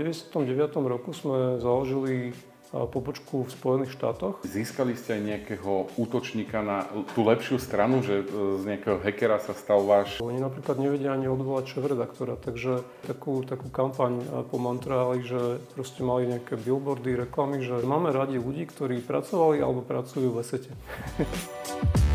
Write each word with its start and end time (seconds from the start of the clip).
99. 0.00 0.80
roku 0.80 1.12
sme 1.12 1.60
založili 1.60 2.32
pobočku 2.70 3.44
v 3.44 3.50
Spojených 3.50 3.98
štátoch. 3.98 4.40
Získali 4.46 4.94
ste 4.94 5.18
aj 5.18 5.22
nejakého 5.26 5.90
útočníka 5.98 6.62
na 6.62 6.86
tú 7.18 7.26
lepšiu 7.26 7.58
stranu, 7.58 7.98
že 8.00 8.22
e, 8.22 8.24
z 8.56 8.64
nejakého 8.64 9.02
hackera 9.02 9.42
sa 9.42 9.58
stal 9.58 9.82
váš... 9.82 10.22
Oni 10.22 10.38
napríklad 10.38 10.78
nevedia 10.78 11.12
ani 11.12 11.26
odvolať 11.26 11.74
šéf-redaktora, 11.76 12.38
takže 12.38 12.86
takú, 13.10 13.42
takú 13.42 13.68
kampaň 13.74 14.22
pomantrali, 14.54 15.26
že 15.26 15.58
proste 15.74 16.06
mali 16.06 16.30
nejaké 16.30 16.54
billboardy, 16.54 17.18
reklamy, 17.18 17.66
že 17.66 17.82
máme 17.82 18.14
radi 18.14 18.38
ľudí, 18.38 18.70
ktorí 18.70 19.02
pracovali 19.02 19.58
alebo 19.58 19.82
pracujú 19.82 20.30
v 20.30 20.38
esete. 20.40 20.72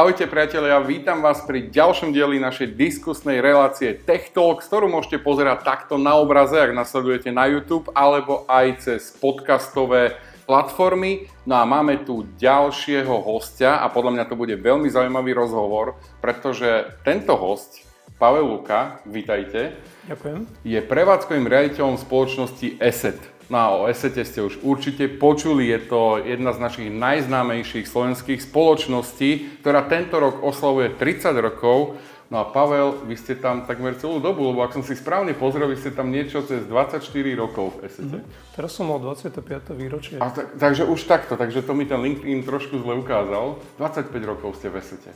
Ahojte 0.00 0.24
priatelia, 0.24 0.80
vítam 0.80 1.20
vás 1.20 1.44
pri 1.44 1.68
ďalšom 1.68 2.16
dieli 2.16 2.40
našej 2.40 2.72
diskusnej 2.72 3.44
relácie 3.44 3.92
Tech 3.92 4.32
Talk, 4.32 4.64
ktorú 4.64 4.88
môžete 4.88 5.20
pozerať 5.20 5.60
takto 5.60 6.00
na 6.00 6.16
obraze, 6.16 6.56
ak 6.56 6.72
nasledujete 6.72 7.28
na 7.28 7.44
YouTube, 7.44 7.92
alebo 7.92 8.48
aj 8.48 8.80
cez 8.80 9.12
podcastové 9.20 10.16
platformy. 10.48 11.28
No 11.44 11.60
a 11.60 11.68
máme 11.68 12.00
tu 12.00 12.24
ďalšieho 12.40 13.12
hostia 13.12 13.76
a 13.76 13.92
podľa 13.92 14.16
mňa 14.16 14.24
to 14.24 14.40
bude 14.40 14.56
veľmi 14.56 14.88
zaujímavý 14.88 15.36
rozhovor, 15.36 16.00
pretože 16.24 16.96
tento 17.04 17.36
host, 17.36 17.84
Pavel 18.16 18.56
Luka, 18.56 19.04
vítajte. 19.04 19.76
Ďakujem. 20.08 20.64
Je 20.64 20.80
prevádzkovým 20.80 21.44
riaditeľom 21.44 22.00
spoločnosti 22.00 22.80
ESET. 22.80 23.39
No 23.50 23.56
a 23.58 23.66
o 23.82 23.90
Esete 23.90 24.22
ste 24.22 24.46
už 24.46 24.62
určite 24.62 25.10
počuli, 25.10 25.74
je 25.74 25.82
to 25.90 26.22
jedna 26.22 26.54
z 26.54 26.62
našich 26.62 26.88
najznámejších 26.94 27.82
slovenských 27.82 28.38
spoločností, 28.46 29.58
ktorá 29.58 29.90
tento 29.90 30.22
rok 30.22 30.38
oslavuje 30.46 30.94
30 30.94 31.34
rokov. 31.42 31.98
No 32.30 32.38
a 32.38 32.46
Pavel, 32.46 32.94
vy 33.10 33.18
ste 33.18 33.34
tam 33.34 33.66
takmer 33.66 33.98
celú 33.98 34.22
dobu, 34.22 34.54
lebo 34.54 34.62
ak 34.62 34.70
som 34.70 34.86
si 34.86 34.94
správne 34.94 35.34
pozrel, 35.34 35.66
vy 35.66 35.74
ste 35.74 35.90
tam 35.90 36.14
niečo 36.14 36.46
cez 36.46 36.62
24 36.62 37.02
rokov 37.34 37.74
v 37.82 37.90
Esete. 37.90 38.22
Mm-hmm. 38.22 38.54
Teraz 38.54 38.70
som 38.70 38.86
mal 38.86 39.02
25. 39.02 39.42
výročie. 39.74 40.22
A 40.22 40.30
tak, 40.30 40.54
takže 40.54 40.86
už 40.86 41.10
takto, 41.10 41.34
takže 41.34 41.66
to 41.66 41.74
mi 41.74 41.90
ten 41.90 41.98
LinkedIn 41.98 42.46
trošku 42.46 42.78
zle 42.78 43.02
ukázal. 43.02 43.58
25 43.82 44.14
rokov 44.30 44.62
ste 44.62 44.70
v 44.70 44.78
Esete. 44.78 45.10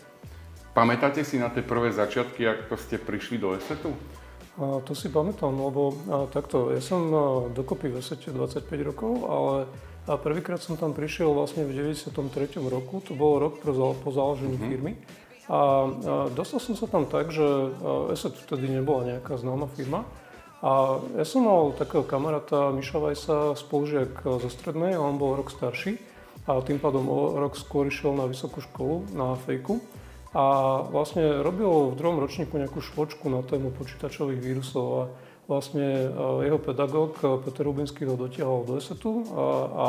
Pamätáte 0.75 1.23
si 1.23 1.39
na 1.39 1.55
tie 1.55 1.63
prvé 1.63 1.95
začiatky, 1.95 2.51
ako 2.51 2.75
ste 2.83 2.99
prišli 2.99 3.39
do 3.39 3.55
Esetu? 3.55 3.95
To 4.55 4.93
si 4.95 5.11
pamätám, 5.11 5.51
lebo 5.51 5.99
takto, 6.31 6.71
ja 6.71 6.79
som 6.79 7.11
dokopy 7.51 7.91
v 7.91 7.99
Esete 7.99 8.31
25 8.31 8.71
rokov, 8.87 9.27
ale 9.27 9.67
prvýkrát 10.23 10.63
som 10.63 10.79
tam 10.79 10.95
prišiel 10.95 11.35
vlastne 11.35 11.67
v 11.67 11.75
93. 11.75 12.15
roku, 12.63 13.03
to 13.03 13.19
bol 13.19 13.43
rok 13.43 13.59
po 13.67 14.11
založení 14.15 14.55
mm-hmm. 14.55 14.71
firmy. 14.71 14.93
A, 15.51 15.91
dostal 16.31 16.63
som 16.63 16.79
sa 16.79 16.87
tam 16.87 17.11
tak, 17.11 17.35
že 17.35 17.43
Eset 18.15 18.39
vtedy 18.47 18.71
nebola 18.71 19.19
nejaká 19.19 19.35
známa 19.35 19.67
firma. 19.75 20.07
A 20.63 21.03
ja 21.19 21.27
som 21.27 21.51
mal 21.51 21.75
takého 21.75 22.07
kamaráta 22.07 22.71
Miša 22.71 22.99
Vajsa, 23.03 23.39
spolužiak 23.59 24.23
zo 24.23 24.49
strednej, 24.49 24.95
on 24.95 25.19
bol 25.19 25.35
rok 25.35 25.51
starší. 25.51 25.99
A 26.47 26.63
tým 26.63 26.79
pádom 26.79 27.11
o 27.11 27.35
rok 27.43 27.59
skôr 27.59 27.91
išiel 27.91 28.15
na 28.15 28.31
vysokú 28.31 28.63
školu, 28.63 29.11
na 29.19 29.35
fejku 29.35 29.83
a 30.35 30.45
vlastne 30.91 31.47
robil 31.47 31.95
v 31.95 31.99
druhom 31.99 32.19
ročníku 32.19 32.59
nejakú 32.59 32.83
švočku 32.83 33.31
na 33.31 33.47
tému 33.47 33.71
počítačových 33.71 34.43
vírusov 34.43 34.87
a 34.91 35.03
vlastne 35.47 36.11
e, 36.11 36.51
jeho 36.51 36.59
pedagóg 36.59 37.23
e, 37.23 37.39
Peter 37.47 37.63
Rubinský 37.63 38.03
ho 38.11 38.19
dotiahol 38.19 38.67
do 38.67 38.75
ESETu 38.75 39.13
a, 39.31 39.45
a 39.71 39.87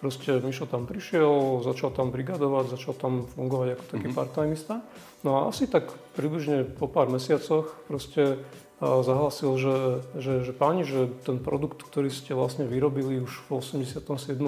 proste 0.00 0.40
Mišo 0.40 0.64
tam 0.64 0.88
prišiel, 0.88 1.60
začal 1.60 1.92
tam 1.92 2.08
brigadovať, 2.08 2.80
začal 2.80 2.94
tam 2.96 3.28
fungovať 3.28 3.68
ako 3.76 3.84
taký 3.88 4.08
mm-hmm. 4.08 4.16
part-timista. 4.16 4.74
No 5.20 5.30
a 5.36 5.40
asi 5.52 5.68
tak 5.68 5.92
približne 6.16 6.64
po 6.64 6.88
pár 6.88 7.12
mesiacoch 7.12 7.76
proste 7.84 8.22
e, 8.24 8.36
zahlasil, 8.80 9.52
že, 9.60 9.76
že, 10.16 10.32
že 10.48 10.52
páni, 10.56 10.88
že 10.88 11.12
ten 11.28 11.36
produkt, 11.36 11.84
ktorý 11.84 12.08
ste 12.08 12.32
vlastne 12.32 12.64
vyrobili 12.64 13.20
už 13.20 13.52
v 13.52 13.60
87. 13.60 14.00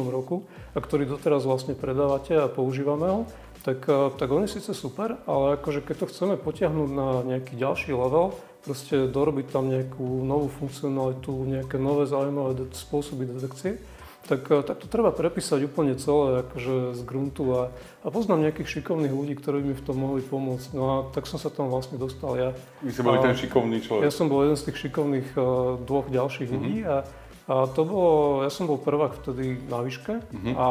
roku 0.08 0.48
a 0.72 0.80
ktorý 0.80 1.04
doteraz 1.04 1.44
vlastne 1.44 1.76
predávate 1.76 2.41
a 2.41 2.48
používame 2.48 3.12
ho, 3.12 3.28
tak, 3.66 3.82
eh, 3.91 4.10
tak 4.15 4.31
on 4.31 4.47
je 4.47 4.54
síce 4.54 4.71
super, 4.71 5.19
ale 5.27 5.59
akože 5.59 5.82
keď 5.82 6.06
to 6.06 6.10
chceme 6.15 6.34
potiahnuť 6.38 6.91
na 6.94 7.09
nejaký 7.27 7.59
ďalší 7.59 7.91
level, 7.91 8.38
proste 8.62 9.10
dorobiť 9.10 9.47
tam 9.50 9.66
nejakú 9.66 10.22
novú 10.22 10.47
funkcionalitu, 10.47 11.34
nejaké 11.34 11.75
nové 11.75 12.06
zaujímavé 12.06 12.62
de- 12.62 12.71
spôsoby 12.71 13.26
detekcie, 13.26 13.82
tak, 14.31 14.47
eh, 14.47 14.62
tak 14.62 14.78
to 14.78 14.87
treba 14.87 15.10
prepísať 15.10 15.66
úplne 15.66 15.99
celé 15.99 16.47
akože 16.47 16.94
z 16.94 17.03
gruntu 17.03 17.59
a, 17.59 17.62
a 18.03 18.09
poznám 18.15 18.47
nejakých 18.47 18.78
šikovných 18.78 19.10
ľudí, 19.10 19.34
ktorí 19.34 19.66
mi 19.66 19.75
v 19.75 19.82
tom 19.82 19.99
mohli 19.99 20.22
pomôcť. 20.22 20.71
No 20.71 20.84
a 20.87 20.97
tak 21.10 21.26
som 21.26 21.43
sa 21.43 21.50
tam 21.50 21.66
vlastne 21.66 21.99
dostal 21.99 22.38
ja. 22.38 22.55
Vy 22.87 22.94
ste 22.94 23.03
boli 23.03 23.19
a, 23.19 23.26
ten 23.26 23.34
šikovný 23.34 23.82
človek. 23.82 24.06
Ja 24.06 24.15
som 24.15 24.31
bol 24.31 24.47
jeden 24.47 24.55
z 24.55 24.71
tých 24.71 24.78
šikovných 24.87 25.34
uh, 25.34 25.75
dvoch 25.82 26.06
ďalších 26.06 26.47
mm-hmm. 26.47 26.62
ľudí 26.62 26.78
a, 26.87 27.03
a 27.50 27.55
to 27.66 27.82
bolo, 27.82 28.47
ja 28.47 28.50
som 28.50 28.71
bol 28.71 28.78
prvák 28.78 29.22
vtedy 29.22 29.59
na 29.66 29.82
výške 29.82 30.22
mm-hmm. 30.22 30.55
a 30.55 30.66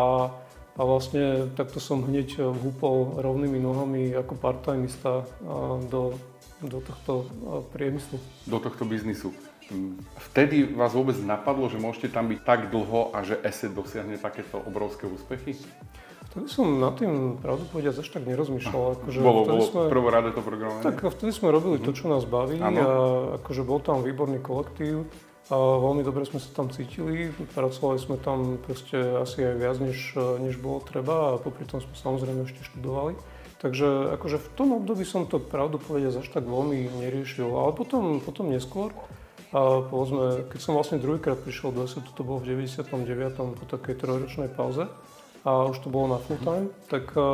a 0.75 0.81
vlastne 0.83 1.47
takto 1.55 1.79
som 1.79 2.03
hneď 2.03 2.51
vhúpol 2.51 3.23
rovnými 3.23 3.59
nohami 3.63 4.11
ako 4.11 4.35
part-timista 4.35 5.23
do, 5.87 6.19
do 6.59 6.77
tohto 6.83 7.31
priemyslu. 7.71 8.19
Do 8.43 8.59
tohto 8.59 8.83
biznisu. 8.83 9.31
Vtedy 10.29 10.67
vás 10.67 10.93
vôbec 10.93 11.17
napadlo, 11.23 11.65
že 11.71 11.81
môžete 11.81 12.13
tam 12.13 12.29
byť 12.29 12.39
tak 12.45 12.69
dlho 12.69 13.15
a 13.15 13.25
že 13.25 13.39
ESET 13.41 13.73
dosiahne 13.73 14.19
takéto 14.21 14.61
obrovské 14.61 15.09
úspechy? 15.09 15.57
Vtedy 16.29 16.51
som 16.51 16.67
nad 16.77 16.93
tým, 16.99 17.39
pravdu 17.39 17.65
povediať, 17.71 18.03
až 18.03 18.09
tak 18.11 18.27
nerozmýšľal. 18.29 18.99
Akože 18.99 19.17
bolo, 19.23 19.41
bolo 19.47 19.63
sme, 19.65 19.87
prvoráde 19.89 20.35
to 20.35 20.43
programovanie? 20.43 20.85
Tak 20.85 21.07
vtedy 21.07 21.31
sme 21.33 21.49
robili 21.49 21.79
to, 21.81 21.95
čo 21.95 22.11
nás 22.11 22.27
baví 22.27 22.59
ano. 22.59 22.77
a 22.77 22.89
akože 23.41 23.63
bol 23.63 23.79
tam 23.79 24.03
výborný 24.03 24.43
kolektív. 24.43 25.07
A 25.45 25.55
veľmi 25.55 26.01
dobre 26.01 26.25
sme 26.25 26.41
sa 26.41 26.49
tam 26.57 26.73
cítili, 26.73 27.29
pracovali 27.53 28.01
sme 28.01 28.17
tam 28.17 28.57
proste 28.57 28.97
asi 28.97 29.45
aj 29.45 29.55
viac, 29.61 29.77
než, 29.77 30.17
než 30.41 30.57
bolo 30.57 30.81
treba 30.81 31.37
a 31.37 31.41
popri 31.41 31.69
tom 31.69 31.85
sme 31.85 31.93
samozrejme 31.93 32.49
ešte 32.49 32.65
študovali. 32.73 33.13
Takže 33.61 34.17
akože 34.17 34.41
v 34.41 34.49
tom 34.57 34.73
období 34.73 35.05
som 35.05 35.29
to 35.29 35.37
pravdu 35.37 35.77
povedať 35.77 36.21
až 36.21 36.27
tak 36.33 36.49
veľmi 36.49 36.89
neriešil, 36.97 37.49
ale 37.49 37.77
potom, 37.77 38.21
potom 38.25 38.49
neskôr, 38.49 38.89
a 39.55 39.85
povedzme, 39.85 40.51
keď 40.51 40.59
som 40.59 40.75
vlastne 40.75 40.99
druhýkrát 40.99 41.39
prišiel 41.39 41.71
do 41.71 41.87
SETu, 41.87 42.11
to 42.11 42.27
bolo 42.27 42.43
v 42.43 42.57
99. 42.59 43.55
po 43.55 43.63
takej 43.69 43.95
trojročnej 44.01 44.51
pauze 44.51 44.89
a 45.45 45.51
už 45.69 45.77
to 45.79 45.93
bolo 45.93 46.17
na 46.17 46.19
full 46.19 46.41
time, 46.41 46.73
tak, 46.89 47.13
a, 47.15 47.21
a, 47.21 47.29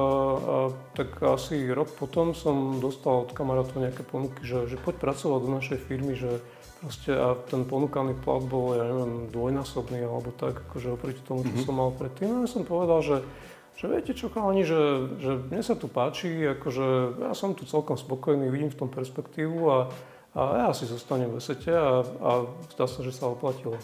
tak 0.94 1.16
asi 1.24 1.64
rok 1.72 1.90
potom 1.96 2.36
som 2.36 2.78
dostal 2.84 3.26
od 3.26 3.32
kamarátov 3.34 3.82
nejaké 3.82 4.04
ponuky, 4.04 4.44
že, 4.44 4.68
že 4.70 4.78
poď 4.78 5.00
pracovať 5.00 5.40
do 5.42 5.50
našej 5.50 5.80
firmy, 5.82 6.14
že 6.14 6.44
Proste 6.81 7.14
a 7.14 7.38
ten 7.46 7.62
ponúkaný 7.62 8.18
plat 8.25 8.42
bol, 8.42 8.74
ja 8.74 8.81
neviem, 8.81 9.30
dvojnásobný 9.30 10.02
alebo 10.02 10.34
tak, 10.34 10.66
akože 10.66 10.97
oproti 10.97 11.22
tomu, 11.22 11.46
čo 11.46 11.53
mm-hmm. 11.53 11.66
som 11.69 11.75
mal 11.78 11.94
predtým. 11.94 12.28
A 12.34 12.38
ja 12.42 12.50
som 12.50 12.66
povedal, 12.66 13.06
že, 13.06 13.18
že 13.78 13.86
viete 13.86 14.18
čo, 14.18 14.34
chalani, 14.34 14.66
že, 14.66 14.81
že 15.22 15.31
mne 15.46 15.62
sa 15.62 15.78
tu 15.78 15.86
páči, 15.86 16.41
akože 16.58 17.22
ja 17.22 17.38
som 17.38 17.53
tu 17.53 17.70
celkom 17.70 18.02
spokojný, 18.02 18.50
vidím 18.50 18.74
v 18.74 18.81
tom 18.81 18.90
perspektívu 18.90 19.58
a, 19.70 19.80
a 20.34 20.41
ja 20.66 20.70
si 20.74 20.90
zostanem 20.90 21.30
v 21.30 21.38
esete 21.38 21.70
a, 21.70 22.02
a 22.02 22.31
zdá 22.74 22.90
sa, 22.90 23.06
že 23.06 23.14
sa 23.14 23.30
oplatilo. 23.30 23.78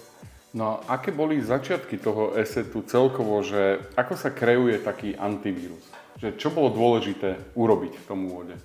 No 0.57 0.81
a 0.81 0.97
aké 0.97 1.13
boli 1.13 1.37
začiatky 1.37 2.01
toho 2.01 2.33
esetu 2.33 2.81
celkovo, 2.81 3.45
že 3.45 3.77
ako 3.93 4.17
sa 4.17 4.33
kreuje 4.33 4.81
taký 4.81 5.13
antivírus? 5.13 5.85
Že 6.17 6.33
čo 6.33 6.49
bolo 6.49 6.73
dôležité 6.73 7.53
urobiť 7.53 7.93
v 7.93 8.05
tom 8.09 8.25
úvode? 8.25 8.57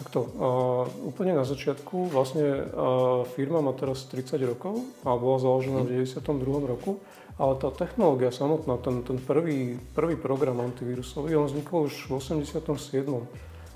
Takto, 0.00 0.24
uh, 0.24 0.88
úplne 1.04 1.36
na 1.36 1.44
začiatku, 1.44 2.08
vlastne 2.08 2.64
uh, 2.64 3.28
firma 3.36 3.60
má 3.60 3.76
teraz 3.76 4.08
30 4.08 4.40
rokov 4.48 4.80
a 5.04 5.12
bola 5.12 5.36
založená 5.36 5.84
v 5.84 6.08
92. 6.08 6.24
roku, 6.64 7.04
ale 7.36 7.60
tá 7.60 7.68
technológia 7.68 8.32
samotná, 8.32 8.80
ten, 8.80 9.04
ten 9.04 9.20
prvý, 9.20 9.76
prvý 9.92 10.16
program 10.16 10.64
antivírusový, 10.64 11.36
on 11.36 11.52
vznikol 11.52 11.92
už 11.92 12.08
v 12.08 12.16
87. 12.16 12.64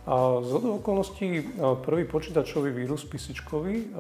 A 0.04 0.36
z 0.44 0.52
okolností 0.80 1.56
prvý 1.80 2.04
počítačový 2.04 2.76
vírus 2.76 3.08
písičkový 3.08 3.96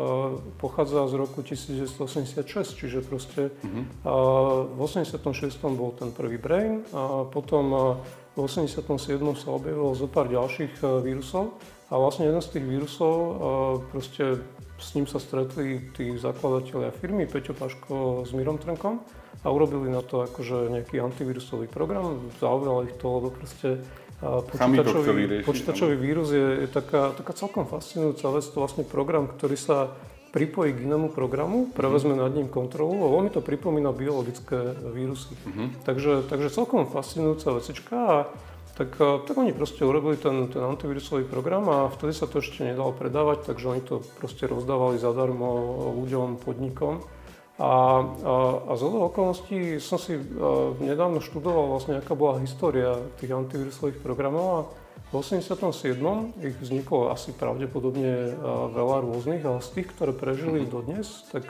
pochádza 0.60 1.08
z 1.08 1.14
roku 1.16 1.40
1986, 1.40 2.44
čiže 2.76 3.00
proste 3.00 3.48
uh-huh. 3.48 4.68
v 4.68 4.80
86. 4.84 5.16
bol 5.72 5.96
ten 5.96 6.12
prvý 6.12 6.36
brain 6.36 6.84
a 6.92 7.24
potom 7.24 7.96
v 8.36 8.36
87. 8.36 8.84
sa 9.32 9.48
objavilo 9.48 9.96
zo 9.96 10.04
pár 10.04 10.28
ďalších 10.28 10.84
vírusov 11.00 11.56
a 11.88 11.94
vlastne 12.00 12.28
jeden 12.28 12.40
z 12.40 12.48
tých 12.56 12.64
vírusov, 12.64 13.14
proste 13.92 14.40
s 14.80 14.92
ním 14.98 15.06
sa 15.06 15.22
stretli 15.22 15.92
tí 15.94 16.16
zakladatelia 16.16 16.90
firmy, 16.90 17.28
Peťo 17.28 17.54
Paško 17.54 18.24
s 18.26 18.32
Mirom 18.34 18.58
Trnkom 18.58 19.00
a 19.44 19.48
urobili 19.52 19.92
na 19.92 20.00
to 20.00 20.24
akože 20.24 20.72
nejaký 20.72 20.98
antivírusový 20.98 21.68
program. 21.68 22.32
Zaujalo 22.40 22.88
ich 22.88 22.94
to, 22.96 23.06
lebo 23.20 23.28
proste 23.30 23.84
počítačový, 24.24 25.44
počítačový 25.44 25.96
vírus 26.00 26.32
je, 26.32 26.64
je 26.64 26.68
taká, 26.72 27.12
taká 27.12 27.36
celkom 27.36 27.68
fascinujúca 27.68 28.32
vec. 28.32 28.44
To 28.50 28.58
vlastne 28.64 28.82
program, 28.88 29.28
ktorý 29.28 29.56
sa 29.60 29.92
pripojí 30.34 30.74
k 30.74 30.82
inému 30.90 31.14
programu, 31.14 31.70
prevezme 31.70 32.18
nad 32.18 32.34
ním 32.34 32.50
kontrolu 32.50 33.06
a 33.06 33.12
veľmi 33.12 33.30
to 33.30 33.38
pripomína 33.38 33.94
biologické 33.94 34.74
vírusy. 34.90 35.30
Mm-hmm. 35.30 35.86
Takže, 35.86 36.26
takže 36.26 36.50
celkom 36.50 36.90
fascinujúca 36.90 37.54
vecička 37.54 37.94
a 37.94 38.16
tak, 38.74 38.98
eh, 38.98 39.18
tak 39.26 39.34
oni 39.38 39.54
proste 39.54 39.86
urobili 39.86 40.18
ten, 40.18 40.50
ten 40.50 40.62
antivírusový 40.62 41.24
program 41.24 41.70
a 41.70 41.86
vtedy 41.86 42.10
sa 42.10 42.26
to 42.26 42.42
ešte 42.42 42.66
nedalo 42.66 42.90
predávať, 42.90 43.54
takže 43.54 43.70
oni 43.70 43.82
to 43.86 44.02
proste 44.18 44.50
rozdávali 44.50 44.98
zadarmo 44.98 45.46
ľuďom, 46.02 46.42
podnikom. 46.42 47.06
A, 47.54 47.62
a, 47.62 48.34
a 48.66 48.72
z 48.74 48.82
okolností 48.82 49.78
som 49.78 49.94
si 49.94 50.18
a, 50.18 50.20
eh, 50.20 50.90
nedávno 50.90 51.22
študoval 51.22 51.70
vlastne, 51.70 52.02
aká 52.02 52.18
bola 52.18 52.42
história 52.42 52.98
tých 53.22 53.30
antivírusových 53.30 54.02
programov 54.02 54.46
a 54.50 54.60
v 55.14 55.22
87. 55.22 56.34
ich 56.42 56.58
vzniklo 56.58 57.14
asi 57.14 57.30
pravdepodobne 57.30 58.10
eh, 58.26 58.34
veľa 58.74 59.06
rôznych, 59.06 59.46
ale 59.46 59.62
z 59.62 59.70
tých, 59.70 59.94
ktoré 59.94 60.10
prežili 60.10 60.66
mm-hmm. 60.66 60.74
dodnes, 60.74 61.06
tak, 61.30 61.46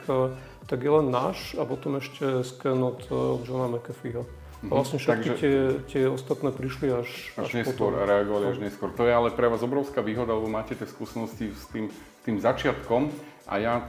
tak 0.69 0.77
je 0.77 0.91
len 0.93 1.09
náš 1.09 1.57
a 1.57 1.65
potom 1.65 1.97
ešte 1.97 2.45
sken 2.45 2.85
od 2.85 3.01
Johna 3.41 3.65
McAfeeho. 3.73 4.44
A 4.69 4.73
vlastne 4.81 4.97
všetky 4.97 5.29
Takže, 5.33 5.41
tie, 5.41 5.55
tie 5.87 6.03
ostatné 6.09 6.49
prišli 6.49 6.87
až, 6.89 7.09
až, 7.37 7.45
až 7.45 7.51
neskôr, 7.63 7.93
potom. 7.93 8.09
reagovali 8.09 8.45
až 8.51 8.57
neskôr. 8.61 8.89
To 8.93 9.03
je 9.05 9.13
ale 9.13 9.29
pre 9.33 9.47
vás 9.49 9.61
obrovská 9.61 10.01
výhoda, 10.01 10.33
lebo 10.33 10.49
máte 10.49 10.73
tie 10.73 10.87
skúsenosti 10.89 11.53
s 11.53 11.65
tým, 11.69 11.89
s 11.91 12.21
tým 12.25 12.37
začiatkom. 12.41 13.13
A 13.45 13.61
ja, 13.61 13.77
e, 13.77 13.83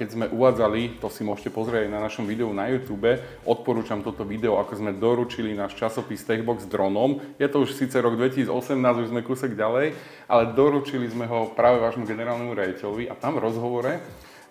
keď 0.00 0.08
sme 0.16 0.26
uvádzali, 0.32 0.96
to 0.96 1.12
si 1.12 1.28
môžete 1.28 1.52
pozrieť 1.52 1.92
na 1.92 2.00
našom 2.00 2.24
videu 2.24 2.48
na 2.56 2.72
YouTube, 2.72 3.20
odporúčam 3.44 4.00
toto 4.00 4.24
video, 4.24 4.56
ako 4.56 4.80
sme 4.80 4.96
doručili 4.96 5.52
náš 5.52 5.76
časopis 5.76 6.24
Techbox 6.24 6.64
dronom. 6.64 7.20
Je 7.36 7.44
to 7.44 7.68
už 7.68 7.76
síce 7.76 7.92
rok 8.00 8.16
2018, 8.16 8.48
už 8.80 9.12
sme 9.12 9.20
kúsek 9.20 9.52
ďalej, 9.52 9.92
ale 10.24 10.42
doručili 10.56 11.04
sme 11.12 11.28
ho 11.28 11.52
práve 11.52 11.84
vášmu 11.84 12.08
generálnemu 12.08 12.56
rejiteľovi 12.56 13.12
a 13.12 13.14
tam 13.14 13.36
v 13.36 13.44
rozhovore 13.44 13.92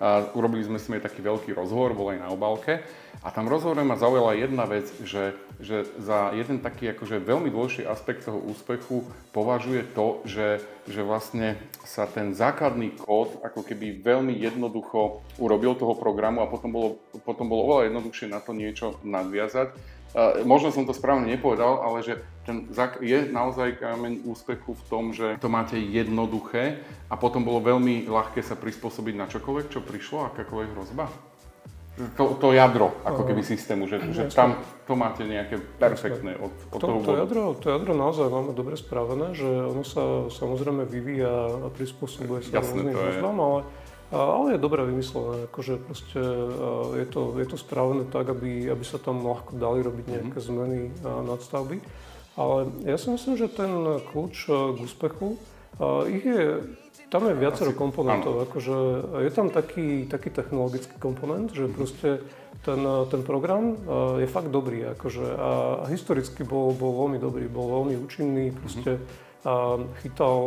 a 0.02 0.30
urobili 0.34 0.66
sme 0.66 0.82
s 0.82 0.88
nimi 0.90 1.02
taký 1.02 1.22
veľký 1.22 1.52
rozhovor, 1.54 1.94
bol 1.94 2.14
aj 2.14 2.20
na 2.22 2.30
obálke. 2.34 2.82
A 3.24 3.32
tam 3.32 3.48
rozhovore 3.48 3.86
ma 3.88 3.96
zaujala 3.96 4.36
jedna 4.36 4.68
vec, 4.68 4.90
že, 5.06 5.38
že 5.64 5.88
za 6.02 6.36
jeden 6.36 6.60
taký 6.60 6.92
akože 6.92 7.24
veľmi 7.24 7.48
dôležitý 7.48 7.88
aspekt 7.88 8.28
toho 8.28 8.36
úspechu 8.36 9.08
považuje 9.32 9.88
to, 9.96 10.20
že, 10.28 10.60
že 10.92 11.02
vlastne 11.08 11.56
sa 11.88 12.04
ten 12.04 12.36
základný 12.36 13.00
kód 13.00 13.40
ako 13.46 13.64
keby 13.64 14.04
veľmi 14.04 14.36
jednoducho 14.36 15.24
urobil 15.40 15.78
toho 15.80 15.96
programu 15.96 16.44
a 16.44 16.52
potom 16.52 16.74
bolo, 16.74 16.90
potom 17.24 17.48
bolo 17.48 17.70
oveľa 17.72 17.94
jednoduchšie 17.94 18.28
na 18.28 18.44
to 18.44 18.52
niečo 18.52 19.00
nadviazať 19.08 19.72
možno 20.46 20.70
som 20.70 20.86
to 20.86 20.94
správne 20.94 21.26
nepovedal, 21.26 21.82
ale 21.82 22.06
že 22.06 22.22
ten 22.46 22.70
je 23.02 23.20
naozaj 23.34 23.82
kameň 23.82 24.28
úspechu 24.30 24.78
v 24.78 24.84
tom, 24.86 25.04
že 25.10 25.42
to 25.42 25.50
máte 25.50 25.74
jednoduché 25.80 26.86
a 27.10 27.18
potom 27.18 27.42
bolo 27.42 27.64
veľmi 27.64 28.06
ľahké 28.06 28.46
sa 28.46 28.54
prispôsobiť 28.54 29.16
na 29.18 29.26
čokoľvek, 29.26 29.66
čo 29.74 29.82
prišlo, 29.82 30.30
akákoľvek 30.34 30.70
hrozba? 30.78 31.06
To, 32.18 32.34
to 32.42 32.58
jadro, 32.58 32.90
ako 33.06 33.22
keby 33.22 33.46
systému, 33.46 33.86
že, 33.86 34.02
že 34.18 34.26
tam 34.34 34.58
to 34.90 34.98
máte 34.98 35.22
nejaké 35.30 35.62
perfektné 35.78 36.34
od, 36.42 36.50
od 36.74 36.82
to, 36.82 36.88
toho 36.90 36.98
to 37.06 37.14
jadro, 37.22 37.42
to 37.54 37.68
jadro 37.70 37.94
naozaj 37.94 38.34
máme 38.34 38.58
dobre 38.58 38.74
spravené, 38.74 39.38
že 39.38 39.46
ono 39.46 39.86
sa 39.86 40.26
samozrejme 40.34 40.90
vyvíja 40.90 41.30
a 41.62 41.70
prispôsobuje 41.70 42.50
sa 42.50 42.66
rôznym 42.66 42.98
hrozbám, 42.98 43.38
ale 43.38 43.60
ale 44.14 44.54
je 44.54 44.62
dobre 44.62 44.86
vymyslené, 44.86 45.50
akože 45.50 45.82
proste 45.82 46.22
je 47.02 47.08
to, 47.10 47.34
je 47.42 47.48
to 47.50 47.58
spravené 47.58 48.06
tak, 48.14 48.30
aby, 48.30 48.70
aby 48.70 48.86
sa 48.86 49.02
tam 49.02 49.26
ľahko 49.26 49.58
dali 49.58 49.82
robiť 49.82 50.06
nejaké 50.06 50.38
mm-hmm. 50.38 50.54
zmeny 50.54 50.80
nadstavby. 51.02 51.82
Ale 52.34 52.70
ja 52.86 52.98
si 52.98 53.14
myslím, 53.14 53.38
že 53.38 53.50
ten 53.50 53.70
kľúč 54.10 54.50
k 54.50 54.78
úspechu, 54.82 55.38
ich 56.10 56.26
je, 56.26 56.62
tam 57.10 57.30
je 57.30 57.34
viacero 57.38 57.74
Asi, 57.74 57.78
komponentov. 57.78 58.42
Akože 58.50 58.76
je 59.22 59.32
tam 59.34 59.54
taký, 59.54 60.10
taký 60.10 60.30
technologický 60.34 60.98
komponent, 60.98 61.54
že 61.54 61.70
mhm. 61.70 61.74
proste 61.74 62.10
ten, 62.66 62.80
ten 63.10 63.22
program 63.22 63.78
je 64.18 64.28
fakt 64.30 64.50
dobrý. 64.50 64.94
Akože, 64.98 65.26
a 65.26 65.50
historicky 65.90 66.42
bol, 66.42 66.74
bol 66.74 67.06
veľmi 67.06 67.18
dobrý, 67.22 67.46
bol 67.50 67.82
veľmi 67.82 68.02
účinný, 68.02 68.54
proste 68.56 68.98
mm-hmm. 68.98 70.02
chytal, 70.02 70.38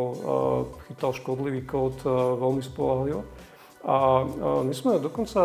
chytal 0.91 1.11
škodlivý 1.15 1.63
kód 1.63 2.03
veľmi 2.39 2.63
spolahlivo. 2.63 3.23
A 3.87 4.27
my 4.67 4.73
sme 4.75 4.99
dokonca 4.99 5.39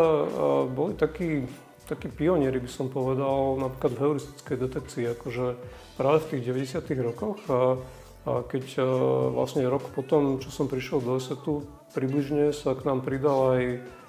boli 0.66 0.98
takí, 0.98 1.46
takí 1.86 2.10
pionieri, 2.10 2.58
by 2.58 2.66
som 2.66 2.90
povedal, 2.90 3.54
napríklad 3.54 3.94
v 3.94 4.00
heuristickej 4.02 4.56
detekcii, 4.66 5.04
akože 5.14 5.46
práve 5.94 6.26
v 6.26 6.28
tých 6.34 6.42
90. 6.50 7.06
rokoch. 7.06 7.38
A, 7.46 7.78
a 8.26 8.32
keď 8.42 8.82
vlastne 9.30 9.62
rok 9.70 9.86
potom, 9.94 10.42
čo 10.42 10.50
som 10.50 10.66
prišiel 10.66 10.98
do 10.98 11.22
ESETu, 11.22 11.62
približne 11.94 12.50
sa 12.50 12.74
k 12.74 12.82
nám 12.82 13.06
pridal 13.06 13.54
aj, 13.54 13.64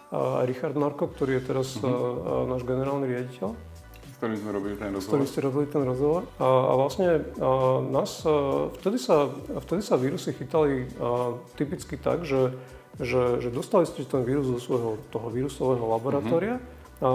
aj 0.10 0.44
Richard 0.50 0.76
Marko, 0.82 1.14
ktorý 1.14 1.38
je 1.38 1.44
teraz 1.54 1.78
mm-hmm. 1.78 2.50
náš 2.50 2.62
generálny 2.66 3.06
riaditeľ. 3.06 3.50
S 3.54 4.18
ktorým 4.18 4.38
sme 4.40 4.52
robili 4.56 4.76
ten 4.80 4.90
rozhovor. 4.90 5.04
S 5.04 5.10
ktorým 5.14 5.30
ste 5.30 5.42
robili 5.46 5.66
ten 5.70 5.84
rozhovor. 5.86 6.22
A, 6.40 6.48
a 6.48 6.74
vlastne 6.80 7.08
a 7.38 7.50
nás, 7.86 8.26
a 8.26 8.72
vtedy, 8.82 8.98
sa, 8.98 9.30
vtedy 9.62 9.82
sa 9.86 9.94
vírusy 10.00 10.34
chytali 10.34 10.90
a, 10.98 11.38
typicky 11.54 12.02
tak, 12.02 12.26
že 12.26 12.56
že, 13.02 13.42
že 13.42 13.50
dostali 13.50 13.90
ste 13.90 14.06
ten 14.06 14.22
vírus 14.22 14.46
zo 14.46 14.60
svojho 14.62 15.02
toho 15.10 15.28
vírusového 15.34 15.86
laboratória, 15.86 16.62
mm-hmm. 16.62 17.02
a 17.02 17.10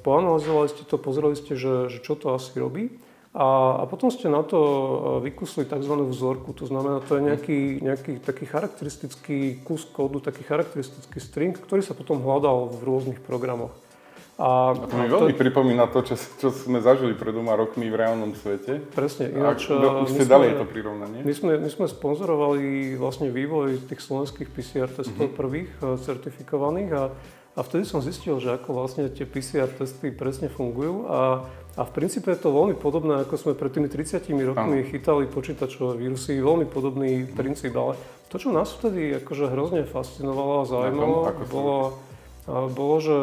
poanalizovali 0.00 0.68
ste 0.72 0.82
to, 0.88 0.96
pozreli 0.96 1.36
ste, 1.36 1.58
že, 1.58 1.92
že 1.92 1.98
čo 2.00 2.16
to 2.16 2.32
asi 2.32 2.56
robí 2.56 2.88
a, 3.30 3.78
a 3.78 3.84
potom 3.86 4.10
ste 4.10 4.26
na 4.26 4.42
to 4.42 4.58
vykusli 5.22 5.62
tzv. 5.62 5.94
vzorku, 5.94 6.50
to 6.50 6.66
znamená, 6.66 6.98
to 6.98 7.14
je 7.14 7.22
nejaký, 7.30 7.60
nejaký 7.78 8.12
taký 8.18 8.42
charakteristický 8.42 9.62
kus 9.62 9.86
kódu, 9.86 10.18
taký 10.18 10.42
charakteristický 10.42 11.22
string, 11.22 11.54
ktorý 11.54 11.78
sa 11.78 11.94
potom 11.94 12.18
hľadal 12.18 12.74
v 12.74 12.80
rôznych 12.82 13.22
programoch. 13.22 13.70
A, 14.40 14.72
a 14.72 14.88
to 14.88 14.96
mi 14.96 15.04
veľmi 15.04 15.36
to... 15.36 15.40
pripomína 15.44 15.84
to, 15.92 16.00
čo, 16.00 16.16
čo 16.16 16.48
sme 16.48 16.80
zažili 16.80 17.12
pred 17.12 17.36
dvoma 17.36 17.52
rokmi 17.60 17.92
v 17.92 17.96
reálnom 18.00 18.32
svete. 18.32 18.80
Presne. 18.96 19.28
Ináč, 19.28 19.68
a 19.68 20.00
už 20.00 20.16
ste 20.16 20.24
dali 20.24 20.56
to 20.56 20.64
prirovnanie? 20.64 21.20
My 21.20 21.34
sme, 21.36 21.60
my 21.60 21.68
sme 21.68 21.84
sponzorovali 21.84 22.96
vlastne 22.96 23.28
vývoj 23.28 23.84
tých 23.84 24.00
slovenských 24.00 24.48
PCR 24.48 24.88
testov 24.88 25.28
mm-hmm. 25.28 25.36
prvých 25.36 25.70
e, 25.84 26.00
certifikovaných 26.00 26.90
a, 26.96 27.02
a 27.52 27.60
vtedy 27.60 27.84
som 27.84 28.00
zistil, 28.00 28.40
že 28.40 28.56
ako 28.56 28.80
vlastne 28.80 29.12
tie 29.12 29.28
PCR 29.28 29.68
testy 29.68 30.08
presne 30.08 30.48
fungujú 30.48 31.04
a, 31.04 31.44
a 31.76 31.82
v 31.84 31.90
princípe 31.92 32.32
je 32.32 32.40
to 32.40 32.48
veľmi 32.48 32.80
podobné, 32.80 33.20
ako 33.28 33.36
sme 33.36 33.52
pred 33.52 33.76
tými 33.76 33.92
30 33.92 34.24
rokmi 34.56 34.80
ano. 34.80 34.88
chytali 34.88 35.28
počítačové 35.28 36.00
vírusy, 36.00 36.40
veľmi 36.40 36.64
podobný 36.64 37.28
mm. 37.28 37.36
princíp, 37.36 37.76
ale 37.76 37.92
to, 38.32 38.40
čo 38.40 38.56
nás 38.56 38.72
vtedy 38.72 39.20
akože 39.20 39.52
hrozne 39.52 39.84
fascinovalo 39.84 40.64
a 40.64 40.64
zaujímalo, 40.64 41.18
bolo, 41.52 41.78
bolo, 42.72 42.96
že 43.04 43.16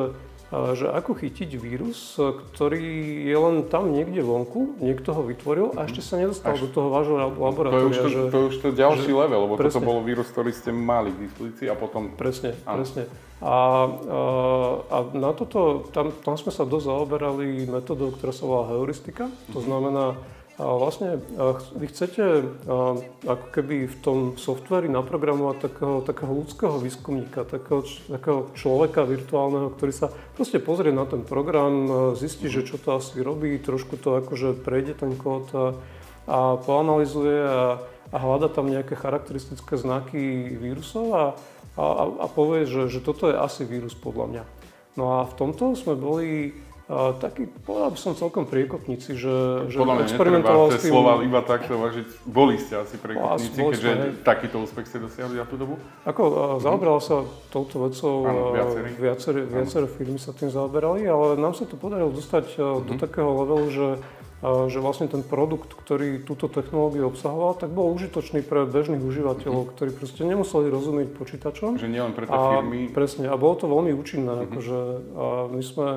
že 0.48 0.88
ako 0.88 1.12
chytiť 1.12 1.60
vírus, 1.60 2.16
ktorý 2.16 2.80
je 3.28 3.36
len 3.36 3.68
tam 3.68 3.92
niekde 3.92 4.24
vonku, 4.24 4.80
niekto 4.80 5.12
ho 5.12 5.28
vytvoril 5.28 5.76
a 5.76 5.84
ešte 5.84 6.00
sa 6.00 6.16
nedostal 6.16 6.56
Až, 6.56 6.68
do 6.68 6.70
toho 6.72 6.88
vášho 6.88 7.16
laboratória. 7.36 7.84
To 7.84 7.92
je 7.92 8.08
už 8.08 8.16
to, 8.16 8.24
to, 8.32 8.40
už 8.48 8.56
to 8.64 8.68
ďalší 8.72 9.12
že, 9.12 9.20
level, 9.20 9.40
lebo 9.44 9.54
presne. 9.60 9.84
toto 9.84 9.84
bol 9.84 10.00
vírus, 10.08 10.28
ktorý 10.32 10.56
ste 10.56 10.72
mali 10.72 11.12
k 11.12 11.28
dispozícii 11.28 11.68
a 11.68 11.76
potom... 11.76 12.16
Presne, 12.16 12.56
áno. 12.64 12.80
presne. 12.80 13.12
A, 13.38 13.44
a, 13.44 13.58
a 14.88 14.98
na 15.14 15.36
toto, 15.36 15.92
tam, 15.92 16.16
tam 16.24 16.40
sme 16.40 16.56
sa 16.56 16.64
dosť 16.64 16.96
zaoberali 16.96 17.68
metodou, 17.68 18.16
ktorá 18.16 18.32
sa 18.32 18.44
volá 18.48 18.64
heuristika. 18.72 19.28
To 19.52 19.60
mhm. 19.60 19.66
znamená, 19.68 20.06
vlastne 20.58 21.22
vy 21.78 21.86
chcete 21.86 22.50
ako 23.22 23.48
keby 23.54 23.86
v 23.86 23.98
tom 24.02 24.18
softveri 24.42 24.90
naprogramovať 24.90 25.58
takého, 25.70 25.96
takého 26.02 26.34
ľudského 26.34 26.76
výskumníka, 26.82 27.46
takého, 27.46 27.86
takého 28.10 28.50
človeka 28.58 29.06
virtuálneho, 29.06 29.70
ktorý 29.78 29.94
sa 29.94 30.10
proste 30.34 30.58
pozrie 30.58 30.90
na 30.90 31.06
ten 31.06 31.22
program, 31.22 32.14
zistí, 32.18 32.50
že 32.50 32.66
čo 32.66 32.82
to 32.82 32.98
asi 32.98 33.22
robí, 33.22 33.54
trošku 33.62 34.02
to 34.02 34.18
akože 34.18 34.58
prejde 34.66 34.98
ten 34.98 35.14
kód 35.14 35.46
a, 35.54 35.78
a 36.26 36.38
poanalizuje 36.58 37.38
a, 37.38 37.78
a 38.10 38.18
hľada 38.18 38.50
tam 38.50 38.74
nejaké 38.74 38.98
charakteristické 38.98 39.78
znaky 39.78 40.58
vírusov 40.58 41.06
a, 41.14 41.24
a, 41.78 41.86
a 42.24 42.28
povie, 42.34 42.66
že, 42.66 42.90
že 42.90 43.06
toto 43.06 43.30
je 43.30 43.38
asi 43.38 43.62
vírus 43.62 43.94
podľa 43.94 44.26
mňa. 44.26 44.44
No 44.98 45.22
a 45.22 45.30
v 45.30 45.34
tomto 45.38 45.78
sme 45.78 45.94
boli 45.94 46.58
Taký, 46.88 47.52
povedal 47.68 47.92
by 47.92 48.00
som 48.00 48.16
celkom 48.16 48.48
priekopníci, 48.48 49.20
že, 49.20 49.68
že 49.68 49.76
Podľa 49.76 49.96
mňa 50.00 50.06
experimentoval 50.08 50.68
s 50.72 50.88
tým... 50.88 50.92
slova 50.96 51.20
iba 51.20 51.44
takto 51.44 51.76
vážiť. 51.76 52.08
Boli 52.24 52.56
ste 52.56 52.80
asi 52.80 52.96
priekopníci, 52.96 53.60
no, 53.60 53.76
keďže 53.76 53.92
sme, 53.92 54.08
takýto 54.24 54.56
úspech 54.64 54.88
ste 54.88 55.04
dosiahli 55.04 55.36
za 55.36 55.44
tú 55.52 55.60
dobu? 55.60 55.76
Ako, 56.08 56.56
zaoberal 56.64 57.04
sa 57.04 57.28
touto 57.52 57.84
vecou, 57.84 58.24
viaceré. 58.56 58.88
Viaceré, 58.96 59.40
viaceré 59.44 59.86
firmy 59.92 60.16
sa 60.16 60.32
tým 60.32 60.48
zaoberali, 60.48 61.04
ale 61.04 61.36
nám 61.36 61.60
sa 61.60 61.68
to 61.68 61.76
podarilo 61.76 62.08
dostať 62.08 62.56
uh, 62.56 62.80
do 62.80 62.96
mhm. 62.96 63.02
takého 63.04 63.36
levelu, 63.36 63.68
že 63.68 63.88
že 64.46 64.78
vlastne 64.78 65.10
ten 65.10 65.26
produkt, 65.26 65.74
ktorý 65.74 66.22
túto 66.22 66.46
technológiu 66.46 67.10
obsahoval, 67.10 67.58
tak 67.58 67.74
bol 67.74 67.90
užitočný 67.98 68.46
pre 68.46 68.70
bežných 68.70 69.02
užívateľov, 69.02 69.66
mm-hmm. 69.66 69.74
ktorí 69.74 69.90
proste 69.98 70.22
nemuseli 70.30 70.70
rozumieť 70.70 71.10
počítačom. 71.18 71.82
Že 71.82 71.90
nielen 71.90 72.14
pre 72.14 72.30
tie 72.30 72.38
firmy. 72.38 72.94
Presne, 72.94 73.34
a 73.34 73.36
bolo 73.36 73.58
to 73.58 73.66
veľmi 73.66 73.98
účinné. 73.98 74.30
Mm-hmm. 74.30 74.46
Akože, 74.46 74.78
a 75.18 75.26
my 75.50 75.62
sme 75.66 75.88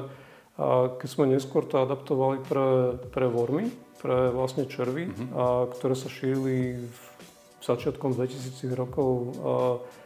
a 0.60 0.92
keď 1.00 1.08
sme 1.08 1.24
neskôr 1.32 1.64
to 1.64 1.80
adaptovali 1.80 2.44
pre, 2.44 3.00
pre 3.08 3.26
vormy, 3.32 3.72
pre 3.96 4.28
vlastne 4.28 4.68
červy, 4.68 5.08
mm-hmm. 5.08 5.28
a, 5.32 5.64
ktoré 5.72 5.96
sa 5.96 6.12
šírili 6.12 6.84
v 6.84 7.62
začiatkom 7.64 8.12
2000 8.12 8.68
rokov 8.76 9.08
a, 9.08 9.24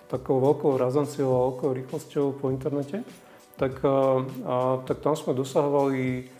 takou 0.07 0.39
veľkou 0.39 0.79
razanciou 0.79 1.27
a 1.35 1.45
veľkou 1.51 1.71
rýchlosťou 1.75 2.39
po 2.39 2.55
internete, 2.55 3.03
tak, 3.59 3.83
a, 3.83 4.23
a, 4.47 4.55
tak 4.87 5.03
tam 5.03 5.19
sme 5.19 5.35
dosahovali 5.35 6.31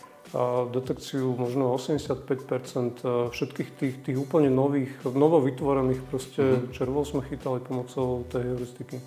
detekciu 0.73 1.37
možno 1.37 1.71
85% 1.79 3.31
všetkých 3.31 3.69
tých, 3.77 3.95
tých 4.03 4.17
úplne 4.19 4.51
nových, 4.51 4.91
novo 5.07 5.39
vytvorených 5.39 6.01
proste 6.11 6.43
mm-hmm. 6.43 6.71
červov 6.75 7.03
sme 7.07 7.21
chytali 7.23 7.63
pomocou 7.63 8.25
tej 8.27 8.51
heuristiky. 8.51 8.99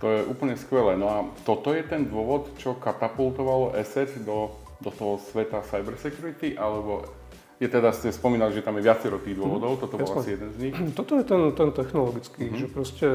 To 0.00 0.06
je 0.12 0.20
úplne 0.28 0.54
skvelé. 0.60 0.94
No 1.00 1.06
a 1.08 1.18
toto 1.48 1.72
je 1.72 1.80
ten 1.80 2.04
dôvod, 2.04 2.52
čo 2.60 2.76
katapultovalo 2.76 3.72
ESET 3.76 4.20
do, 4.24 4.52
do 4.84 4.92
toho 4.92 5.16
sveta 5.32 5.64
cybersecurity, 5.64 6.56
alebo 6.56 7.08
je 7.56 7.68
teda, 7.72 7.88
ste 7.96 8.12
spomínali, 8.12 8.52
že 8.52 8.60
tam 8.60 8.76
je 8.76 8.84
viacero 8.84 9.16
tých 9.16 9.32
dôvodov, 9.32 9.76
mhm. 9.76 9.80
toto 9.80 9.96
bol 9.96 10.12
asi 10.20 10.36
jeden 10.36 10.50
z 10.52 10.58
nich. 10.60 10.74
Toto 10.98 11.16
je 11.16 11.24
ten, 11.24 11.40
ten 11.56 11.72
technologický, 11.72 12.52
mm-hmm. 12.52 12.60
že 12.60 12.66
proste 12.68 13.08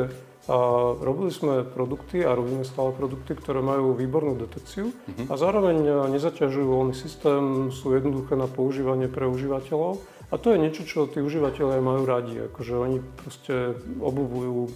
a 0.50 0.58
robili 0.98 1.30
sme 1.30 1.62
produkty 1.62 2.26
a 2.26 2.34
robíme 2.34 2.66
stále 2.66 2.90
produkty, 2.98 3.38
ktoré 3.38 3.62
majú 3.62 3.94
výbornú 3.94 4.34
detekciu 4.42 4.90
mm-hmm. 4.90 5.30
a 5.30 5.34
zároveň 5.38 5.78
nezaťažujú 6.18 6.66
voľný 6.66 6.96
systém, 6.98 7.70
sú 7.70 7.94
jednoduché 7.94 8.34
na 8.34 8.50
používanie 8.50 9.06
pre 9.06 9.30
užívateľov. 9.30 10.02
A 10.32 10.40
to 10.40 10.56
je 10.56 10.64
niečo, 10.64 10.88
čo 10.88 11.12
tí 11.12 11.20
užívateľe 11.20 11.84
majú 11.84 12.08
radi. 12.08 12.48
Akože 12.48 12.74
oni 12.80 13.04
proste 13.20 13.76
obuvujú 14.00 14.72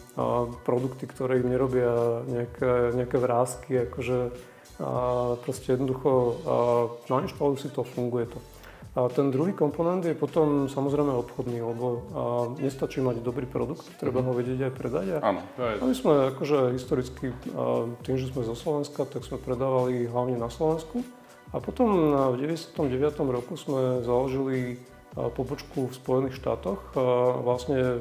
produkty, 0.67 1.07
ktoré 1.07 1.39
im 1.39 1.47
nerobia 1.47 2.21
nejaké, 2.27 2.91
nejaké 2.91 3.17
vrázky, 3.17 3.87
akože 3.87 4.35
a 4.75 5.39
proste 5.39 5.71
jednoducho 5.71 6.35
nainštalujú 7.07 7.55
si 7.63 7.71
to, 7.71 7.87
funguje 7.87 8.27
to. 8.27 8.43
A 8.95 9.07
ten 9.07 9.31
druhý 9.31 9.55
komponent 9.55 10.03
je 10.03 10.11
potom 10.11 10.67
samozrejme 10.67 11.15
obchodný, 11.15 11.63
lebo 11.63 12.03
nestačí 12.59 12.99
mať 12.99 13.23
dobrý 13.23 13.47
produkt, 13.47 13.87
treba 13.99 14.19
mm-hmm. 14.19 14.35
ho 14.35 14.39
vedieť 14.39 14.59
aj 14.67 14.73
predať. 14.75 15.05
Áno, 15.23 15.43
to 15.55 15.63
je... 15.63 15.73
A 15.79 15.83
my 15.83 15.95
sme 15.95 16.13
akože 16.35 16.75
historicky, 16.75 17.31
tým, 18.03 18.15
že 18.19 18.31
sme 18.31 18.43
zo 18.43 18.55
Slovenska, 18.55 19.07
tak 19.07 19.23
sme 19.23 19.39
predávali 19.39 20.11
hlavne 20.11 20.35
na 20.35 20.51
Slovensku. 20.51 21.07
A 21.55 21.63
potom 21.63 22.11
v 22.35 22.51
99. 22.51 22.75
roku 23.31 23.55
sme 23.55 24.03
založili 24.03 24.79
pobočku 25.15 25.87
v 25.87 25.97
Spojených 25.97 26.37
štátoch. 26.37 26.93
A 26.95 27.39
vlastne 27.39 27.79
a, 27.79 27.95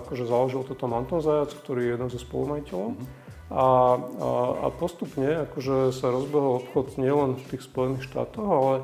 akože 0.00 0.24
založil 0.24 0.64
to 0.64 0.72
tam 0.72 0.96
Anton 0.96 1.20
Zajac, 1.20 1.52
ktorý 1.52 1.80
je 1.84 1.92
jeden 1.96 2.08
zo 2.08 2.18
spolumajiteľov. 2.18 2.96
Mm-hmm. 2.96 3.24
A, 3.46 3.54
a, 3.54 3.66
a 4.64 4.66
postupne 4.74 5.46
akože 5.46 5.94
sa 5.94 6.10
rozbehol 6.10 6.66
obchod 6.66 6.98
nielen 6.98 7.38
v 7.38 7.44
tých 7.54 7.62
Spojených 7.68 8.10
štátoch, 8.10 8.48
ale 8.48 8.74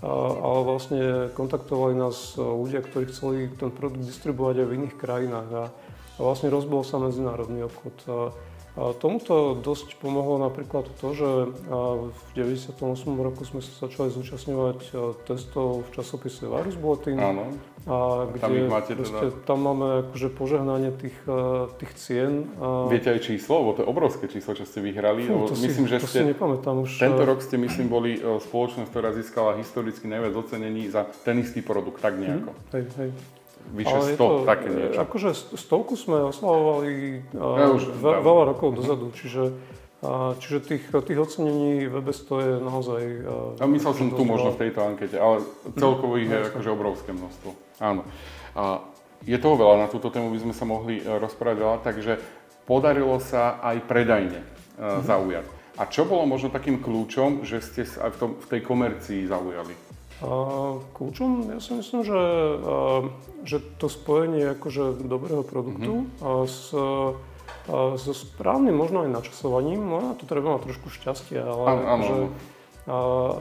ale 0.00 0.64
vlastne 0.64 1.28
kontaktovali 1.36 1.92
nás 1.92 2.32
ľudia, 2.40 2.80
ktorí 2.80 3.12
chceli 3.12 3.52
ten 3.52 3.68
produkt 3.68 4.08
distribuovať 4.08 4.64
aj 4.64 4.66
v 4.72 4.76
iných 4.80 4.96
krajinách 4.96 5.48
a 5.52 5.64
vlastne 6.16 6.48
rozbol 6.48 6.80
sa 6.88 6.96
medzinárodný 6.96 7.68
obchod. 7.68 8.32
Tomuto 8.78 9.58
dosť 9.58 9.98
pomohlo 9.98 10.38
napríklad 10.38 10.86
to, 11.02 11.08
že 11.10 11.28
v 12.06 12.20
98. 12.38 12.78
roku 13.18 13.42
sme 13.42 13.58
sa 13.58 13.90
začali 13.90 14.14
zúčastňovať 14.14 14.78
testov 15.26 15.82
v 15.84 15.88
časopise 15.90 16.46
Virus 16.46 16.78
Bulletin. 16.78 17.18
Áno. 17.18 17.50
A 17.90 18.28
kde 18.30 18.38
tam, 18.38 18.52
máte 18.70 18.92
proste, 18.94 19.26
teda... 19.34 19.42
tam 19.42 19.58
máme 19.66 19.86
akože 20.06 20.28
požehnanie 20.36 20.94
tých, 20.94 21.16
tých 21.82 21.92
cien. 21.98 22.46
Viete 22.86 23.10
aj 23.10 23.20
číslo? 23.26 23.58
Lebo 23.66 23.70
to 23.74 23.80
je 23.82 23.88
obrovské 23.90 24.24
číslo, 24.30 24.54
čo 24.54 24.62
ste 24.62 24.78
vyhrali. 24.84 25.26
Fú, 25.26 25.50
to 25.50 25.58
myslím, 25.58 25.90
si, 25.90 25.90
že 25.90 25.98
to 25.98 26.08
ste, 26.08 26.20
si 26.22 26.30
nepamätám 26.30 26.76
už. 26.86 26.90
Tento 27.02 27.24
rok 27.26 27.42
ste, 27.42 27.58
myslím, 27.58 27.90
boli 27.90 28.22
spoločnosť, 28.22 28.86
ktorá 28.86 29.10
získala 29.10 29.58
historicky 29.58 30.06
najviac 30.06 30.36
ocenení 30.38 30.86
za 30.86 31.10
ten 31.26 31.42
istý 31.42 31.58
produkt, 31.58 31.98
tak 31.98 32.20
nejako. 32.20 32.54
Hm, 32.54 32.70
hej, 32.78 32.84
hej 33.02 33.10
vyše 33.70 34.14
100, 34.14 34.18
to, 34.18 34.26
také 34.48 34.68
niečo. 34.68 34.98
Akože 35.04 35.30
stovku 35.56 35.94
sme 35.94 36.26
oslavovali 36.26 37.22
ja 37.34 37.66
už, 37.70 37.94
ve, 38.00 38.12
veľa 38.18 38.56
rokov 38.56 38.74
dozadu, 38.74 39.14
čiže, 39.14 39.54
čiže 40.42 40.58
tých, 40.64 40.84
tých 40.90 41.18
ocenení 41.18 41.86
WebS 41.86 42.26
to 42.26 42.34
je 42.42 42.52
naozaj... 42.58 43.02
Ja 43.62 43.66
myslel 43.70 43.92
som 43.94 44.08
tu 44.10 44.22
možno 44.26 44.56
v 44.56 44.68
tejto 44.68 44.80
ankete, 44.82 45.16
ale 45.20 45.46
celkovo 45.78 46.18
ich 46.18 46.28
je 46.28 46.38
akože 46.50 46.68
obrovské 46.72 47.10
množstvo. 47.14 47.50
Áno. 47.78 48.02
A 48.58 48.82
je 49.24 49.36
toho 49.36 49.56
veľa, 49.56 49.84
na 49.84 49.88
túto 49.88 50.08
tému 50.08 50.32
by 50.32 50.40
sme 50.40 50.54
sa 50.56 50.64
mohli 50.64 51.00
e, 51.00 51.04
rozprávať 51.04 51.56
veľa, 51.60 51.76
takže 51.84 52.12
podarilo 52.64 53.20
sa 53.20 53.60
aj 53.60 53.84
predajne 53.84 54.40
uh-huh. 54.40 55.04
zaujať. 55.04 55.44
A 55.76 55.88
čo 55.88 56.04
bolo 56.04 56.28
možno 56.28 56.52
takým 56.52 56.80
kľúčom, 56.80 57.44
že 57.44 57.60
ste 57.64 57.88
sa 57.88 58.08
aj 58.08 58.10
v, 58.12 58.18
tom, 58.20 58.30
v 58.36 58.46
tej 58.48 58.60
komercii 58.64 59.20
zaujali? 59.28 59.89
Kľúčom 60.20 61.48
ja 61.48 61.60
si 61.64 61.72
myslím, 61.72 62.04
že, 62.04 62.22
že 63.48 63.56
to 63.80 63.88
spojenie 63.88 64.52
akože 64.52 65.00
dobrého 65.00 65.40
produktu 65.40 66.04
mm-hmm. 66.04 66.44
s, 66.44 66.76
so 67.96 68.12
správnym 68.12 68.76
možno 68.76 69.08
aj 69.08 69.16
načasovaním, 69.16 69.80
no 69.80 70.12
to 70.20 70.28
treba 70.28 70.60
mať 70.60 70.68
trošku 70.68 70.92
šťastia, 70.92 71.40
ale 71.40 71.64
ano, 71.64 71.80
akože, 71.80 72.16
a 72.90 72.96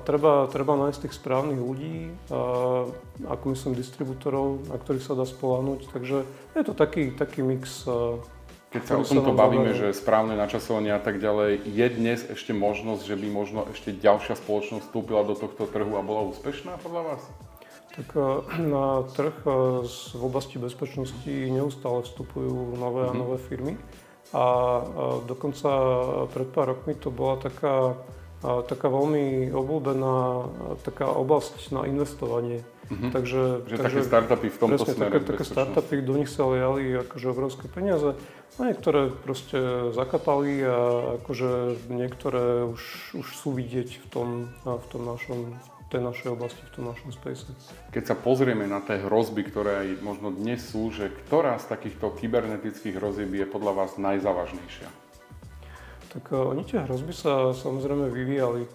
treba, 0.06 0.46
treba 0.52 0.78
nájsť 0.78 1.00
tých 1.04 1.18
správnych 1.20 1.60
ľudí, 1.60 2.16
a, 2.32 2.88
ako 3.28 3.44
myslím 3.56 3.76
distribútorov, 3.76 4.64
na 4.72 4.78
ktorých 4.80 5.04
sa 5.04 5.20
dá 5.20 5.28
spolahnuť, 5.28 5.92
takže 5.92 6.24
je 6.56 6.64
to 6.64 6.72
taký, 6.72 7.12
taký 7.12 7.44
mix 7.44 7.84
keď 8.70 8.82
sa 8.86 8.94
o 9.02 9.06
tomto 9.06 9.34
bavíme, 9.34 9.74
že 9.74 9.98
správne 9.98 10.38
načasovanie 10.38 10.94
a 10.94 11.02
tak 11.02 11.18
ďalej, 11.18 11.66
je 11.66 11.88
dnes 11.90 12.20
ešte 12.30 12.54
možnosť, 12.54 13.02
že 13.02 13.16
by 13.18 13.28
možno 13.34 13.60
ešte 13.74 13.90
ďalšia 13.98 14.38
spoločnosť 14.38 14.86
vstúpila 14.86 15.26
do 15.26 15.34
tohto 15.34 15.66
trhu 15.66 15.90
a 15.98 16.06
bola 16.06 16.30
úspešná 16.30 16.78
podľa 16.78 17.02
vás? 17.14 17.22
Tak 17.98 18.14
e, 18.14 18.22
na 18.70 19.10
trh 19.10 19.34
e, 19.42 19.50
v 19.90 20.22
oblasti 20.22 20.62
bezpečnosti 20.62 21.34
neustále 21.34 22.06
vstupujú 22.06 22.78
nové 22.78 23.10
a 23.10 23.14
mhm. 23.14 23.18
nové 23.18 23.38
firmy. 23.42 23.74
A 24.30 24.46
e, 24.46 24.84
dokonca 25.26 25.70
pred 26.30 26.48
pár 26.54 26.78
rokmi 26.78 26.94
to 26.94 27.10
bola 27.10 27.42
taká, 27.42 27.98
taká 28.42 28.88
veľmi 28.88 29.52
obľúbená 29.52 30.16
taká 30.84 31.12
oblasť 31.12 31.76
na 31.76 31.84
investovanie 31.88 32.64
Mm-hmm. 32.90 33.12
Takže, 33.14 33.42
že 33.70 33.76
takže, 33.78 34.02
také 34.02 34.02
startupy 34.02 34.48
v 34.50 34.58
tomto 34.58 34.82
presne, 34.82 34.98
smere. 34.98 35.14
Také, 35.22 35.30
také 35.30 35.46
startupy, 35.46 35.96
do 36.02 36.14
nich 36.18 36.30
sa 36.34 36.50
liali 36.50 36.98
akože 36.98 37.26
obrovské 37.30 37.66
peniaze. 37.70 38.18
A 38.58 38.60
niektoré 38.66 39.14
proste 39.14 39.94
zakapali 39.94 40.66
a 40.66 40.78
akože 41.22 41.86
niektoré 41.94 42.66
už, 42.66 43.14
už 43.14 43.28
sú 43.30 43.54
vidieť 43.54 44.02
v 44.02 44.06
tom, 44.10 44.30
v 44.66 44.86
tom 44.90 45.06
našom, 45.06 45.54
v 45.54 45.88
tej 45.94 46.02
našej 46.02 46.30
oblasti, 46.34 46.62
v 46.66 46.72
tom 46.82 46.90
našom 46.90 47.14
space. 47.14 47.54
Keď 47.94 48.04
sa 48.10 48.18
pozrieme 48.18 48.66
na 48.66 48.82
tie 48.82 48.98
hrozby, 48.98 49.46
ktoré 49.46 49.86
aj 49.86 49.90
možno 50.02 50.34
dnes 50.34 50.66
sú, 50.66 50.90
že 50.90 51.14
ktorá 51.30 51.62
z 51.62 51.70
takýchto 51.70 52.10
kybernetických 52.18 52.98
hrozieb 52.98 53.30
je 53.38 53.46
podľa 53.46 53.86
vás 53.86 54.02
najzávažnejšia? 54.02 55.09
Tak 56.10 56.34
uh, 56.34 56.50
oni 56.50 56.66
tie 56.66 56.82
hrozby 56.84 57.14
sa 57.14 57.54
samozrejme 57.54 58.10
vyvíjali. 58.10 58.66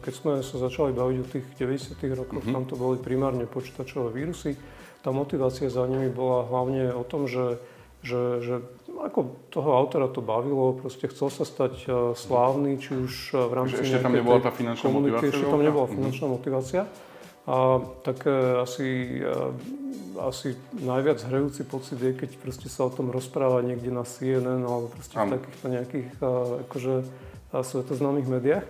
Keď 0.00 0.12
sme 0.12 0.32
sa 0.40 0.56
začali 0.56 0.96
baviť 0.96 1.16
o 1.20 1.26
tých 1.28 1.46
90. 1.60 2.00
rokoch, 2.16 2.42
mm-hmm. 2.42 2.54
tam 2.56 2.64
to 2.64 2.74
boli 2.80 2.96
primárne 2.96 3.44
počítačové 3.44 4.12
vírusy. 4.12 4.56
Tá 5.04 5.12
motivácia 5.12 5.68
za 5.68 5.84
nimi 5.86 6.10
bola 6.10 6.48
hlavne 6.48 6.90
o 6.90 7.04
tom, 7.06 7.30
že, 7.30 7.60
že, 8.02 8.42
že 8.42 8.54
ako 8.96 9.52
toho 9.52 9.70
autora 9.76 10.08
to 10.10 10.24
bavilo, 10.24 10.74
proste 10.74 11.06
chcel 11.12 11.28
sa 11.30 11.44
stať 11.44 11.74
uh, 11.86 11.94
slávny, 12.16 12.80
či 12.80 12.96
už 12.96 13.12
v 13.36 13.52
rámci 13.52 13.76
ešte 13.84 14.02
tam 14.02 14.16
nebola 14.16 14.40
tá 14.40 14.50
finančná 14.50 14.88
motivácia? 14.88 15.30
Ešte 15.30 15.46
tam 15.46 15.62
nebola 15.62 15.86
finančná 15.86 16.26
mm-hmm. 16.26 16.34
A 17.46 17.78
tak 18.02 18.26
asi, 18.62 19.22
asi 20.18 20.58
najviac 20.74 21.22
hrajúci 21.30 21.62
pocit 21.62 21.94
je, 22.02 22.10
keď 22.10 22.42
proste 22.42 22.66
sa 22.66 22.86
o 22.86 22.90
tom 22.90 23.14
rozpráva 23.14 23.62
niekde 23.62 23.94
na 23.94 24.02
CNN 24.02 24.66
alebo 24.66 24.90
proste 24.90 25.14
v 25.14 25.38
takýchto 25.38 25.66
nejakých 25.70 26.08
akože, 26.66 26.94
svetoznámych 27.54 28.26
médiách. 28.26 28.66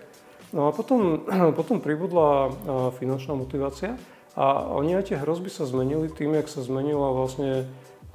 No 0.53 0.69
a 0.69 0.77
potom, 0.77 1.25
potom 1.59 1.81
pribudla 1.81 2.53
finančná 3.01 3.33
motivácia 3.33 3.97
a 4.37 4.69
oni 4.69 5.01
aj 5.01 5.09
tie 5.09 5.17
hrozby 5.25 5.49
sa 5.49 5.65
zmenili 5.65 6.13
tým, 6.13 6.37
jak 6.37 6.53
sa 6.53 6.61
zmenila 6.61 7.17
vlastne 7.17 7.65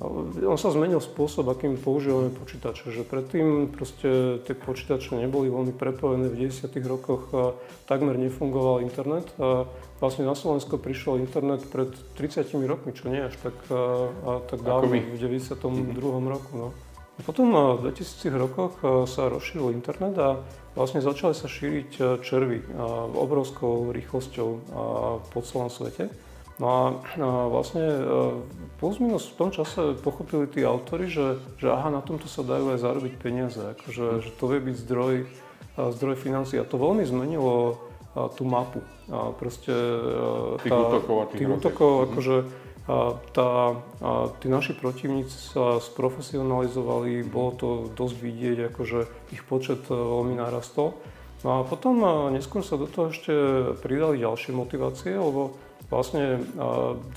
on 0.01 0.58
sa 0.58 0.74
zmenil 0.74 0.98
spôsob, 0.98 1.46
akým 1.53 1.77
používame 1.77 2.34
počítače. 2.34 2.89
Že 2.89 3.05
predtým 3.05 3.70
proste 3.70 4.41
tie 4.50 4.58
počítače 4.58 5.13
neboli 5.13 5.53
veľmi 5.53 5.77
prepojené. 5.77 6.25
V 6.34 6.50
90. 6.50 6.74
rokoch 6.89 7.29
takmer 7.86 8.17
nefungoval 8.17 8.81
internet. 8.81 9.29
A 9.38 9.70
vlastne 10.01 10.25
na 10.25 10.34
Slovensko 10.34 10.81
prišiel 10.81 11.22
internet 11.22 11.62
pred 11.70 11.93
30 12.17 12.50
rokmi, 12.65 12.98
čo 12.98 13.13
nie 13.13 13.22
až 13.22 13.38
tak, 13.46 13.53
a, 13.70 14.41
tak 14.50 14.65
dávno, 14.65 14.89
v 14.89 15.17
92. 15.22 15.53
Mm-hmm. 15.53 16.25
roku. 16.25 16.51
No. 16.58 16.67
A 17.15 17.22
potom 17.22 17.53
v 17.53 17.93
2000 17.93 18.34
rokoch 18.34 18.81
sa 19.05 19.29
rozšíril 19.29 19.77
internet 19.77 20.17
a 20.17 20.41
vlastne 20.74 21.05
začali 21.05 21.38
sa 21.38 21.46
šíriť 21.46 22.24
červy 22.25 22.65
obrovskou 23.13 23.93
rýchlosťou 23.93 24.50
po 25.29 25.39
celom 25.46 25.70
svete. 25.70 26.10
No 26.61 26.67
a, 26.69 26.81
a 27.17 27.49
vlastne 27.49 27.81
e, 27.81 28.01
plus 28.77 29.01
minus 29.01 29.25
v 29.33 29.37
tom 29.41 29.49
čase 29.49 29.97
pochopili 29.97 30.45
tí 30.45 30.61
autory, 30.61 31.09
že, 31.09 31.41
že 31.57 31.73
aha, 31.73 31.89
na 31.89 32.05
tomto 32.05 32.29
sa 32.29 32.45
dajú 32.45 32.77
aj 32.77 32.85
zarobiť 32.85 33.13
peniaze, 33.17 33.57
akože, 33.57 34.21
že 34.21 34.29
to 34.37 34.45
vie 34.45 34.61
byť 34.69 34.75
zdroj, 34.77 35.15
zdroj 35.73 36.15
financií. 36.21 36.61
A 36.61 36.69
to 36.69 36.77
veľmi 36.77 37.01
zmenilo 37.01 37.81
tú 38.37 38.45
mapu. 38.45 38.85
A 39.09 39.33
proste 39.33 39.73
tých 40.61 40.69
tá, 40.69 40.77
útokov 40.77 41.15
a 41.17 41.25
tých, 41.33 41.39
tých 41.41 41.49
útokov, 41.49 41.91
mhm. 41.91 42.05
akože 42.13 42.37
a 42.89 43.13
tá, 43.31 43.77
a 44.01 44.11
tí 44.41 44.49
naši 44.49 44.73
protivníci 44.73 45.53
sa 45.53 45.77
sprofesionalizovali, 45.77 47.21
bolo 47.29 47.51
to 47.53 47.69
dosť 47.93 48.15
vidieť, 48.17 48.57
akože 48.73 48.99
ich 49.31 49.41
počet 49.45 49.85
e, 49.87 49.93
veľmi 49.93 50.37
narastol. 50.37 50.97
No 51.41 51.61
a 51.61 51.65
potom 51.65 52.05
neskôr 52.29 52.61
sa 52.61 52.77
do 52.77 52.85
toho 52.85 53.09
ešte 53.09 53.33
pridali 53.81 54.21
ďalšie 54.21 54.53
motivácie, 54.53 55.17
lebo 55.17 55.57
vlastne 55.91 56.39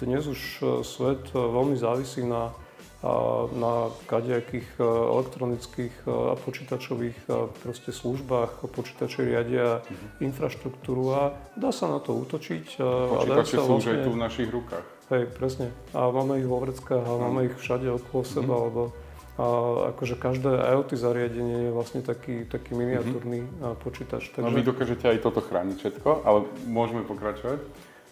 dnes 0.03 0.27
už 0.27 0.41
svet 0.83 1.31
veľmi 1.33 1.79
závisí 1.79 2.27
na 2.27 2.51
na 3.53 3.93
kadejakých 4.09 4.81
elektronických 4.81 6.09
a 6.09 6.41
počítačových 6.41 7.29
proste 7.61 7.93
službách, 7.93 8.65
počítače 8.65 9.29
riadia 9.29 9.85
mm-hmm. 9.85 10.25
infraštruktúru 10.25 11.13
a 11.13 11.37
dá 11.53 11.69
sa 11.69 11.93
na 11.93 12.01
to 12.01 12.17
útočiť. 12.17 12.81
Počítače 12.81 13.61
sú 13.61 13.77
vlastne... 13.77 13.77
už 13.77 13.85
aj 13.93 13.99
tu 14.01 14.11
v 14.17 14.21
našich 14.25 14.49
rukách. 14.49 14.87
Hej, 15.13 15.23
presne. 15.37 15.69
A 15.93 16.09
máme 16.09 16.41
ich 16.41 16.49
vo 16.49 16.65
vreckách 16.65 17.05
a 17.05 17.13
mm. 17.13 17.21
máme 17.29 17.41
ich 17.53 17.55
všade 17.61 17.93
okolo 17.93 18.25
seba, 18.25 18.57
mm-hmm. 18.57 18.67
lebo 18.73 18.83
a 19.35 19.45
akože 19.93 20.15
každé 20.17 20.51
IoT 20.73 20.91
zariadenie 20.95 21.69
je 21.69 21.71
vlastne 21.77 22.01
taký, 22.01 22.49
taký 22.49 22.73
miniatúrny 22.73 23.45
mm-hmm. 23.45 23.85
počítač. 23.85 24.33
Takže... 24.33 24.49
No 24.49 24.55
vy 24.55 24.65
dokážete 24.65 25.13
aj 25.13 25.21
toto 25.21 25.45
chrániť 25.45 25.77
všetko, 25.77 26.25
ale 26.25 26.49
môžeme 26.65 27.05
pokračovať? 27.05 27.61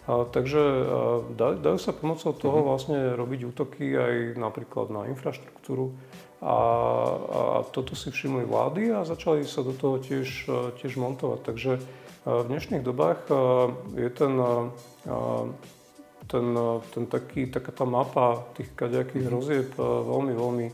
A, 0.03 0.27
takže 0.27 0.59
a, 0.59 0.83
dajú 1.37 1.79
sa 1.79 1.95
pomocou 1.95 2.35
toho 2.35 2.59
mm-hmm. 2.59 2.69
vlastne 2.69 2.97
robiť 3.15 3.39
útoky 3.49 3.85
aj 3.95 4.13
napríklad 4.35 4.91
na 4.91 5.07
infraštruktúru. 5.07 5.95
A, 6.43 6.43
a 6.43 6.55
toto 7.71 7.95
si 7.95 8.11
všimli 8.11 8.43
vlády 8.43 8.91
a 8.91 9.07
začali 9.07 9.47
sa 9.47 9.63
do 9.63 9.71
toho 9.71 9.95
tiež, 10.03 10.51
tiež 10.83 10.99
montovať. 10.99 11.39
Takže 11.39 11.71
v 12.23 12.45
dnešných 12.51 12.83
dobách 12.83 13.31
je 13.95 14.09
ten, 14.11 14.35
ten, 16.27 16.45
ten 16.91 17.03
taký, 17.07 17.47
taká 17.47 17.71
tá 17.71 17.87
mapa 17.87 18.43
tých 18.59 18.75
kadejakých 18.75 19.23
mm-hmm. 19.23 19.39
rozieb 19.39 19.69
veľmi, 19.79 20.33
veľmi 20.35 20.67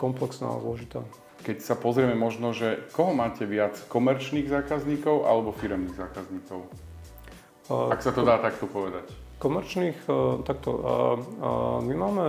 komplexná 0.00 0.56
a 0.56 0.60
zložitá. 0.64 1.04
Keď 1.44 1.60
sa 1.60 1.76
pozrieme 1.76 2.16
možno, 2.16 2.56
že 2.56 2.80
koho 2.96 3.12
máte 3.12 3.44
viac, 3.44 3.76
komerčných 3.92 4.48
zákazníkov 4.48 5.28
alebo 5.28 5.52
firemných 5.52 6.00
zákazníkov? 6.00 6.64
Uh, 7.68 7.88
Ak 7.88 8.04
sa 8.04 8.12
to 8.12 8.20
dá 8.28 8.36
takto 8.36 8.68
povedať. 8.68 9.08
Komerčných, 9.40 9.96
uh, 10.04 10.44
takto. 10.44 10.70
Uh, 10.76 11.80
my 11.80 11.94
máme, 11.96 12.26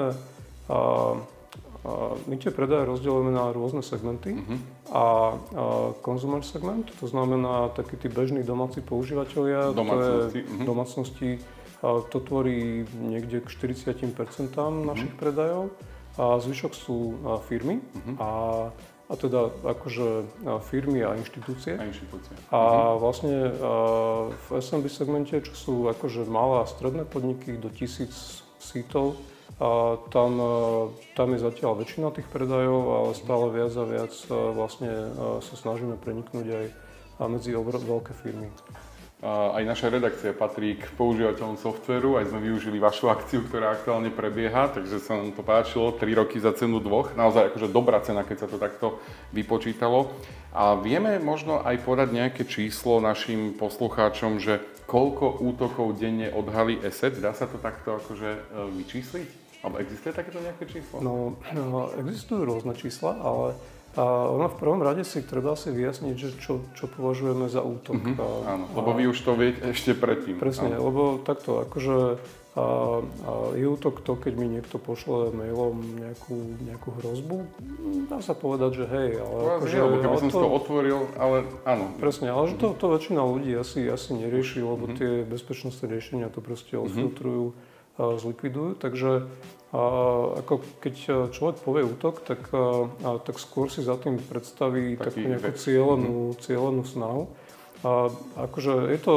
my 2.26 2.36
tie 2.42 2.50
predaje 2.50 2.90
rozdielujeme 2.90 3.30
na 3.30 3.54
rôzne 3.54 3.86
segmenty 3.86 4.34
uh-huh. 4.34 4.58
a 4.90 5.04
consumer 6.02 6.42
segment, 6.42 6.90
to 6.98 7.06
znamená 7.06 7.70
takí 7.78 7.94
tí 8.02 8.10
bežní 8.10 8.42
domáci 8.42 8.82
používateľia, 8.82 9.70
domácnosti, 9.70 10.42
uh-huh. 10.42 10.66
domácnosti 10.66 11.30
to 11.86 12.18
tvorí 12.26 12.90
niekde 12.98 13.46
k 13.46 13.48
40% 13.54 14.18
našich 14.82 15.14
uh-huh. 15.14 15.22
predajov 15.22 15.78
a 16.18 16.42
zvyšok 16.42 16.74
sú 16.74 16.98
firmy 17.46 17.78
uh-huh. 17.78 18.16
a, 18.18 18.30
a 19.06 19.14
teda 19.14 19.54
akože 19.62 20.26
firmy 20.66 21.06
a 21.06 21.14
inštitúcie. 21.14 21.78
A 21.78 21.86
inštitúcie. 21.86 22.34
A 22.50 22.58
uh-huh. 22.58 22.98
vlastne 22.98 23.54
v 24.34 24.48
SMB 24.58 24.86
segmente, 24.90 25.38
čo 25.46 25.54
sú 25.54 25.74
akože 25.94 26.26
malé 26.26 26.66
a 26.66 26.70
stredné 26.70 27.06
podniky 27.06 27.62
do 27.62 27.70
tisíc 27.70 28.42
sítov, 28.58 29.22
a 29.56 29.96
tam, 30.12 30.36
tam 31.16 31.32
je 31.32 31.40
zatiaľ 31.40 31.80
väčšina 31.80 32.12
tých 32.12 32.28
predajov, 32.28 32.82
ale 32.92 33.12
stále 33.16 33.46
viac 33.56 33.72
a 33.72 33.86
viac 33.88 34.14
vlastne 34.28 34.92
sa 35.40 35.56
snažíme 35.56 35.96
preniknúť 35.96 36.48
aj 36.52 36.66
medzi 37.32 37.56
veľké 37.56 38.12
firmy. 38.20 38.52
Aj 39.26 39.64
naša 39.66 39.90
redakcia 39.90 40.38
patrí 40.38 40.78
k 40.78 40.86
používateľom 40.94 41.58
softveru, 41.58 42.22
aj 42.22 42.30
sme 42.30 42.46
využili 42.46 42.78
vašu 42.78 43.10
akciu, 43.10 43.42
ktorá 43.42 43.74
aktuálne 43.74 44.14
prebieha, 44.14 44.70
takže 44.70 45.02
sa 45.02 45.18
nám 45.18 45.34
to 45.34 45.42
páčilo, 45.42 45.98
3 45.98 46.06
roky 46.14 46.38
za 46.38 46.54
cenu 46.54 46.78
dvoch, 46.78 47.18
naozaj 47.18 47.50
akože 47.50 47.74
dobrá 47.74 47.98
cena, 48.06 48.22
keď 48.22 48.46
sa 48.46 48.48
to 48.54 48.62
takto 48.62 49.02
vypočítalo. 49.34 50.14
A 50.54 50.78
vieme 50.78 51.18
možno 51.18 51.58
aj 51.66 51.82
podať 51.82 52.14
nejaké 52.14 52.46
číslo 52.46 53.02
našim 53.02 53.58
poslucháčom, 53.58 54.38
že 54.38 54.62
koľko 54.86 55.42
útokov 55.42 55.98
denne 55.98 56.30
odhalí 56.30 56.78
ESET, 56.86 57.18
dá 57.18 57.34
sa 57.34 57.50
to 57.50 57.58
takto 57.58 57.98
akože 57.98 58.30
e, 58.30 58.42
vyčísliť? 58.78 59.30
Alebo 59.66 59.82
existuje 59.82 60.14
takéto 60.14 60.38
nejaké 60.38 60.70
číslo? 60.70 61.02
No, 61.02 61.42
no 61.58 61.90
existujú 61.98 62.46
rôzne 62.46 62.78
čísla, 62.78 63.18
ale 63.18 63.58
a 63.96 64.04
ono 64.28 64.52
v 64.52 64.58
prvom 64.60 64.84
rade 64.84 65.08
si 65.08 65.24
treba 65.24 65.56
si 65.56 65.72
vyjasniť, 65.72 66.16
že 66.20 66.30
čo, 66.36 66.68
čo 66.76 66.92
považujeme 66.92 67.48
za 67.48 67.64
útok. 67.64 67.96
Mm-hmm, 67.96 68.20
a, 68.20 68.28
áno, 68.60 68.66
lebo 68.76 68.92
vy 68.92 69.08
už 69.08 69.20
to 69.24 69.32
viete 69.40 69.64
ešte 69.72 69.96
predtým. 69.96 70.36
Presne, 70.36 70.76
áno. 70.76 70.92
lebo 70.92 71.02
takto, 71.24 71.64
akože 71.64 72.20
a, 72.56 72.64
a 73.04 73.32
je 73.52 73.68
útok 73.68 74.00
to, 74.00 74.16
keď 74.16 74.34
mi 74.40 74.48
niekto 74.48 74.80
pošle 74.80 75.36
mailom 75.36 75.76
nejakú, 76.00 76.56
nejakú 76.64 76.90
hrozbu, 77.00 77.38
dá 78.08 78.24
sa 78.24 78.32
povedať, 78.32 78.80
že 78.80 78.86
hej, 78.88 79.10
ale 79.20 79.40
no, 79.44 79.52
akože... 79.60 79.76
Lebo 79.76 79.98
keby 80.00 80.18
som 80.24 80.32
to, 80.32 80.40
to 80.40 80.50
otvoril, 80.56 81.00
ale 81.20 81.38
áno. 81.68 81.92
Presne, 82.00 82.32
ale 82.32 82.52
že 82.52 82.56
to, 82.56 82.72
to 82.80 82.88
väčšina 82.96 83.20
ľudí 83.20 83.52
asi, 83.60 83.84
asi 83.92 84.16
nerieši, 84.16 84.64
lebo 84.64 84.88
mm-hmm. 84.88 85.00
tie 85.00 85.12
bezpečnostné 85.28 85.88
riešenia 85.88 86.32
to 86.32 86.40
proste 86.40 86.80
mhm. 86.80 86.84
odfiltrujú, 86.88 87.46
mm-hmm. 87.52 88.00
a 88.00 88.04
zlikvidujú, 88.24 88.72
takže 88.80 89.28
ako 89.74 90.62
keď 90.80 90.96
e, 90.96 91.12
človek 91.34 91.58
povie 91.66 91.84
útok, 91.84 92.22
tak, 92.22 92.48
e, 92.54 92.86
tak 93.02 93.36
skôr 93.42 93.68
si 93.68 93.82
za 93.82 93.98
tým 93.98 94.22
predstaví 94.22 94.96
Taký 94.96 95.04
takú 95.04 95.20
nejakú 95.26 95.52
cieľenú, 95.58 96.16
mm-hmm. 96.32 96.42
cieľenú 96.46 96.84
snahu. 96.86 97.24
A 97.86 98.10
akože 98.50 98.98
je 98.98 99.00
to, 99.04 99.16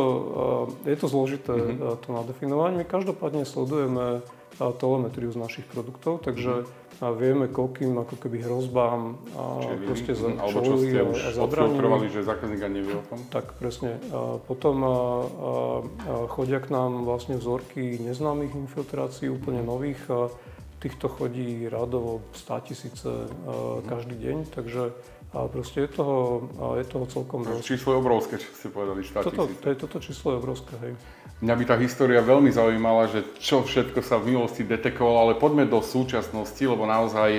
je 0.84 0.96
to 0.98 1.06
zložité 1.08 1.56
mm-hmm. 1.56 2.04
to 2.04 2.08
nadefinovať. 2.12 2.70
My 2.76 2.84
každopádne 2.84 3.48
sledujeme 3.48 4.20
telemetriu 4.58 5.32
z 5.32 5.38
našich 5.40 5.66
produktov, 5.70 6.20
takže 6.20 6.66
mm-hmm. 6.66 6.87
Vieme, 6.98 7.46
koľkým 7.46 7.94
ako 7.94 8.18
keby 8.18 8.42
hrozbám 8.42 9.22
a 9.38 9.42
Čiže 9.62 9.76
proste 9.86 10.12
za, 10.18 10.28
alebo 10.34 10.58
čo 10.66 10.74
ste 10.82 10.98
už 11.06 11.18
odfiltrovali, 11.46 12.06
že 12.10 12.20
zákazník 12.26 12.62
nevie 12.66 12.94
o 12.98 13.04
tom? 13.06 13.22
Tak, 13.30 13.54
presne. 13.62 14.02
A 14.10 14.42
potom 14.42 14.76
a, 14.82 14.88
a, 14.88 14.96
a 14.98 16.12
chodia 16.26 16.58
k 16.58 16.74
nám 16.74 17.06
vlastne 17.06 17.38
vzorky 17.38 18.02
neznámych 18.02 18.50
infiltrácií, 18.56 19.30
úplne 19.30 19.62
nových. 19.62 20.02
A, 20.10 20.32
týchto 20.78 21.10
chodí 21.10 21.66
radovo 21.66 22.22
100 22.38 22.66
tisíce 22.70 23.10
mm-hmm. 23.10 23.86
každý 23.90 24.14
deň, 24.14 24.36
takže 24.54 24.94
a 25.28 25.44
proste 25.44 25.84
je 25.84 25.90
toho, 25.92 26.48
je 26.80 26.84
toho 26.88 27.04
celkom 27.04 27.44
dosť. 27.44 27.60
Číslo 27.60 27.92
je 27.92 27.98
obrovské, 28.00 28.34
čo 28.40 28.48
ste 28.48 28.72
povedali, 28.72 29.04
100 29.04 29.28
toto, 29.28 29.44
tisíc. 29.44 29.76
toto 29.76 29.96
číslo 30.00 30.28
je 30.32 30.36
obrovské, 30.40 30.74
hej. 30.80 30.92
Mňa 31.38 31.54
by 31.54 31.64
tá 31.70 31.78
história 31.78 32.18
veľmi 32.18 32.50
zaujímala, 32.50 33.06
že 33.14 33.22
čo 33.38 33.62
všetko 33.62 34.02
sa 34.02 34.18
v 34.18 34.34
minulosti 34.34 34.66
detekovalo, 34.66 35.22
ale 35.22 35.38
poďme 35.38 35.70
do 35.70 35.78
súčasnosti, 35.78 36.58
lebo 36.58 36.82
naozaj 36.82 37.30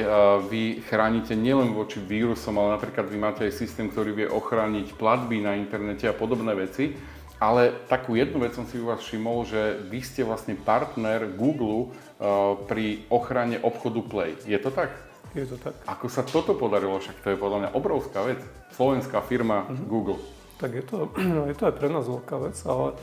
vy 0.47 0.79
chránite 0.87 1.35
nielen 1.35 1.75
voči 1.75 1.99
vírusom, 1.99 2.55
ale 2.63 2.79
napríklad 2.79 3.11
vy 3.11 3.17
máte 3.19 3.43
aj 3.43 3.59
systém, 3.59 3.91
ktorý 3.91 4.15
vie 4.15 4.27
ochrániť 4.31 4.95
platby 4.95 5.43
na 5.43 5.59
internete 5.59 6.07
a 6.07 6.15
podobné 6.15 6.55
veci. 6.55 6.95
Ale 7.43 7.75
takú 7.91 8.15
jednu 8.15 8.39
vec 8.39 8.55
som 8.55 8.63
si 8.63 8.79
u 8.79 8.87
vás 8.87 9.03
všimol, 9.03 9.43
že 9.43 9.83
vy 9.91 9.99
ste 9.99 10.23
vlastne 10.23 10.55
partner 10.55 11.27
Google 11.35 11.91
uh, 11.91 12.55
pri 12.71 13.03
ochrane 13.11 13.59
obchodu 13.59 13.99
Play. 13.99 14.31
Je 14.47 14.59
to 14.63 14.71
tak? 14.71 14.95
Je 15.35 15.43
to 15.43 15.59
tak. 15.59 15.75
Ako 15.87 16.07
sa 16.07 16.23
toto 16.23 16.55
podarilo? 16.55 16.99
Však 17.03 17.19
to 17.19 17.35
je 17.35 17.37
podľa 17.39 17.67
mňa 17.67 17.69
obrovská 17.75 18.23
vec. 18.23 18.39
Slovenská 18.75 19.23
firma 19.27 19.67
uh-huh. 19.67 19.87
Google. 19.87 20.19
Tak 20.59 20.71
je 20.71 20.83
to, 20.87 21.11
je 21.51 21.55
to 21.55 21.63
aj 21.67 21.75
pre 21.75 21.87
nás 21.91 22.07
veľká 22.07 22.35
vec, 22.43 22.55
ale 22.63 22.95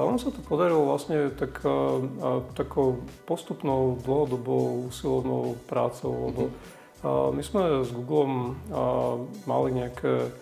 ono 0.00 0.16
sa 0.16 0.32
to 0.32 0.40
podarilo 0.40 0.88
vlastne 0.88 1.28
tak, 1.36 1.60
takou 2.56 3.04
postupnou, 3.28 4.00
dlhodobou, 4.00 4.88
usilovnou 4.88 5.60
prácou, 5.68 6.32
lebo 6.32 6.42
uh-huh. 6.48 7.28
my 7.36 7.42
sme 7.44 7.84
s 7.84 7.92
Googlem 7.92 8.56
mali 9.44 9.68
nejaké 9.76 10.32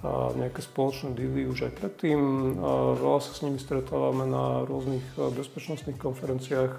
a 0.00 0.32
nejaké 0.32 0.64
spoločné 0.64 1.12
díly 1.12 1.44
už 1.44 1.68
aj 1.68 1.72
predtým. 1.76 2.20
A 2.56 2.96
veľa 2.96 3.20
sa 3.20 3.36
s 3.36 3.44
nimi 3.44 3.60
stretávame 3.60 4.24
na 4.24 4.64
rôznych 4.64 5.04
bezpečnostných 5.12 6.00
konferenciách. 6.00 6.72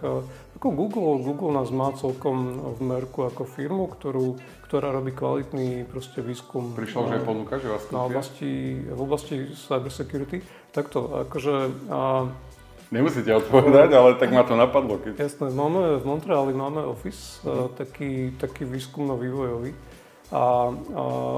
Ako 0.57 0.67
Google, 0.73 1.21
Google 1.21 1.53
nás 1.53 1.69
má 1.69 1.93
celkom 1.93 2.57
v 2.73 2.79
merku 2.81 3.21
ako 3.29 3.45
firmu, 3.45 3.93
ktorú, 3.93 4.41
ktorá 4.71 4.95
robí 4.95 5.11
kvalitný 5.11 5.83
proste 5.83 6.23
výskum. 6.23 6.71
Prišla 6.71 6.99
už 7.03 7.11
aj 7.19 7.23
ponuka, 7.27 7.59
že 7.59 7.67
vás 7.67 7.83
na 7.91 8.07
oblasti, 8.07 8.79
v 8.87 8.99
oblasti 9.03 9.51
cyber 9.51 9.91
security. 9.91 10.39
Takto, 10.71 11.27
akože... 11.27 11.53
A, 11.91 12.31
Nemusíte 12.87 13.35
odpovedať, 13.35 13.91
ale 13.91 14.15
tak 14.15 14.31
ma 14.31 14.47
to 14.47 14.55
napadlo. 14.55 14.95
Keď... 14.95 15.19
Jasné, 15.19 15.51
máme, 15.51 15.99
v 15.99 16.05
Montreali 16.07 16.55
máme 16.55 16.87
office, 16.87 17.43
mm. 17.43 17.75
taký, 17.75 18.11
taký 18.39 18.63
výskumno-vývojový 18.63 19.75
a, 20.31 20.39
a, 20.39 20.43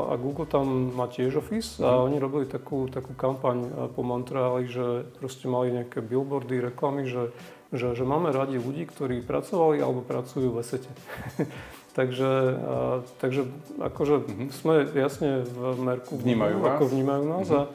a 0.10 0.14
Google 0.22 0.46
tam 0.46 0.94
má 0.94 1.10
tiež 1.10 1.42
Office 1.42 1.82
a 1.82 1.90
mm. 1.90 2.06
oni 2.06 2.18
robili 2.22 2.46
takú, 2.46 2.86
takú 2.86 3.18
kampaň 3.18 3.58
e, 3.66 3.70
po 3.90 4.06
Montreali, 4.06 4.70
že 4.70 5.10
proste 5.18 5.50
mali 5.50 5.74
nejaké 5.74 6.06
billboardy, 6.06 6.62
reklamy, 6.62 7.10
že, 7.10 7.34
že, 7.74 7.98
že 7.98 8.06
máme 8.06 8.30
radi 8.30 8.62
ľudí, 8.62 8.86
ktorí 8.86 9.26
pracovali 9.26 9.82
alebo 9.82 10.06
pracujú 10.06 10.54
v 10.54 10.62
esete. 10.62 10.94
takže, 11.94 12.30
a, 12.58 13.02
takže 13.22 13.48
akože 13.80 14.16
mm-hmm. 14.26 14.50
sme 14.50 14.74
jasne 14.98 15.46
v 15.46 15.78
merku 15.80 16.18
vnímajú 16.20 16.58
Google, 16.60 16.72
ako 16.74 16.84
vnímajú 16.90 17.24
nás 17.24 17.48
mm-hmm. 17.48 17.70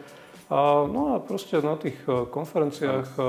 a, 0.50 0.54
a, 0.54 0.61
no 0.90 1.00
a 1.14 1.22
proste 1.22 1.59
na 1.62 1.78
tých 1.78 1.98
e, 2.04 2.26
konferenciách, 2.28 3.09
a, 3.16 3.22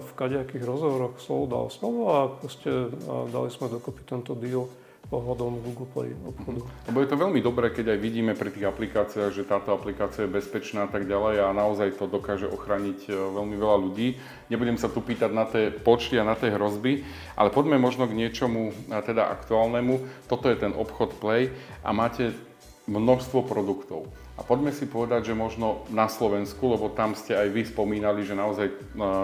v 0.00 0.10
kadejakých 0.14 0.64
rozhovoroch 0.64 1.18
slovo 1.18 1.44
dal 1.50 1.66
slovo 1.68 2.02
a 2.08 2.18
proste 2.30 2.70
a 2.70 3.26
dali 3.28 3.50
sme 3.50 3.68
dokopy 3.68 4.02
tento 4.06 4.32
deal 4.38 4.70
ohľadom 5.08 5.64
Google 5.64 5.88
Play 5.88 6.12
obchodu. 6.20 6.60
Lebo 6.84 7.00
je 7.00 7.08
to 7.08 7.16
veľmi 7.16 7.40
dobré, 7.40 7.72
keď 7.72 7.96
aj 7.96 7.98
vidíme 8.04 8.32
pri 8.36 8.52
tých 8.52 8.68
aplikáciách, 8.68 9.32
že 9.32 9.48
táto 9.48 9.72
aplikácia 9.72 10.28
je 10.28 10.34
bezpečná 10.36 10.84
a 10.84 10.90
tak 10.92 11.08
ďalej 11.08 11.48
a 11.48 11.56
naozaj 11.56 11.96
to 11.96 12.04
dokáže 12.04 12.44
ochraniť 12.44 13.08
e, 13.08 13.16
veľmi 13.16 13.56
veľa 13.56 13.76
ľudí. 13.88 14.20
Nebudem 14.52 14.76
sa 14.76 14.92
tu 14.92 15.00
pýtať 15.00 15.30
na 15.32 15.48
tie 15.48 15.72
počty 15.72 16.20
a 16.20 16.28
na 16.28 16.36
tie 16.36 16.52
hrozby, 16.52 17.08
ale 17.40 17.48
poďme 17.48 17.80
možno 17.80 18.04
k 18.04 18.20
niečomu 18.20 18.76
teda 18.88 19.32
aktuálnemu. 19.32 20.28
Toto 20.28 20.52
je 20.52 20.60
ten 20.60 20.76
obchod 20.76 21.16
Play 21.16 21.56
a 21.80 21.96
máte 21.96 22.36
množstvo 22.84 23.48
produktov. 23.48 24.12
A 24.38 24.44
poďme 24.46 24.70
si 24.70 24.86
povedať, 24.86 25.32
že 25.32 25.34
možno 25.34 25.88
na 25.90 26.06
Slovensku, 26.06 26.70
lebo 26.70 26.92
tam 26.92 27.16
ste 27.18 27.34
aj 27.34 27.48
vy 27.50 27.62
spomínali, 27.64 28.28
že 28.28 28.36
naozaj 28.36 28.68
e, 28.68 28.74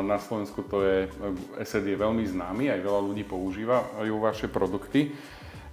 na 0.00 0.16
Slovensku 0.16 0.64
to 0.64 0.80
je, 0.80 1.12
ESET 1.60 1.84
je 1.84 2.00
veľmi 2.00 2.24
známy, 2.24 2.72
aj 2.72 2.80
veľa 2.80 3.00
ľudí 3.04 3.28
používajú 3.28 4.14
vaše 4.16 4.48
produkty, 4.48 5.12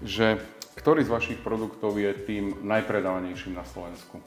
že 0.02 0.42
ktorý 0.78 1.06
z 1.06 1.14
vašich 1.14 1.40
produktov 1.46 1.98
je 1.98 2.12
tým 2.26 2.66
najpredávanejším 2.66 3.54
na 3.58 3.66
Slovensku? 3.68 4.18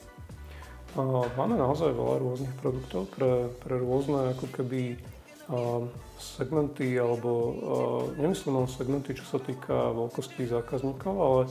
Máme 1.35 1.59
naozaj 1.59 1.91
veľa 1.91 2.15
rôznych 2.23 2.55
produktov 2.59 3.11
pre, 3.11 3.51
pre 3.59 3.75
rôzne 3.75 4.31
ako 4.31 4.47
keby 4.55 4.95
segmenty, 6.17 6.95
alebo 6.95 7.31
nemyslím 8.15 8.63
len 8.63 8.69
segmenty, 8.71 9.13
čo 9.13 9.27
sa 9.27 9.39
týka 9.43 9.91
veľkosti 9.91 10.47
zákazníkov, 10.47 11.13
ale 11.13 11.41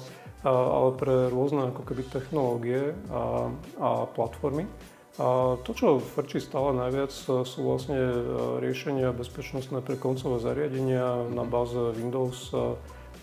ale 0.44 0.92
pre 1.00 1.32
rôzne 1.32 1.72
ako 1.72 1.82
keby 1.88 2.02
technológie 2.12 2.92
a, 3.08 3.48
a 3.80 3.88
platformy. 4.12 4.68
A 5.16 5.56
to, 5.62 5.72
čo 5.72 6.02
frčí 6.02 6.42
stále 6.42 6.76
najviac, 6.76 7.08
sú 7.48 7.60
vlastne 7.64 7.96
riešenia 8.60 9.14
bezpečnostné 9.16 9.80
pre 9.80 9.96
koncové 9.96 10.42
zariadenia 10.42 11.32
na 11.32 11.48
báze 11.48 11.78
Windows. 11.96 12.52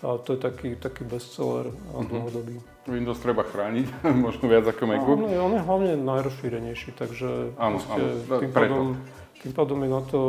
A 0.02 0.18
to 0.18 0.34
je 0.34 0.38
taký, 0.42 0.74
taký 0.74 1.06
bestseller 1.06 1.70
uh-huh. 1.70 2.02
dlhodobý. 2.02 2.58
Windows 2.90 3.22
treba 3.22 3.46
chrániť, 3.46 3.86
možno 4.26 4.50
viac 4.50 4.66
ako 4.66 4.82
MacBook. 4.90 5.18
Je, 5.30 5.38
on 5.38 5.54
je 5.54 5.62
hlavne 5.62 5.92
najrozšírenejší, 6.02 6.90
takže 6.98 7.54
áno, 7.54 7.78
áno, 7.78 8.06
tým, 8.42 8.50
pádom, 8.50 8.98
tým 9.38 9.52
pádom 9.54 9.78
je 9.86 9.90
na 9.90 10.02
to 10.02 10.20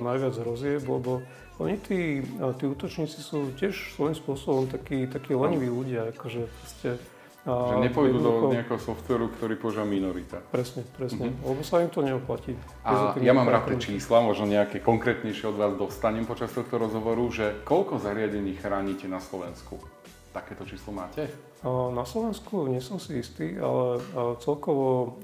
najviac 0.00 0.34
hrozieb, 0.40 0.82
lebo 0.88 1.20
oni 1.58 1.74
tí, 1.82 2.22
tí 2.56 2.64
útočníci 2.64 3.18
sú 3.20 3.52
tiež 3.58 3.98
svojím 3.98 4.16
spôsobom 4.16 4.64
takí, 4.70 5.10
takí 5.10 5.34
leniví 5.34 5.68
ľudia, 5.68 6.14
akože 6.14 6.46
proste, 6.46 6.96
že 7.48 7.74
nepôjdu 7.80 8.20
do 8.20 8.52
nejakého 8.52 8.76
softveru, 8.76 9.32
ktorý 9.32 9.56
používa 9.56 9.88
minorita. 9.88 10.44
Presne, 10.52 10.84
presne, 10.92 11.32
mm-hmm. 11.32 11.48
lebo 11.48 11.60
sa 11.64 11.80
im 11.80 11.88
to 11.88 12.04
neoplatí. 12.04 12.52
A 12.84 13.16
ja 13.16 13.32
mám 13.32 13.48
rád 13.48 13.72
tie 13.72 13.88
čísla, 13.88 14.20
možno 14.20 14.44
nejaké 14.44 14.84
konkrétnejšie 14.84 15.48
od 15.48 15.56
vás 15.56 15.72
dostanem 15.80 16.28
počas 16.28 16.52
tohto 16.52 16.76
rozhovoru, 16.76 17.24
že 17.32 17.64
koľko 17.64 17.96
zariadení 17.96 18.60
chránite 18.60 19.08
na 19.08 19.16
Slovensku? 19.16 19.80
Takéto 20.28 20.68
číslo 20.68 20.92
máte? 20.92 21.32
Na 21.64 22.04
Slovensku 22.04 22.68
nie 22.68 22.84
som 22.84 23.00
si 23.00 23.18
istý, 23.24 23.56
ale 23.56 24.04
celkovo 24.44 25.16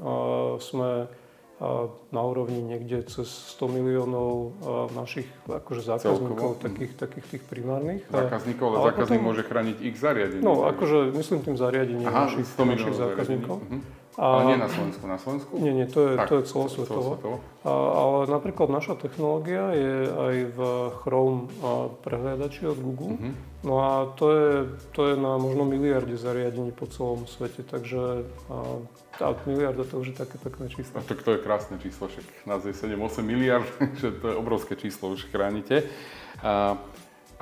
sme 0.58 1.06
na 2.10 2.22
úrovni 2.22 2.58
niekde 2.58 3.06
cez 3.06 3.30
100 3.54 3.78
miliónov 3.78 4.58
našich 4.90 5.30
akože 5.46 5.86
zákazníkov, 5.86 6.58
takých, 6.58 6.92
takých 6.98 7.26
tých 7.30 7.44
primárnych. 7.46 8.02
Zákazníkov, 8.10 8.66
ale, 8.74 8.76
ale 8.76 8.86
zákazník 8.90 9.20
potom, 9.22 9.28
môže 9.30 9.42
chrániť 9.46 9.76
ich 9.78 9.96
zariadenie. 9.96 10.42
No, 10.42 10.66
akože 10.66 11.14
myslím 11.14 11.40
tým 11.46 11.56
zariadením 11.56 12.10
Aha, 12.10 12.26
našich, 12.26 12.46
našich 12.58 12.96
zákazníkov. 12.98 13.56
Uh-huh. 13.62 13.80
A, 14.14 14.26
ale 14.38 14.54
nie 14.54 14.58
na 14.62 14.70
Slovensku, 14.70 15.02
na 15.10 15.18
Slovensku? 15.18 15.52
Nie, 15.58 15.74
nie, 15.74 15.86
to 15.90 16.06
je, 16.06 16.12
tak, 16.14 16.30
to 16.30 16.34
je 16.38 16.44
celosvetovo. 16.46 17.18
celosvetovo. 17.18 17.36
A, 17.66 17.70
ale 17.74 18.18
napríklad 18.30 18.70
naša 18.70 18.94
technológia 18.94 19.74
je 19.74 19.96
aj 20.06 20.34
v 20.54 20.58
Chrome 21.02 21.50
prehliadači 22.06 22.70
od 22.70 22.78
Google. 22.78 23.18
Uh-huh. 23.18 23.34
No 23.66 23.74
a 23.82 23.90
to 24.14 24.26
je, 24.30 24.50
to 24.94 25.00
je 25.10 25.14
na 25.18 25.34
možno 25.34 25.66
miliarde 25.66 26.14
zariadení 26.14 26.70
po 26.70 26.86
celom 26.86 27.26
svete, 27.26 27.66
takže 27.66 28.22
a, 28.46 28.78
tá 29.18 29.34
miliarda 29.50 29.82
to 29.82 29.98
už 29.98 30.14
je 30.14 30.16
také 30.22 30.38
pekné 30.38 30.70
číslo. 30.70 30.94
A 30.98 31.02
tak 31.02 31.26
to 31.26 31.34
je 31.34 31.42
krásne 31.42 31.74
číslo, 31.82 32.06
však 32.06 32.46
nás 32.46 32.62
je 32.62 32.70
7-8 32.70 33.18
miliard, 33.26 33.66
že 34.02 34.14
to 34.14 34.30
je 34.30 34.36
obrovské 34.38 34.78
číslo, 34.78 35.10
už 35.10 35.26
chránite. 35.26 35.90
A, 36.38 36.78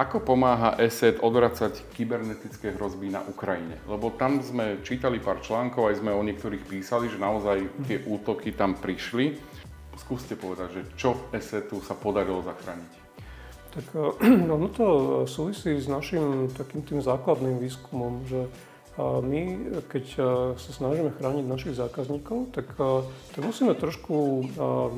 ako 0.03 0.35
pomáha 0.35 0.75
ESET 0.83 1.23
odvracať 1.23 1.95
kybernetické 1.95 2.75
hrozby 2.75 3.15
na 3.15 3.23
Ukrajine? 3.23 3.79
Lebo 3.87 4.11
tam 4.11 4.43
sme 4.43 4.83
čítali 4.83 5.23
pár 5.23 5.38
článkov, 5.38 5.87
aj 5.87 6.03
sme 6.03 6.11
o 6.11 6.27
niektorých 6.27 6.67
písali, 6.67 7.07
že 7.07 7.23
naozaj 7.23 7.87
tie 7.87 8.03
útoky 8.03 8.51
tam 8.51 8.75
prišli. 8.75 9.38
Skúste 9.95 10.35
povedať, 10.35 10.69
že 10.75 10.83
čo 10.99 11.31
ESETu 11.31 11.79
sa 11.87 11.95
podarilo 11.95 12.43
zachrániť? 12.43 12.93
Tak 13.73 13.87
no 14.51 14.67
to 14.75 14.87
súvisí 15.31 15.79
s 15.79 15.87
našim 15.87 16.51
takým 16.51 16.83
tým 16.83 16.99
základným 16.99 17.62
výskumom, 17.62 18.27
že 18.27 18.51
a 18.93 19.25
my, 19.25 19.73
keď 19.89 20.05
sa 20.61 20.71
snažíme 20.71 21.17
chrániť 21.17 21.45
našich 21.49 21.75
zákazníkov, 21.81 22.53
tak, 22.53 22.77
tak 23.33 23.41
musíme 23.41 23.73
trošku 23.73 24.45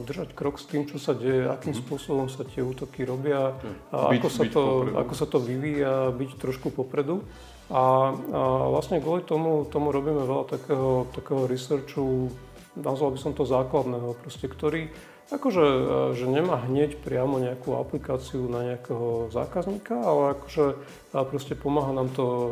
držať 0.03 0.35
krok 0.35 0.59
s 0.59 0.67
tým, 0.67 0.83
čo 0.91 0.99
sa 0.99 1.15
deje, 1.15 1.47
akým 1.47 1.79
mhm. 1.79 1.81
spôsobom 1.87 2.27
sa 2.27 2.43
tie 2.43 2.67
útoky 2.67 3.07
robia, 3.07 3.55
a 3.95 4.11
ako, 4.11 4.27
sa 4.27 4.45
to, 4.51 4.63
ako 4.99 5.15
sa 5.15 5.27
to 5.31 5.39
vyvíja, 5.39 6.11
byť 6.11 6.31
trošku 6.43 6.75
popredu. 6.75 7.23
A, 7.71 8.13
a 8.13 8.43
vlastne 8.69 8.99
kvôli 9.01 9.23
tomu, 9.25 9.65
tomu 9.71 9.95
robíme 9.95 10.27
veľa 10.27 10.53
takého, 10.53 11.09
takého 11.15 11.49
researchu, 11.49 12.29
nazval 12.77 13.15
by 13.15 13.19
som 13.23 13.33
to 13.33 13.47
základného, 13.47 14.19
proste, 14.21 14.51
ktorý 14.51 14.91
akože, 15.33 15.65
e, 15.65 15.83
že 16.19 16.27
nemá 16.29 16.61
hneď 16.69 17.01
priamo 17.01 17.41
nejakú 17.41 17.81
aplikáciu 17.81 18.45
na 18.51 18.75
nejakého 18.75 19.33
zákazníka, 19.33 19.97
ale 19.97 20.37
akože 20.37 20.65
proste 21.13 21.55
pomáha 21.57 21.97
nám 21.97 22.13
to 22.13 22.25
e, 22.25 22.49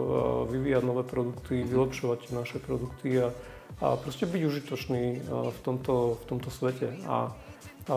vyvíjať 0.57 0.83
nové 0.87 1.05
produkty, 1.05 1.61
mhm. 1.63 1.69
vylepšovať 1.69 2.21
naše 2.33 2.59
produkty 2.63 3.21
a, 3.21 3.29
a 3.85 3.99
proste 4.01 4.25
byť 4.25 4.43
užitočný 4.47 5.03
e, 5.13 5.19
v 5.29 5.59
tomto, 5.61 6.17
v 6.21 6.25
tomto 6.25 6.49
svete. 6.49 6.97
A, 7.05 7.29
a, 7.91 7.97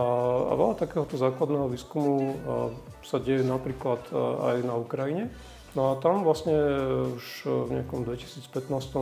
a 0.50 0.54
veľa 0.58 0.76
takéhoto 0.82 1.16
základného 1.16 1.70
výskumu 1.70 2.42
sa 3.06 3.22
deje 3.22 3.46
napríklad 3.46 4.02
aj 4.42 4.66
na 4.66 4.74
Ukrajine. 4.82 5.30
No 5.76 5.92
a 5.92 6.00
tam 6.00 6.24
vlastne 6.24 6.56
už 7.20 7.44
v 7.68 7.70
nejakom 7.76 8.08
2015 8.08 8.48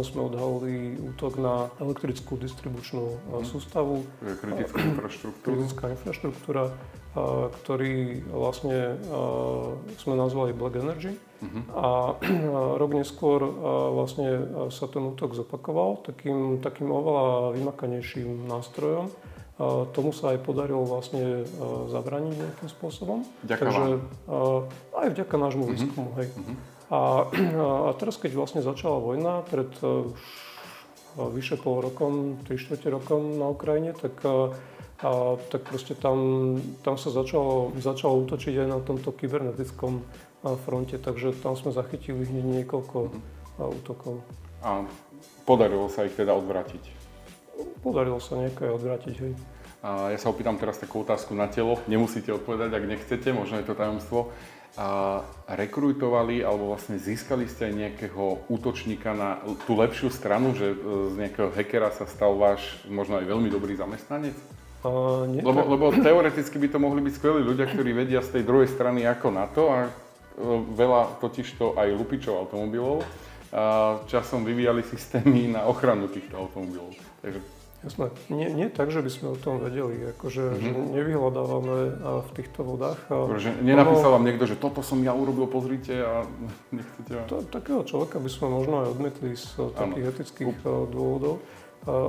sme 0.09 0.21
odhalili 0.25 0.97
útok 0.97 1.37
na 1.37 1.69
elektrickú 1.77 2.33
distribučnú 2.41 3.21
mm. 3.29 3.45
sústavu. 3.45 4.01
Kritická 4.41 4.81
infraštruktúra. 4.81 5.53
Kritická 5.53 5.85
infraštruktúra, 5.93 6.63
ktorý 7.61 8.25
vlastne 8.33 8.97
sme 10.01 10.17
nazvali 10.17 10.57
Black 10.57 10.81
Energy. 10.81 11.13
Mm-hmm. 11.13 11.63
A 11.77 12.17
rok 12.81 12.91
neskôr 12.97 13.43
vlastne 13.93 14.49
sa 14.73 14.89
ten 14.89 15.05
útok 15.05 15.37
zopakoval 15.37 16.01
takým, 16.01 16.57
takým 16.57 16.89
oveľa 16.89 17.53
vymakanejším 17.53 18.49
nástrojom, 18.49 19.13
Tomu 19.93 20.09
sa 20.17 20.33
aj 20.33 20.41
podarilo 20.41 20.81
vlastne 20.81 21.45
zabraniť 21.93 22.33
nejakým 22.33 22.69
spôsobom. 22.73 23.21
Ďakujem 23.45 23.69
Takže 23.69 23.93
aj 24.97 25.07
vďaka 25.13 25.35
nášmu 25.37 25.63
mm-hmm. 25.69 25.77
výskumu. 25.77 26.09
Hej. 26.17 26.27
Mm-hmm. 26.33 26.57
A, 26.89 26.99
a 27.89 27.91
teraz, 27.97 28.17
keď 28.17 28.31
vlastne 28.33 28.61
začala 28.65 28.97
vojna 28.97 29.45
pred 29.45 29.69
už 31.13 31.29
vyše 31.29 31.61
pol 31.61 31.81
rokom, 31.81 32.41
3 32.49 32.57
čtvrte 32.57 32.89
rokom 32.89 33.37
na 33.37 33.53
Ukrajine, 33.53 33.93
tak, 33.93 34.17
a, 34.25 35.37
tak 35.37 35.61
proste 35.69 35.93
tam, 35.93 36.57
tam 36.81 36.97
sa 36.97 37.13
začalo, 37.13 37.69
začalo 37.77 38.17
útočiť 38.25 38.65
aj 38.65 38.67
na 38.67 38.79
tomto 38.81 39.13
kybernetickom 39.13 40.01
fronte, 40.65 40.97
takže 40.97 41.37
tam 41.45 41.53
sme 41.53 41.69
zachytili 41.69 42.25
hneď 42.25 42.65
niekoľko 42.65 42.97
mm-hmm. 43.05 43.77
útokov. 43.77 44.25
A 44.65 44.81
podarilo 45.45 45.85
sa 45.93 46.09
ich 46.09 46.17
teda 46.17 46.33
odvrátiť? 46.33 47.02
Podarilo 47.83 48.17
sa 48.17 48.39
nejaké 48.39 48.69
odvrátiť, 48.71 49.15
hej. 49.21 49.33
A 49.83 50.15
ja 50.15 50.17
sa 50.17 50.31
opýtam 50.31 50.55
teraz 50.55 50.79
takú 50.79 51.03
otázku 51.03 51.35
na 51.35 51.51
telo. 51.51 51.75
Nemusíte 51.91 52.31
odpovedať, 52.31 52.71
ak 52.71 52.87
nechcete, 52.87 53.29
možno 53.35 53.59
je 53.59 53.67
to 53.67 53.75
tajomstvo. 53.75 54.31
A 54.73 55.21
rekrutovali 55.45 56.41
alebo 56.41 56.73
vlastne 56.73 56.97
získali 56.97 57.45
ste 57.45 57.69
aj 57.69 57.73
nejakého 57.77 58.47
útočníka 58.49 59.13
na 59.13 59.37
tú 59.69 59.77
lepšiu 59.77 60.09
stranu, 60.09 60.57
že 60.57 60.73
e, 60.73 60.77
z 61.13 61.15
nejakého 61.21 61.53
hackera 61.53 61.93
sa 61.93 62.09
stal 62.09 62.33
váš 62.33 62.81
možno 62.89 63.21
aj 63.21 63.29
veľmi 63.29 63.53
dobrý 63.53 63.77
zamestnanec? 63.77 64.33
Uh, 64.81 65.29
nie, 65.29 65.45
lebo, 65.45 65.61
lebo 65.63 65.93
teoreticky 65.93 66.57
by 66.57 66.67
to 66.73 66.81
mohli 66.81 67.05
byť 67.05 67.13
skvelí 67.15 67.39
ľudia, 67.45 67.69
ktorí 67.69 67.93
vedia 67.93 68.19
z 68.25 68.39
tej 68.39 68.43
druhej 68.49 68.67
strany 68.67 69.05
ako 69.05 69.27
na 69.29 69.45
to 69.45 69.69
a 69.69 69.79
e, 69.85 69.89
veľa 70.73 71.21
totižto 71.21 71.77
aj 71.77 71.87
lupičov 71.93 72.33
automobilov 72.33 73.05
a 73.53 73.63
časom 74.09 74.41
vyvíjali 74.41 74.81
systémy 74.81 75.53
na 75.53 75.69
ochranu 75.69 76.09
týchto 76.09 76.41
automobilov. 76.41 76.97
Takže 77.21 77.39
Jasné. 77.83 78.15
Nie, 78.31 78.47
nie 78.47 78.71
tak, 78.71 78.95
že 78.95 79.03
by 79.03 79.11
sme 79.11 79.27
o 79.35 79.37
tom 79.37 79.59
vedeli, 79.59 80.15
akože 80.15 80.43
mm-hmm. 80.55 80.63
že 80.63 80.69
nevyhľadávame 80.71 81.75
v 82.23 82.29
týchto 82.31 82.63
vodách. 82.63 82.95
A 83.11 83.35
že 83.35 83.51
nenapísal 83.59 84.15
vám 84.15 84.23
niekto, 84.23 84.47
že 84.47 84.55
toto 84.55 84.79
som 84.79 85.03
ja 85.03 85.11
urobil, 85.11 85.51
pozrite 85.51 85.99
a 85.99 86.23
nechcete... 86.79 87.27
To, 87.27 87.43
takého 87.43 87.83
človeka 87.83 88.23
by 88.23 88.29
sme 88.31 88.47
možno 88.55 88.87
aj 88.87 88.87
odmetli 88.95 89.35
z 89.35 89.75
takých 89.75 90.05
ano. 90.07 90.11
etických 90.15 90.47
Up. 90.47 90.63
dôvodov. 90.95 91.43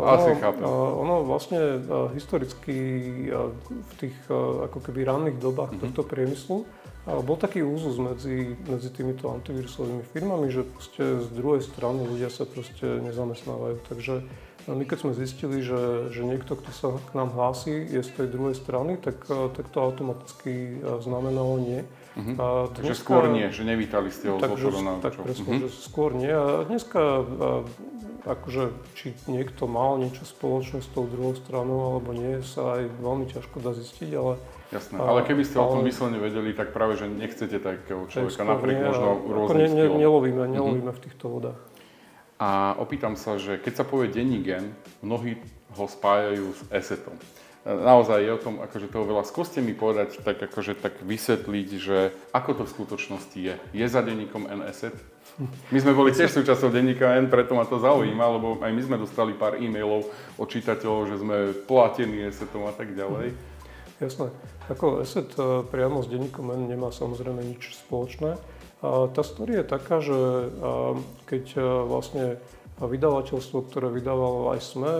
Asi 0.06 0.30
ono, 0.30 0.38
chápem. 0.38 0.62
Ono 0.70 1.14
vlastne 1.26 1.82
historicky 2.14 2.76
v 3.66 3.92
tých 3.98 4.14
ako 4.70 4.78
keby 4.78 5.02
ranných 5.02 5.42
dobách 5.42 5.74
mm-hmm. 5.74 5.90
tohto 5.90 6.06
priemyslu 6.06 6.62
bol 7.04 7.36
taký 7.36 7.60
úzus 7.60 8.00
medzi, 8.00 8.56
medzi 8.64 8.88
týmito 8.88 9.28
antivírusovými 9.28 10.04
firmami, 10.08 10.48
že 10.48 10.64
z 10.96 11.28
druhej 11.36 11.60
strany 11.60 12.00
ľudia 12.08 12.32
sa 12.32 12.48
proste 12.48 13.04
nezamestnávajú. 13.04 13.76
Takže 13.84 14.24
my 14.64 14.84
keď 14.88 14.98
sme 15.04 15.12
zistili, 15.12 15.60
že, 15.60 16.08
že 16.08 16.24
niekto, 16.24 16.56
kto 16.56 16.70
sa 16.72 16.88
k 16.96 17.12
nám 17.12 17.36
hlási, 17.36 17.84
je 17.84 18.00
z 18.00 18.10
tej 18.16 18.32
druhej 18.32 18.56
strany, 18.56 18.96
tak, 18.96 19.20
tak 19.28 19.68
to 19.68 19.78
automaticky 19.84 20.80
znamenalo 21.04 21.60
nie. 21.60 21.84
Uh-huh. 22.16 22.34
A 22.40 22.46
dneska, 22.72 22.80
Takže 22.80 22.96
skôr 22.96 23.24
nie, 23.28 23.46
že 23.52 23.62
nevítali 23.68 24.08
ste 24.08 24.32
ho 24.32 24.40
tak, 24.40 24.56
z 24.56 24.72
Tak 25.04 25.12
presne, 25.20 25.44
uh-huh. 25.44 25.68
že 25.68 25.68
skôr 25.84 26.16
nie. 26.16 26.32
A 26.32 26.64
dneska 26.64 27.28
akože 28.24 28.72
či 28.96 29.12
niekto 29.28 29.68
mal 29.68 30.00
niečo 30.00 30.24
spoločné 30.24 30.80
s 30.80 30.88
tou 30.96 31.04
druhou 31.04 31.36
stranou 31.36 31.92
alebo 31.92 32.16
nie, 32.16 32.40
sa 32.40 32.80
aj 32.80 32.88
veľmi 33.04 33.28
ťažko 33.28 33.60
dá 33.60 33.76
zistiť, 33.76 34.10
ale 34.16 34.40
Jasné, 34.72 34.96
ale 34.96 35.20
keby 35.28 35.42
ste 35.44 35.60
ale, 35.60 35.64
o 35.64 35.72
tom 35.76 35.82
vyslovene 35.84 36.18
vedeli, 36.18 36.56
tak 36.56 36.72
práve, 36.72 36.96
že 36.96 37.06
nechcete 37.10 37.60
takého 37.60 38.08
človeka 38.08 38.42
napriek 38.48 38.76
nie, 38.80 38.86
možno 38.88 39.08
rôznym 39.28 39.60
ne, 39.60 39.68
ne, 39.70 39.86
nelovíme, 40.00 40.42
nelovíme 40.48 40.88
uh-huh. 40.90 40.98
v 40.98 41.04
týchto 41.04 41.24
vodách. 41.28 41.60
A 42.40 42.74
opýtam 42.80 43.14
sa, 43.14 43.38
že 43.38 43.60
keď 43.60 43.72
sa 43.80 43.84
povie 43.86 44.10
denní 44.10 44.42
gen, 44.42 44.74
mnohí 45.04 45.38
ho 45.78 45.84
spájajú 45.86 46.46
s 46.54 46.60
esetom. 46.74 47.14
Naozaj 47.64 48.20
je 48.20 48.32
o 48.36 48.40
tom 48.40 48.60
akože 48.60 48.92
toho 48.92 49.08
veľa. 49.08 49.24
Skúste 49.24 49.64
mi 49.64 49.72
povedať, 49.72 50.20
tak 50.20 50.36
akože 50.36 50.76
tak 50.76 51.00
vysvetliť, 51.00 51.68
že 51.80 52.12
ako 52.36 52.60
to 52.60 52.62
v 52.68 52.74
skutočnosti 52.76 53.38
je. 53.40 53.56
Je 53.72 53.86
za 53.88 54.04
denníkom 54.04 54.44
N 54.52 54.68
eset? 54.68 54.92
My 55.72 55.80
sme 55.80 55.96
boli 55.96 56.12
tiež 56.12 56.28
súčasťou 56.28 56.68
denníka 56.68 57.16
N, 57.16 57.32
preto 57.32 57.56
ma 57.56 57.64
to 57.64 57.80
zaujíma, 57.80 58.36
lebo 58.36 58.60
aj 58.60 58.68
my 58.68 58.82
sme 58.84 58.96
dostali 59.00 59.32
pár 59.32 59.56
e-mailov 59.56 60.04
od 60.36 60.46
čitateľov, 60.46 61.08
že 61.08 61.16
sme 61.24 61.36
platení 61.64 62.28
esetom 62.28 62.68
a 62.68 62.72
tak 62.76 62.92
ďalej. 62.92 63.32
Jasné. 64.02 64.26
Ako 64.66 65.06
ESET 65.06 65.38
e, 65.38 65.62
priamo 65.70 66.02
s 66.02 66.10
denníkom 66.10 66.50
N 66.50 66.66
nemá 66.66 66.90
samozrejme 66.90 67.46
nič 67.46 67.78
spoločné. 67.86 68.34
Tá 68.84 69.22
story 69.24 69.56
je 69.56 69.64
taká, 69.64 69.96
že 70.04 70.18
keď 71.24 71.44
e, 71.56 71.60
vlastne 71.88 72.24
vydavateľstvo, 72.74 73.70
ktoré 73.70 73.88
vydávalo 73.88 74.50
aj 74.50 74.60
SME, 74.60 74.94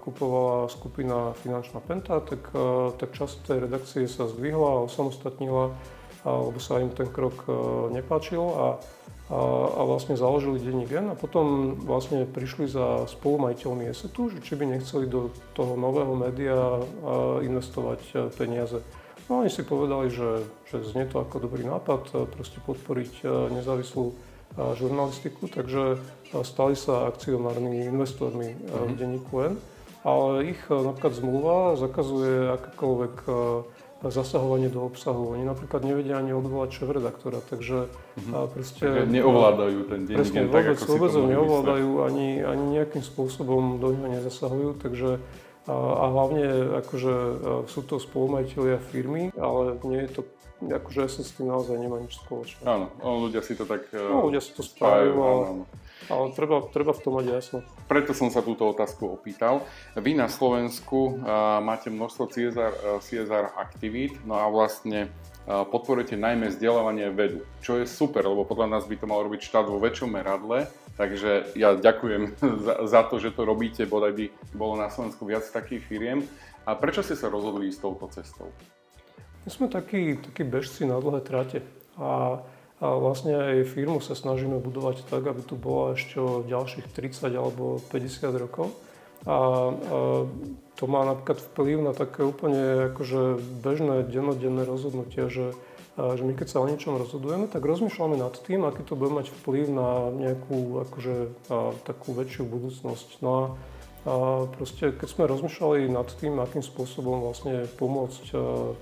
kupovala 0.00 0.70
skupina 0.70 1.34
Finančná 1.34 1.82
Penta, 1.82 2.22
tak, 2.22 2.54
e, 2.54 2.94
tak 2.94 3.10
časť 3.10 3.36
tej 3.42 3.58
redakcie 3.66 4.06
sa 4.06 4.30
zdvihla 4.30 4.70
a 4.80 4.84
osamostatnila, 4.86 5.74
lebo 6.22 6.58
sa 6.62 6.78
im 6.78 6.94
ten 6.94 7.10
krok 7.10 7.46
nepáčil 7.90 8.42
a 8.42 8.66
a, 9.28 9.40
a 9.76 9.80
vlastne 9.84 10.16
založili 10.16 10.56
denní 10.56 10.88
gen 10.88 11.12
a 11.12 11.16
potom 11.16 11.76
vlastne 11.84 12.24
prišli 12.24 12.64
za 12.64 13.04
spolumajiteľmi 13.04 13.84
ESETu, 13.92 14.32
že 14.32 14.40
či 14.40 14.56
by 14.56 14.64
nechceli 14.64 15.04
do 15.04 15.28
toho 15.52 15.76
nového 15.76 16.16
média 16.16 16.80
investovať 17.44 18.00
e, 18.08 18.12
peniaze. 18.32 18.80
No 19.28 19.44
oni 19.44 19.52
si 19.52 19.60
povedali, 19.60 20.08
že, 20.08 20.48
že 20.72 20.80
znie 20.80 21.04
to 21.04 21.20
ako 21.20 21.44
dobrý 21.44 21.60
nápad, 21.68 22.08
e, 22.08 22.12
proste 22.24 22.56
podporiť 22.64 23.12
e, 23.20 23.24
nezávislú 23.60 24.16
žurnalistiku, 24.58 25.44
takže 25.52 26.00
stali 26.40 26.72
sa 26.72 27.12
akcionárnymi 27.12 27.84
investormi 27.84 28.56
mm-hmm. 28.56 28.90
v 28.90 28.92
denníku 28.96 29.34
N, 29.44 29.54
ale 30.08 30.56
ich 30.56 30.60
napríklad 30.72 31.12
zmluva 31.14 31.76
zakazuje 31.76 32.56
akékoľvek 32.56 33.14
zasahovanie 34.02 34.70
do 34.70 34.86
obsahu. 34.86 35.34
Oni 35.34 35.42
napríklad 35.42 35.82
nevedia 35.82 36.22
ani 36.22 36.30
odvolať 36.30 36.78
šéf-redaktora, 36.78 37.42
takže 37.42 37.90
mm-hmm. 37.90 38.46
proste... 38.54 38.84
Takže 38.86 39.10
neovládajú 39.10 39.78
ten 39.90 40.00
deň, 40.06 40.14
presne, 40.14 40.40
tak, 40.54 40.64
ako 40.78 40.84
vôbec 40.86 41.12
ho 41.18 41.24
neovládajú, 41.26 41.90
ani, 42.06 42.28
ani 42.46 42.64
nejakým 42.78 43.02
spôsobom 43.02 43.82
do 43.82 43.90
neho 43.90 44.06
nezasahujú, 44.06 44.78
takže 44.78 45.18
a, 45.68 45.74
a 45.74 46.04
hlavne 46.14 46.78
akože 46.80 47.14
sú 47.66 47.80
to 47.84 47.98
spolumajiteľia 47.98 48.78
firmy, 48.88 49.34
ale 49.36 49.76
nie 49.84 50.06
je 50.06 50.10
to 50.16 50.22
akože 50.58 50.98
ja 50.98 51.08
s 51.10 51.30
tým 51.38 51.46
naozaj 51.46 51.78
nemá 51.78 52.02
nič 52.02 52.18
spoločné. 52.18 52.66
Áno, 52.66 52.90
ľudia 52.98 53.46
si 53.46 53.54
to 53.54 53.62
tak 53.62 53.86
no, 53.94 54.26
ľudia 54.26 54.42
si 54.42 54.50
to 54.58 54.66
spájajú, 54.66 55.14
ale, 55.14 55.44
ale 56.10 56.24
treba, 56.34 56.66
treba 56.66 56.90
v 56.90 57.02
tom 57.02 57.14
mať 57.14 57.26
jasno. 57.30 57.58
Preto 57.88 58.12
som 58.12 58.28
sa 58.28 58.44
túto 58.44 58.68
otázku 58.68 59.16
opýtal. 59.16 59.64
Vy 59.96 60.12
na 60.12 60.28
Slovensku 60.28 61.16
uh, 61.16 61.56
máte 61.64 61.88
množstvo 61.88 62.28
CSR, 62.28 62.72
uh, 62.76 63.00
CSR 63.00 63.56
aktivít, 63.56 64.20
no 64.28 64.36
a 64.36 64.44
vlastne 64.52 65.08
uh, 65.48 65.64
podporujete 65.64 66.20
najmä 66.20 66.52
vzdelávanie 66.52 67.08
vedu, 67.08 67.48
čo 67.64 67.80
je 67.80 67.88
super, 67.88 68.28
lebo 68.28 68.44
podľa 68.44 68.76
nás 68.76 68.84
by 68.84 68.92
to 69.00 69.08
mal 69.08 69.24
robiť 69.24 69.40
štát 69.40 69.66
vo 69.72 69.80
väčšom 69.80 70.12
meradle, 70.12 70.68
takže 71.00 71.56
ja 71.56 71.72
ďakujem 71.80 72.36
za, 72.68 72.74
za 72.84 73.00
to, 73.08 73.16
že 73.16 73.32
to 73.32 73.48
robíte, 73.48 73.88
bodaj 73.88 74.12
by 74.12 74.24
bolo 74.52 74.76
na 74.76 74.92
Slovensku 74.92 75.24
viac 75.24 75.48
takých 75.48 75.80
firiem. 75.88 76.20
A 76.68 76.76
prečo 76.76 77.00
ste 77.00 77.16
sa 77.16 77.32
rozhodli 77.32 77.72
ísť 77.72 77.80
touto 77.80 78.12
cestou? 78.12 78.52
My 79.48 79.50
sme 79.50 79.66
takí, 79.72 80.20
takí 80.20 80.44
bežci 80.44 80.84
na 80.84 81.00
dlhé 81.00 81.24
trate 81.24 81.64
a, 81.96 82.44
a 82.78 82.94
vlastne 82.94 83.34
aj 83.34 83.74
firmu 83.74 83.98
sa 83.98 84.14
snažíme 84.14 84.62
budovať 84.62 85.02
tak, 85.10 85.26
aby 85.26 85.42
tu 85.42 85.58
bola 85.58 85.98
ešte 85.98 86.22
o 86.22 86.46
ďalších 86.46 86.94
30 86.94 87.26
alebo 87.34 87.82
50 87.90 88.30
rokov. 88.38 88.70
A, 89.26 89.34
a 89.34 89.38
to 90.78 90.84
má 90.86 91.02
napríklad 91.02 91.42
vplyv 91.42 91.82
na 91.82 91.90
také 91.90 92.22
úplne 92.22 92.94
akože 92.94 93.42
bežné 93.66 94.06
dennodenné 94.06 94.62
rozhodnutia, 94.62 95.26
že, 95.26 95.58
že 95.98 96.22
my 96.22 96.38
keď 96.38 96.54
sa 96.54 96.62
o 96.62 96.70
niečom 96.70 96.94
rozhodujeme, 97.02 97.50
tak 97.50 97.66
rozmýšľame 97.66 98.14
nad 98.14 98.38
tým, 98.46 98.62
aký 98.62 98.86
to 98.86 98.94
bude 98.94 99.10
mať 99.10 99.34
vplyv 99.42 99.74
na 99.74 100.14
nejakú 100.14 100.78
akože, 100.86 101.16
a, 101.50 101.74
takú 101.82 102.14
väčšiu 102.14 102.46
budúcnosť. 102.46 103.08
No 103.26 103.30
a, 103.34 103.42
a 104.06 104.14
proste, 104.54 104.94
keď 104.94 105.08
sme 105.10 105.26
rozmýšľali 105.26 105.90
nad 105.90 106.06
tým, 106.14 106.38
akým 106.38 106.62
spôsobom 106.62 107.26
vlastne 107.26 107.66
pomôcť 107.74 108.24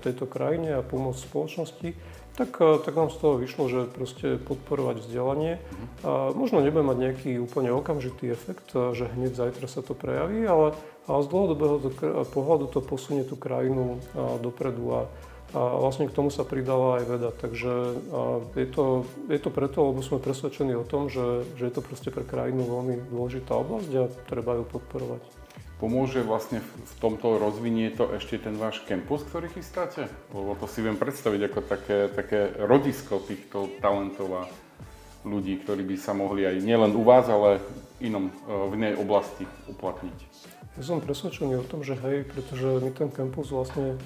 tejto 0.05 0.29
krajine 0.29 0.77
a 0.77 0.85
pomôcť 0.85 1.25
spoločnosti, 1.33 1.97
tak, 2.37 2.61
e, 2.61 2.77
tak 2.85 2.93
nám 2.93 3.09
z 3.09 3.17
toho 3.17 3.41
vyšlo, 3.41 3.65
že 3.65 3.89
proste 3.89 4.37
podporovať 4.37 5.01
vzdelanie. 5.01 5.57
A 6.05 6.29
možno 6.37 6.61
nebude 6.61 6.85
mať 6.85 6.97
nejaký 7.01 7.31
úplne 7.41 7.73
okamžitý 7.73 8.29
efekt, 8.29 8.77
e, 8.77 8.93
že 8.93 9.09
hneď 9.09 9.33
zajtra 9.33 9.65
sa 9.65 9.81
to 9.81 9.97
prejaví, 9.97 10.45
ale, 10.45 10.77
ale 11.09 11.19
z 11.25 11.27
dlhodobého 11.33 11.77
pohľadu 12.29 12.69
to 12.69 12.79
posunie 12.85 13.25
tú 13.25 13.33
krajinu 13.33 13.97
dopredu. 14.45 14.85
A, 14.93 15.01
a 15.57 15.59
vlastne 15.81 16.05
k 16.05 16.13
tomu 16.13 16.29
sa 16.29 16.45
pridala 16.45 17.01
aj 17.01 17.03
veda. 17.09 17.29
Takže 17.33 17.71
je 18.53 18.67
to, 18.69 19.07
je 19.31 19.39
to 19.41 19.49
preto, 19.49 19.89
lebo 19.89 20.05
sme 20.05 20.21
presvedčení 20.21 20.77
o 20.77 20.85
tom, 20.85 21.09
že, 21.09 21.47
že 21.57 21.71
je 21.71 21.73
to 21.73 21.81
proste 21.81 22.13
pre 22.13 22.27
krajinu 22.27 22.67
veľmi 22.67 23.09
dôležitá 23.09 23.55
oblasť 23.55 23.91
a 23.97 24.03
treba 24.29 24.59
ju 24.59 24.63
podporovať. 24.67 25.36
Pomôže 25.77 26.25
vlastne 26.25 26.65
v 26.65 26.93
tomto 26.97 27.37
rozvinie 27.37 27.93
to 27.93 28.09
ešte 28.17 28.41
ten 28.41 28.57
váš 28.57 28.81
kampus, 28.89 29.21
ktorý 29.29 29.45
chystáte? 29.53 30.09
Lebo 30.33 30.57
to 30.57 30.65
si 30.65 30.81
viem 30.81 30.97
predstaviť 30.97 31.41
ako 31.53 31.59
také, 31.69 31.97
také 32.09 32.49
rodisko 32.65 33.21
týchto 33.21 33.69
talentov 33.77 34.29
a 34.33 34.43
ľudí, 35.21 35.61
ktorí 35.61 35.85
by 35.85 35.95
sa 36.01 36.17
mohli 36.17 36.49
aj 36.49 36.65
nielen 36.65 36.97
u 36.97 37.05
vás, 37.05 37.29
ale 37.29 37.61
inom, 38.01 38.33
v 38.49 38.73
inej 38.73 38.97
oblasti 38.97 39.45
uplatniť. 39.69 40.17
Ja 40.77 40.83
som 40.85 40.97
presvedčený 40.97 41.61
o 41.61 41.65
tom, 41.69 41.85
že 41.85 41.93
hej, 41.93 42.25
pretože 42.25 42.81
my 42.81 42.89
ten 42.97 43.13
kampus 43.13 43.53
vlastne 43.53 44.01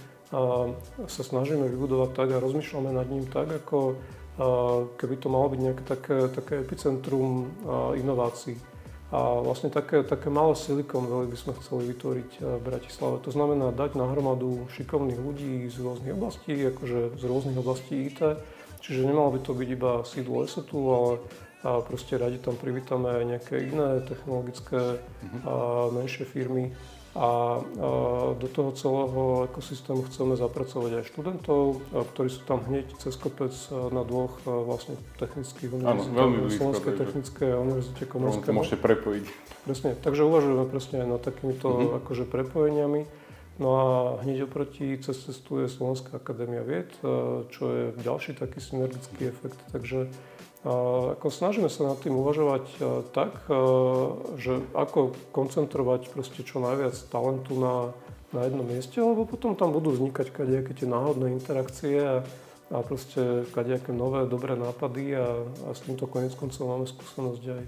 sa 1.08 1.24
snažíme 1.24 1.68
vybudovať 1.72 2.10
tak 2.16 2.36
a 2.36 2.44
rozmýšľame 2.44 2.92
nad 2.96 3.08
ním 3.08 3.28
tak, 3.32 3.48
ako 3.48 3.96
keby 5.00 5.16
to 5.20 5.28
malo 5.28 5.52
byť 5.52 5.60
nejaké 5.60 5.84
také, 5.84 6.18
také 6.32 6.54
epicentrum 6.64 7.52
inovácií. 7.96 8.60
A 9.12 9.44
vlastne 9.44 9.68
také, 9.68 10.08
také 10.08 10.32
malé 10.32 10.56
Silicon 10.56 11.04
Valley 11.04 11.28
by 11.28 11.38
sme 11.38 11.54
chceli 11.60 11.92
vytvoriť 11.92 12.32
v 12.40 12.64
Bratislave. 12.64 13.20
To 13.28 13.32
znamená 13.36 13.76
dať 13.76 14.00
nahromadu 14.00 14.72
šikovných 14.72 15.20
ľudí 15.20 15.68
z 15.68 15.84
rôznych 15.84 16.16
oblastí, 16.16 16.56
akože 16.56 17.20
z 17.20 17.24
rôznych 17.28 17.60
oblastí 17.60 18.08
IT. 18.08 18.24
Čiže 18.80 19.04
nemalo 19.04 19.36
by 19.36 19.40
to 19.44 19.52
byť 19.52 19.68
iba 19.68 19.92
sídlo 20.08 20.48
ESETu, 20.48 20.80
ale 20.90 21.12
a 21.62 21.78
proste 21.86 22.18
radi 22.18 22.42
tam 22.42 22.58
privítame 22.58 23.22
aj 23.22 23.24
nejaké 23.38 23.56
iné 23.70 24.02
technologické 24.10 24.98
mm-hmm. 24.98 25.42
a 25.46 25.54
menšie 25.94 26.26
firmy, 26.26 26.74
a 27.12 27.60
do 28.40 28.48
toho 28.48 28.72
celého 28.72 29.52
ekosystému 29.52 30.08
chceme 30.08 30.40
zapracovať 30.40 31.04
aj 31.04 31.10
študentov, 31.12 31.84
ktorí 31.92 32.30
sú 32.32 32.42
tam 32.48 32.64
hneď 32.72 32.88
cez 33.04 33.20
kopec 33.20 33.52
na 33.92 34.08
dvoch 34.08 34.40
vlastne 34.48 34.96
technických 35.20 35.76
univerzitách, 35.76 36.56
Slovenskej 36.56 36.94
technické 36.96 37.46
Univerzite 37.52 38.04
Komenského. 38.08 38.48
To 38.48 38.56
môžete 38.56 38.80
prepojiť. 38.80 39.26
Presne, 39.68 39.92
takže 40.00 40.24
uvažujeme 40.24 40.64
presne 40.72 41.04
aj 41.04 41.08
nad 41.12 41.22
takýmito 41.22 41.68
mm-hmm. 41.68 42.00
akože 42.00 42.24
prepojeniami. 42.32 43.02
No 43.60 43.70
a 43.78 43.86
hneď 44.24 44.48
oproti 44.50 44.96
cez 45.04 45.22
cestu 45.22 45.62
je 45.62 45.68
Slovenská 45.70 46.18
akadémia 46.18 46.64
vied, 46.64 46.90
čo 47.52 47.64
je 47.70 47.84
ďalší 48.00 48.40
taký 48.40 48.58
synergický 48.64 49.28
efekt. 49.30 49.60
Takže 49.70 50.08
ako 50.62 51.34
snažíme 51.34 51.74
sa 51.74 51.90
nad 51.90 51.98
tým 51.98 52.14
uvažovať 52.22 52.66
e, 52.70 52.78
tak, 53.10 53.34
e, 53.50 53.58
že 54.38 54.62
ako 54.78 55.18
koncentrovať 55.34 56.14
proste 56.14 56.46
čo 56.46 56.62
najviac 56.62 56.94
talentu 57.10 57.58
na, 57.58 57.90
na 58.30 58.46
jednom 58.46 58.66
mieste, 58.70 59.02
lebo 59.02 59.26
potom 59.26 59.58
tam 59.58 59.74
budú 59.74 59.98
vznikať 59.98 60.30
kadejaké 60.30 60.78
tie 60.78 60.86
náhodné 60.86 61.34
interakcie 61.34 61.98
a, 61.98 62.22
a 62.70 62.78
proste 62.86 63.50
kadejaké 63.58 63.90
nové 63.90 64.30
dobré 64.30 64.54
nápady 64.54 65.18
a, 65.18 65.42
a 65.66 65.70
s 65.74 65.82
týmto 65.82 66.06
konec 66.06 66.38
koncov 66.38 66.70
máme 66.70 66.86
skúsenosť 66.86 67.44
aj, 67.58 67.64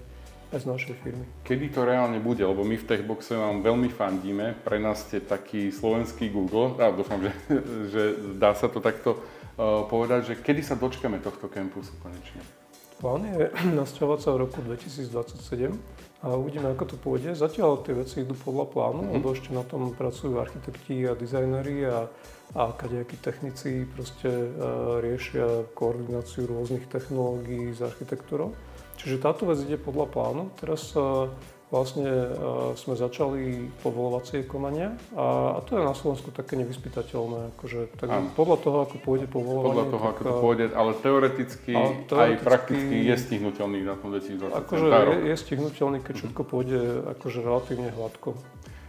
aj 0.54 0.58
z 0.62 0.66
našej 0.70 0.94
firmy. 1.02 1.26
Kedy 1.42 1.74
to 1.74 1.82
reálne 1.82 2.22
bude? 2.22 2.46
Lebo 2.46 2.62
my 2.62 2.78
v 2.78 2.86
Techboxe 2.86 3.34
vám 3.34 3.58
veľmi 3.58 3.90
fandíme, 3.90 4.54
pre 4.62 4.78
nás 4.78 5.02
ste 5.02 5.18
taký 5.18 5.74
slovenský 5.74 6.30
Google, 6.30 6.78
a 6.78 6.94
dúfam, 6.94 7.18
že, 7.18 7.34
že 7.90 8.02
dá 8.38 8.54
sa 8.54 8.70
to 8.70 8.78
takto 8.78 9.18
uh, 9.18 9.82
povedať, 9.90 10.30
že 10.30 10.34
kedy 10.38 10.62
sa 10.62 10.78
dočkame 10.78 11.18
tohto 11.18 11.50
campusu 11.50 11.90
konečne? 11.98 12.63
Plán 13.04 13.20
je 13.28 13.52
nasťahovať 13.84 14.18
sa 14.24 14.32
v 14.32 14.48
roku 14.48 14.64
2027 14.64 16.24
a 16.24 16.40
uvidíme, 16.40 16.72
ako 16.72 16.84
to 16.88 16.96
pôjde. 16.96 17.36
Zatiaľ 17.36 17.84
tie 17.84 17.92
veci 17.92 18.24
idú 18.24 18.32
podľa 18.32 18.64
plánu, 18.72 19.04
mm-hmm. 19.04 19.14
lebo 19.20 19.26
ešte 19.36 19.52
na 19.52 19.60
tom 19.60 19.92
pracujú 19.92 20.40
architekti 20.40 21.04
a 21.04 21.12
dizajneri 21.12 21.84
a, 21.84 22.08
a 22.56 22.72
kadejakí 22.72 23.20
technici 23.20 23.84
proste 23.84 24.32
uh, 24.32 25.04
riešia 25.04 25.68
koordináciu 25.76 26.48
rôznych 26.48 26.88
technológií 26.88 27.76
s 27.76 27.84
architektúrou. 27.84 28.56
Čiže 28.96 29.20
táto 29.20 29.44
vec 29.44 29.60
ide 29.60 29.76
podľa 29.76 30.08
plánu. 30.08 30.48
Teraz 30.56 30.96
uh, 30.96 31.28
vlastne 31.74 32.06
uh, 32.06 32.78
sme 32.78 32.94
začali 32.94 33.66
povolovacie 33.82 34.46
konania 34.46 34.94
a, 35.18 35.58
a 35.58 35.60
to 35.66 35.74
je 35.74 35.82
na 35.82 35.90
Slovensku 35.90 36.30
také 36.30 36.54
nevyspytateľné. 36.62 37.58
Akože, 37.58 37.98
tak 37.98 38.14
podľa 38.38 38.58
toho, 38.62 38.76
ako 38.86 38.96
pôjde 39.02 39.26
povolovanie. 39.26 39.74
Podľa 39.74 39.86
toho, 39.90 40.04
tak, 40.06 40.12
ako 40.14 40.22
to 40.22 40.34
pôjde, 40.38 40.64
ale 40.70 40.90
teoreticky, 41.02 41.72
ale 41.74 41.90
teoreticky 42.06 42.14
aj 42.14 42.32
prakticky 42.46 42.96
je 43.02 43.14
stihnutelný 43.18 43.78
na 43.82 43.98
tom 43.98 44.14
2020. 44.14 44.54
Akože 44.54 44.86
je, 44.86 45.18
je 45.26 45.36
stihnutelný, 45.36 45.98
keď 46.06 46.14
všetko 46.22 46.42
pôjde 46.46 46.80
akože 47.18 47.38
relatívne 47.42 47.90
hladko. 47.90 48.38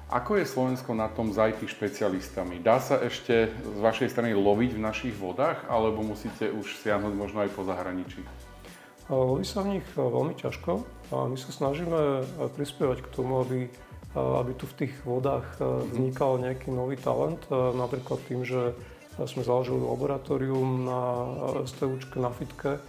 Ako 0.06 0.38
je 0.38 0.46
Slovensko 0.46 0.94
na 0.94 1.10
tom 1.10 1.34
s 1.34 1.38
IT 1.42 1.66
špecialistami? 1.66 2.62
Dá 2.62 2.78
sa 2.78 3.02
ešte 3.02 3.50
z 3.50 3.80
vašej 3.82 4.14
strany 4.14 4.38
loviť 4.38 4.78
v 4.78 4.82
našich 4.86 5.16
vodách, 5.18 5.66
alebo 5.66 6.06
musíte 6.06 6.54
už 6.54 6.78
siahnuť 6.86 7.14
možno 7.18 7.42
aj 7.42 7.50
po 7.58 7.66
zahraničí? 7.66 8.22
Loví 9.06 9.46
sa 9.46 9.62
v 9.62 9.78
nich 9.78 9.88
veľmi 9.94 10.34
ťažko 10.34 10.72
a 11.14 11.30
my 11.30 11.38
sa 11.38 11.54
snažíme 11.54 12.26
prispievať 12.58 13.06
k 13.06 13.12
tomu, 13.14 13.46
aby, 13.46 13.70
aby 14.18 14.52
tu 14.58 14.66
v 14.66 14.78
tých 14.82 14.94
vodách 15.06 15.46
vznikal 15.94 16.42
nejaký 16.42 16.74
nový 16.74 16.98
talent, 16.98 17.46
napríklad 17.54 18.18
tým, 18.26 18.42
že 18.42 18.74
sme 19.16 19.46
založili 19.46 19.78
laboratórium 19.78 20.90
na 20.90 21.02
STUčke, 21.70 22.18
na 22.18 22.34
FITke, 22.34 22.82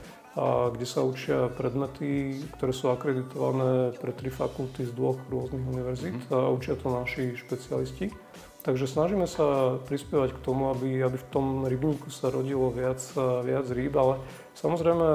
kde 0.72 0.86
sa 0.88 1.04
učia 1.04 1.52
predmety, 1.52 2.40
ktoré 2.56 2.72
sú 2.72 2.92
akreditované 2.92 3.92
pre 3.96 4.12
tri 4.12 4.28
fakulty 4.28 4.84
z 4.84 4.92
dvoch 4.92 5.16
rôznych 5.32 5.64
univerzít 5.64 6.16
mm. 6.28 6.32
a 6.32 6.52
učia 6.52 6.76
to 6.76 6.92
naši 6.92 7.36
špecialisti. 7.40 8.12
Takže 8.60 8.90
snažíme 8.90 9.30
sa 9.30 9.78
prispievať 9.86 10.34
k 10.34 10.42
tomu, 10.42 10.74
aby, 10.74 10.98
aby 10.98 11.16
v 11.16 11.28
tom 11.30 11.46
rybníku 11.64 12.10
sa 12.10 12.34
rodilo 12.34 12.68
viac, 12.74 12.98
viac 13.46 13.66
rýb, 13.70 13.94
ale 13.94 14.18
samozrejme 14.66 15.08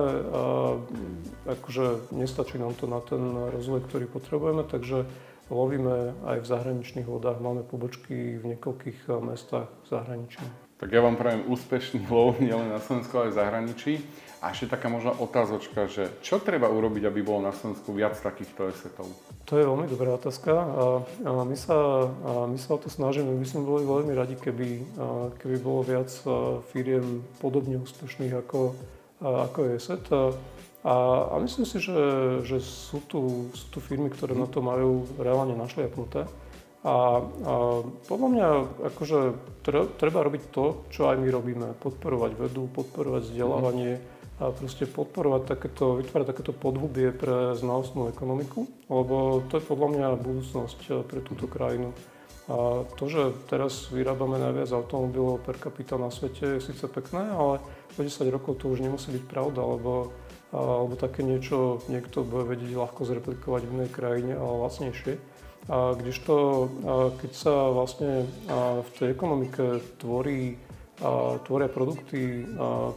akože 1.43 2.15
nestačí 2.15 2.55
nám 2.55 2.71
to 2.79 2.87
na 2.87 3.03
ten 3.03 3.19
rozvoj, 3.51 3.83
ktorý 3.91 4.07
potrebujeme, 4.07 4.63
takže 4.63 5.03
lovíme 5.51 6.15
aj 6.23 6.37
v 6.39 6.47
zahraničných 6.47 7.07
vodách, 7.11 7.43
máme 7.43 7.67
pobočky 7.67 8.39
v 8.39 8.55
niekoľkých 8.55 9.11
mestách 9.19 9.67
v 9.83 9.87
zahraničí. 9.91 10.39
Tak 10.79 10.89
ja 10.89 11.03
vám 11.03 11.19
prajem 11.19 11.45
úspešný 11.45 12.07
lov 12.15 12.39
nielen 12.39 12.71
na 12.71 12.79
Slovensku, 12.79 13.11
ale 13.19 13.29
aj 13.29 13.33
v 13.35 13.39
zahraničí. 13.43 13.93
A 14.41 14.49
ešte 14.49 14.73
taká 14.73 14.89
možná 14.89 15.13
otázočka, 15.21 15.85
že 15.85 16.09
čo 16.25 16.41
treba 16.41 16.65
urobiť, 16.65 17.05
aby 17.05 17.21
bolo 17.21 17.45
na 17.45 17.53
Slovensku 17.53 17.93
viac 17.93 18.17
takýchto 18.17 18.73
esetov? 18.73 19.05
To 19.45 19.53
je 19.53 19.69
veľmi 19.69 19.85
dobrá 19.85 20.17
otázka 20.17 20.49
a, 20.49 21.05
a 21.29 21.45
my, 21.45 21.53
sa, 21.53 22.09
a 22.09 22.49
my 22.49 22.57
sa 22.57 22.73
o 22.73 22.81
to 22.81 22.89
snažíme. 22.89 23.29
My 23.29 23.45
sme 23.45 23.61
boli 23.61 23.85
veľmi 23.85 24.17
radi, 24.17 24.33
keby, 24.33 24.97
keby 25.37 25.61
bolo 25.61 25.85
viac 25.85 26.09
firiem 26.73 27.21
podobne 27.37 27.77
úspešných 27.77 28.33
ako, 28.41 28.73
ako 29.21 29.57
je 29.63 29.71
ESET. 29.77 30.05
A, 30.11 30.21
a, 30.81 31.35
myslím 31.39 31.65
si, 31.69 31.77
že, 31.77 32.01
že 32.41 32.57
sú, 32.59 33.05
tu, 33.05 33.49
sú 33.53 33.65
tu 33.69 33.79
firmy, 33.79 34.09
ktoré 34.09 34.33
na 34.33 34.49
to 34.49 34.65
majú 34.65 35.05
reálne 35.21 35.53
našliapnuté. 35.53 36.25
A, 36.81 36.89
a 36.89 36.93
podľa 38.09 38.29
mňa 38.33 38.47
akože 38.89 39.19
treba 40.01 40.25
robiť 40.25 40.43
to, 40.49 40.89
čo 40.89 41.13
aj 41.13 41.21
my 41.21 41.29
robíme. 41.29 41.67
Podporovať 41.77 42.31
vedu, 42.41 42.65
podporovať 42.73 43.29
vzdelávanie, 43.29 44.01
a 44.41 44.49
proste 44.49 44.89
podporovať 44.89 45.41
takéto, 45.45 46.01
vytvárať 46.01 46.27
takéto 46.33 46.53
podhubie 46.57 47.13
pre 47.13 47.53
znalostnú 47.53 48.09
ekonomiku, 48.09 48.65
lebo 48.89 49.45
to 49.45 49.61
je 49.61 49.69
podľa 49.69 49.89
mňa 49.93 50.07
budúcnosť 50.17 50.79
eh, 50.89 50.93
pre 51.05 51.21
túto 51.21 51.45
krajinu. 51.45 51.93
A 52.49 52.83
to, 52.97 53.05
že 53.05 53.37
teraz 53.47 53.93
vyrábame 53.93 54.41
najviac 54.41 54.73
automobilov 54.73 55.45
per 55.45 55.61
capita 55.61 55.95
na 55.95 56.09
svete 56.09 56.57
je 56.57 56.65
síce 56.73 56.83
pekné, 56.89 57.21
ale 57.21 57.61
o 57.97 58.01
10 58.05 58.31
rokov 58.31 58.61
to 58.61 58.71
už 58.71 58.79
nemusí 58.79 59.11
byť 59.11 59.23
pravda, 59.27 59.61
lebo, 59.65 60.15
alebo 60.55 60.95
také 60.95 61.25
niečo 61.25 61.83
niekto 61.91 62.23
bude 62.23 62.47
vedieť 62.47 62.77
ľahko 62.77 63.03
zreplikovať 63.03 63.61
v 63.67 63.73
inej 63.75 63.89
krajine, 63.91 64.33
ale 64.37 64.63
lacnejšie. 64.67 65.13
A 65.69 65.93
kdežto, 65.93 66.33
keď 67.21 67.31
sa 67.37 67.69
vlastne 67.69 68.25
v 68.81 68.89
tej 68.97 69.13
ekonomike 69.13 69.83
tvorí 70.01 70.57
a 71.01 71.41
tvoria 71.41 71.65
produkty 71.65 72.45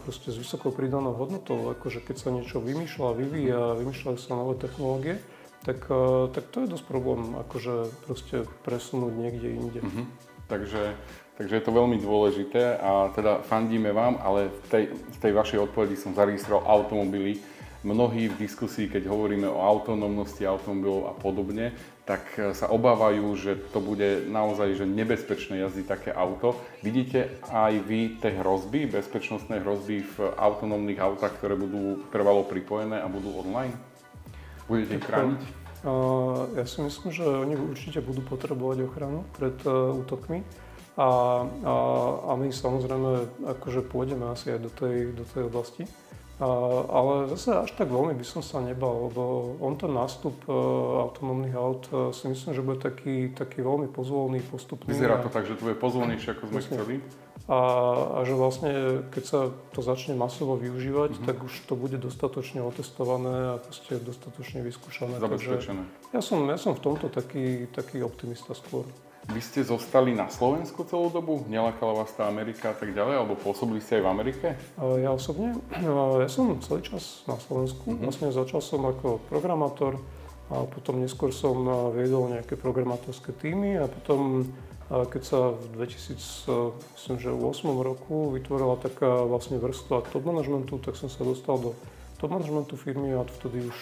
proste 0.04 0.28
s 0.28 0.36
vysokou 0.36 0.76
pridanou 0.76 1.16
hodnotou, 1.16 1.72
akože 1.72 2.04
keď 2.04 2.16
sa 2.20 2.28
niečo 2.28 2.60
vymýšľa, 2.60 3.16
vyvíja, 3.16 3.80
vymýšľajú 3.80 4.18
sa 4.20 4.36
nové 4.36 4.60
technológie, 4.60 5.24
tak, 5.64 5.88
tak 6.36 6.44
to 6.52 6.56
je 6.60 6.68
dosť 6.68 6.84
problém, 6.84 7.32
akože 7.40 7.88
proste 8.04 8.44
presunúť 8.60 9.12
niekde 9.16 9.48
inde. 9.56 9.80
Mm-hmm. 9.80 10.06
Takže, 10.52 10.92
takže 11.34 11.58
je 11.58 11.64
to 11.64 11.72
veľmi 11.74 11.98
dôležité 11.98 12.78
a 12.78 13.10
teda 13.14 13.42
fandíme 13.42 13.90
vám, 13.90 14.18
ale 14.22 14.50
v 14.50 14.66
tej, 14.70 14.84
v 14.94 15.18
tej 15.18 15.32
vašej 15.34 15.58
odpovedi 15.66 15.96
som 15.98 16.14
zaregistroval 16.14 16.66
automobily. 16.66 17.42
Mnohí 17.84 18.32
v 18.32 18.40
diskusii, 18.40 18.88
keď 18.88 19.12
hovoríme 19.12 19.44
o 19.44 19.60
autonómnosti 19.60 20.48
automobilov 20.48 21.04
a 21.04 21.12
podobne, 21.12 21.76
tak 22.08 22.24
e, 22.40 22.56
sa 22.56 22.72
obávajú, 22.72 23.28
že 23.36 23.60
to 23.76 23.80
bude 23.84 24.24
naozaj 24.24 24.72
že 24.72 24.88
nebezpečné 24.88 25.60
jazdiť 25.60 25.84
také 25.84 26.08
auto. 26.08 26.56
Vidíte 26.80 27.36
aj 27.52 27.84
vy 27.84 28.16
tie 28.24 28.40
hrozby, 28.40 28.88
bezpečnostné 28.88 29.60
hrozby 29.60 30.00
v 30.00 30.16
autonómnych 30.32 30.96
autách, 30.96 31.36
ktoré 31.36 31.60
budú 31.60 32.08
trvalo 32.08 32.48
pripojené 32.48 33.04
a 33.04 33.08
budú 33.08 33.36
online? 33.36 33.76
Budete 34.64 34.96
ich 34.96 35.04
chrániť? 35.04 35.64
Ja 36.56 36.64
si 36.64 36.80
myslím, 36.80 37.12
že 37.12 37.20
oni 37.28 37.60
určite 37.60 38.00
budú 38.00 38.24
potrebovať 38.24 38.88
ochranu 38.88 39.28
pred 39.36 39.52
uh, 39.68 39.92
útokmi. 39.92 40.40
A, 40.94 41.08
a, 41.66 41.74
a 42.30 42.32
my 42.38 42.54
samozrejme 42.54 43.10
akože 43.58 43.82
pôjdeme 43.90 44.30
asi 44.30 44.54
aj 44.54 44.60
do 44.62 44.70
tej, 44.70 45.10
do 45.10 45.26
tej 45.26 45.50
oblasti. 45.50 45.84
A, 46.38 46.46
ale 46.90 47.30
zase 47.34 47.54
až 47.66 47.70
tak 47.78 47.90
veľmi 47.90 48.14
by 48.14 48.26
som 48.26 48.42
sa 48.42 48.58
nebal, 48.58 49.10
lebo 49.10 49.54
on 49.62 49.78
ten 49.78 49.90
nástup 49.90 50.34
uh, 50.50 50.54
autonómnych 51.06 51.54
aut 51.54 51.86
uh, 51.94 52.10
si 52.10 52.26
myslím, 52.26 52.58
že 52.58 52.62
bude 52.62 52.78
taký, 52.82 53.30
taký 53.30 53.62
veľmi 53.62 53.86
pozvolný, 53.90 54.42
postupný. 54.42 54.90
Vyzerá 54.90 55.22
to 55.22 55.30
tak, 55.30 55.46
že 55.46 55.54
to 55.54 55.70
bude 55.70 55.78
pozvolnejšie, 55.78 56.34
ako 56.34 56.42
sme 56.50 56.58
Myslím. 56.58 56.78
chceli. 56.78 56.94
A, 57.44 57.58
a 58.18 58.18
že 58.24 58.34
vlastne, 58.34 58.70
keď 59.14 59.24
sa 59.28 59.40
to 59.76 59.84
začne 59.84 60.16
masovo 60.16 60.56
využívať, 60.56 61.20
mm-hmm. 61.20 61.26
tak 61.28 61.44
už 61.44 61.54
to 61.70 61.76
bude 61.76 62.00
dostatočne 62.00 62.64
otestované 62.64 63.54
a 63.54 63.60
proste 63.60 64.00
dostatočne 64.00 64.64
vyskúšané. 64.64 65.20
Zabezpečené. 65.20 65.84
ja 66.10 66.22
som, 66.24 66.40
ja 66.48 66.56
som 66.56 66.72
v 66.72 66.80
tomto 66.82 67.12
taký, 67.12 67.68
taký 67.68 68.00
optimista 68.00 68.56
skôr. 68.56 68.88
Vy 69.24 69.40
ste 69.40 69.64
zostali 69.64 70.12
na 70.12 70.28
Slovensku 70.28 70.84
celú 70.84 71.08
dobu? 71.08 71.42
Nelakala 71.48 72.04
vás 72.04 72.12
tá 72.12 72.28
Amerika 72.28 72.70
a 72.70 72.76
tak 72.76 72.92
ďalej? 72.92 73.24
Alebo 73.24 73.40
pôsobili 73.40 73.80
ste 73.80 73.98
aj 73.98 74.02
v 74.04 74.08
Amerike? 74.12 74.46
Ja 74.78 75.10
osobne? 75.16 75.56
Ja 75.80 76.28
som 76.28 76.60
celý 76.60 76.84
čas 76.84 77.24
na 77.24 77.40
Slovensku. 77.40 77.88
Mm-hmm. 77.88 78.04
Vlastne 78.04 78.28
začal 78.30 78.60
som 78.60 78.84
ako 78.84 79.24
programátor 79.32 79.96
a 80.52 80.68
potom 80.68 81.00
neskôr 81.00 81.32
som 81.32 81.56
viedol 81.96 82.28
nejaké 82.36 82.60
programátorské 82.60 83.32
týmy 83.32 83.80
a 83.80 83.88
potom 83.88 84.52
keď 84.92 85.22
sa 85.24 85.56
v 85.56 85.80
2008 85.80 86.84
roku 87.64 88.28
vytvorila 88.36 88.76
taká 88.76 89.24
vlastne 89.24 89.56
vrstva 89.56 90.04
top 90.12 90.28
managementu, 90.28 90.76
tak 90.76 91.00
som 91.00 91.08
sa 91.08 91.24
dostal 91.24 91.56
do 91.56 91.72
top 92.20 92.36
managementu 92.36 92.76
firmy 92.76 93.16
a 93.16 93.24
vtedy 93.24 93.64
už, 93.64 93.78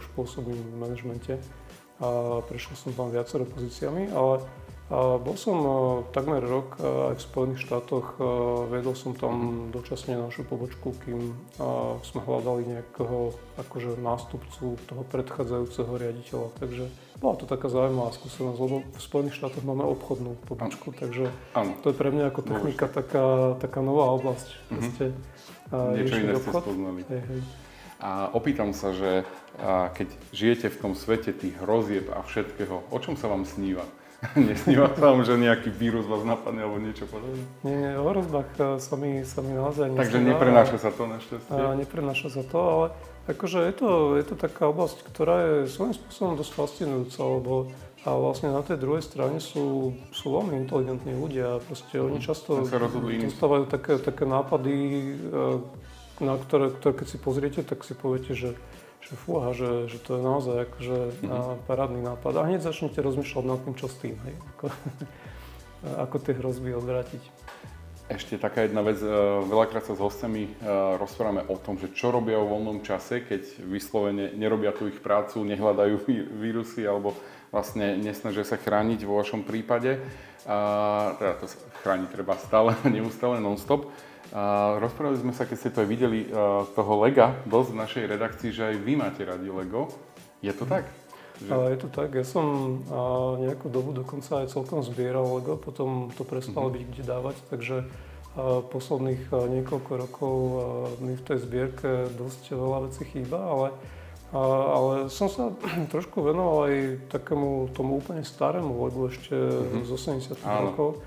už 0.00 0.04
pôsobím 0.16 0.56
v 0.56 0.76
manažmente 0.80 1.36
a 2.00 2.40
prešiel 2.48 2.72
som 2.80 2.96
tam 2.96 3.12
viacero 3.12 3.44
pozíciami, 3.44 4.08
ale 4.16 4.40
bol 4.94 5.34
som 5.34 5.56
e, 5.58 5.70
takmer 6.14 6.38
rok 6.46 6.78
e, 6.78 7.10
aj 7.10 7.14
v 7.18 7.26
Spojených 7.26 7.60
štátoch, 7.66 8.06
e, 8.14 8.22
vedol 8.70 8.94
som 8.94 9.18
tam 9.18 9.66
dočasne 9.74 10.14
našu 10.14 10.46
pobočku, 10.46 10.94
kým 11.02 11.34
sme 12.06 12.20
hľadali 12.22 12.70
nejakého 12.70 13.34
akože 13.58 13.98
nástupcu 13.98 14.78
toho 14.86 15.02
predchádzajúceho 15.10 15.90
riaditeľa. 15.90 16.48
Takže 16.62 16.84
bola 17.18 17.34
to 17.34 17.50
taká 17.50 17.66
zaujímavá 17.66 18.14
skúsenosť, 18.14 18.58
lebo 18.62 18.76
v 18.86 19.00
Spojených 19.02 19.34
štátoch 19.42 19.66
máme 19.66 19.82
obchodnú 19.90 20.38
pobočku, 20.46 20.94
takže 20.94 21.34
to 21.82 21.86
je 21.90 21.96
pre 21.96 22.14
mňa 22.14 22.30
ako 22.30 22.40
technika 22.46 22.86
taká, 22.86 23.58
taká 23.58 23.80
nová 23.82 24.14
oblasť. 24.14 24.48
Mm-hmm. 24.70 25.10
Niečo 25.98 26.14
iné 26.14 26.34
ste 26.38 26.52
spoznali. 26.54 27.02
Hej, 27.10 27.22
hej. 27.26 27.40
A 27.96 28.28
opýtam 28.36 28.76
sa, 28.76 28.92
že 28.92 29.24
keď 29.96 30.08
žijete 30.30 30.66
v 30.68 30.78
tom 30.78 30.92
svete 30.92 31.32
tých 31.32 31.56
hrozieb 31.64 32.12
a 32.12 32.20
všetkého, 32.20 32.86
o 32.92 32.98
čom 33.00 33.16
sa 33.16 33.32
vám 33.32 33.48
sníva? 33.48 33.82
Nesníva 34.48 34.90
sa 34.96 35.12
vám, 35.12 35.22
že 35.22 35.36
nejaký 35.36 35.68
vírus 35.68 36.08
vás 36.08 36.24
napadne 36.24 36.64
alebo 36.64 36.80
niečo 36.80 37.04
podobné? 37.04 37.44
Nie, 37.62 37.76
nie, 37.76 37.92
o 38.00 38.06
hrozbách 38.08 38.80
sa 38.80 38.94
mi, 38.96 39.22
sa 39.28 39.44
mi 39.44 39.52
naozaj 39.52 39.92
nesníva. 39.92 40.02
Takže 40.02 40.18
neprenáša 40.24 40.76
sa 40.80 40.90
to 40.90 41.02
našťastie? 41.04 41.52
Neprenáša 41.52 42.28
sa 42.32 42.42
to, 42.42 42.60
ale 42.60 42.86
Akože 43.26 43.58
je 43.58 43.74
to, 43.74 43.90
je 44.14 44.22
to 44.22 44.38
taká 44.38 44.70
oblasť, 44.70 45.02
ktorá 45.02 45.36
je 45.42 45.54
svojím 45.66 45.98
spôsobom 45.98 46.38
dosť 46.38 46.52
fascinujúca, 46.54 47.20
lebo 47.26 47.54
a 48.06 48.14
vlastne 48.14 48.54
na 48.54 48.62
tej 48.62 48.78
druhej 48.78 49.02
strane 49.02 49.42
sú, 49.42 49.90
sú 50.14 50.30
veľmi 50.30 50.62
inteligentní 50.62 51.10
ľudia 51.18 51.58
a 51.58 51.62
proste 51.62 51.98
oni 51.98 52.22
často 52.22 52.62
dostávajú 52.62 53.66
také, 53.66 53.98
také 53.98 54.22
nápady, 54.22 54.74
e, 55.10 55.42
na 56.22 56.38
ktoré, 56.38 56.70
ktoré 56.70 57.02
keď 57.02 57.06
si 57.10 57.18
pozriete, 57.18 57.60
tak 57.66 57.82
si 57.82 57.98
poviete, 57.98 58.38
že, 58.38 58.54
že 59.06 59.14
fúha, 59.14 59.54
že, 59.54 59.86
že 59.86 60.02
to 60.02 60.18
je 60.18 60.22
naozaj 60.22 60.56
akože 60.66 60.98
mm-hmm. 61.22 61.62
parádny 61.70 62.02
nápad. 62.02 62.32
A 62.42 62.46
hneď 62.50 62.66
začnete 62.66 62.98
rozmýšľať 62.98 63.44
nad 63.46 63.62
tým, 63.62 63.74
čo 63.78 63.86
s 63.86 63.96
tým, 64.02 64.18
hej, 64.26 64.34
ako, 64.54 64.66
ako 66.10 66.16
tie 66.18 66.34
hrozby 66.34 66.74
odvrátiť. 66.74 67.22
Ešte 68.06 68.38
taká 68.38 68.66
jedna 68.66 68.86
vec, 68.86 69.02
e, 69.02 69.10
veľakrát 69.50 69.82
sa 69.82 69.98
s 69.98 70.02
hostami 70.02 70.46
e, 70.46 70.50
rozprávame 70.94 71.42
o 71.50 71.58
tom, 71.58 71.74
že 71.74 71.90
čo 71.90 72.14
robia 72.14 72.38
vo 72.38 72.54
voľnom 72.54 72.86
čase, 72.86 73.22
keď 73.22 73.66
vyslovene 73.66 74.30
nerobia 74.34 74.70
tú 74.70 74.86
ich 74.86 75.02
prácu, 75.02 75.42
nehľadajú 75.42 76.06
vírusy 76.42 76.86
alebo 76.86 77.18
vlastne 77.50 77.98
nesnažia 77.98 78.46
sa 78.46 78.58
chrániť 78.58 79.02
vo 79.06 79.18
vašom 79.18 79.42
prípade. 79.42 79.98
A, 80.46 81.18
teda 81.18 81.34
to 81.42 81.46
chrániť 81.82 82.08
treba 82.10 82.38
stále, 82.38 82.78
neustále, 82.94 83.42
non-stop. 83.42 83.90
A 84.36 84.76
rozprávali 84.76 85.16
sme 85.16 85.32
sa, 85.32 85.48
keď 85.48 85.56
ste 85.56 85.72
to 85.72 85.80
aj 85.80 85.88
videli, 85.88 86.28
e, 86.28 86.36
toho 86.76 86.92
Lega 87.00 87.32
dosť 87.48 87.68
v 87.72 87.80
našej 87.80 88.04
redakcii, 88.04 88.50
že 88.52 88.62
aj 88.68 88.76
vy 88.84 88.92
máte 88.92 89.24
radi 89.24 89.48
Lego. 89.48 89.88
Je 90.44 90.52
to 90.52 90.68
tak? 90.68 90.92
Že... 91.40 91.72
Je 91.72 91.78
to 91.80 91.88
tak, 91.88 92.12
ja 92.12 92.24
som 92.24 92.80
nejakú 93.40 93.68
dobu 93.68 93.92
dokonca 93.92 94.44
aj 94.44 94.52
celkom 94.52 94.84
zbieral 94.84 95.40
Lego, 95.40 95.56
potom 95.56 96.12
to 96.12 96.24
prestalo 96.24 96.68
mm-hmm. 96.68 96.76
byť 96.76 96.82
kde 96.92 97.02
dávať, 97.04 97.36
takže 97.48 97.76
posledných 98.72 99.32
niekoľko 99.32 99.92
rokov 99.96 100.36
mi 101.00 101.16
v 101.16 101.24
tej 101.24 101.38
zbierke 101.40 102.12
dosť 102.12 102.52
veľa 102.52 102.78
vecí 102.88 103.08
chýba, 103.08 103.40
ale, 103.40 103.68
ale 104.36 104.92
som 105.08 105.28
sa 105.32 105.52
trošku 105.92 106.20
venoval 106.20 106.68
aj 106.68 106.76
takému 107.08 107.72
tomu 107.72 108.00
úplne 108.00 108.24
starému 108.24 108.84
Legu 108.84 109.08
ešte 109.08 109.36
mm-hmm. 109.36 109.88
z 109.88 109.90
80 110.36 110.40
rokov 110.44 111.00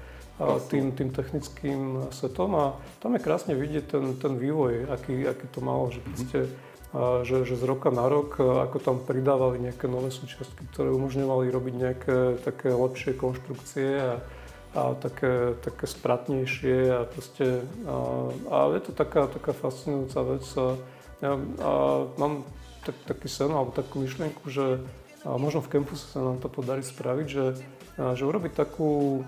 tým, 0.71 0.95
tým 0.95 1.11
technickým 1.11 2.09
setom. 2.15 2.55
A 2.55 2.65
tam 3.03 3.13
je 3.15 3.21
krásne 3.23 3.53
vidieť 3.53 3.91
ten, 3.91 4.05
ten 4.15 4.33
vývoj, 4.39 4.87
aký, 4.87 5.27
aký 5.27 5.45
to 5.51 5.59
malo, 5.59 5.91
že 5.91 5.99
proste 5.99 6.39
mm-hmm 6.47 6.67
a 6.89 7.21
že, 7.21 7.45
že 7.45 7.53
z 7.53 7.63
roka 7.69 7.93
na 7.93 8.09
rok, 8.09 8.41
ako 8.41 8.77
tam 8.81 8.97
pridávali 8.97 9.61
nejaké 9.61 9.85
nové 9.85 10.09
súčiastky, 10.09 10.65
ktoré 10.73 10.89
umožňovali 10.89 11.45
robiť 11.53 11.75
nejaké 11.77 12.17
také 12.41 12.73
lepšie 12.73 13.13
konštrukcie 13.13 13.89
a, 14.01 14.13
a 14.73 14.81
také, 14.97 15.53
také 15.61 15.85
spratnejšie 15.85 16.77
a 16.89 17.05
proste, 17.05 17.61
a, 17.85 17.95
a 18.49 18.57
je 18.73 18.81
to 18.89 18.91
taká, 18.97 19.29
taká 19.29 19.53
fascinujúca 19.53 20.19
vec. 20.33 20.45
A, 20.57 20.67
a 21.61 21.71
mám 22.17 22.41
tak, 22.81 22.97
taký 23.05 23.29
sen 23.29 23.53
alebo 23.53 23.69
takú 23.69 24.01
myšlienku, 24.01 24.49
že 24.49 24.81
a 25.27 25.35
možno 25.35 25.59
v 25.59 25.79
campuse 25.79 26.05
sa 26.11 26.23
nám 26.23 26.39
to 26.39 26.47
podarí 26.47 26.83
spraviť, 26.83 27.27
že 27.27 27.45
že 27.99 28.23
urobiť 28.23 28.55
takú, 28.55 29.21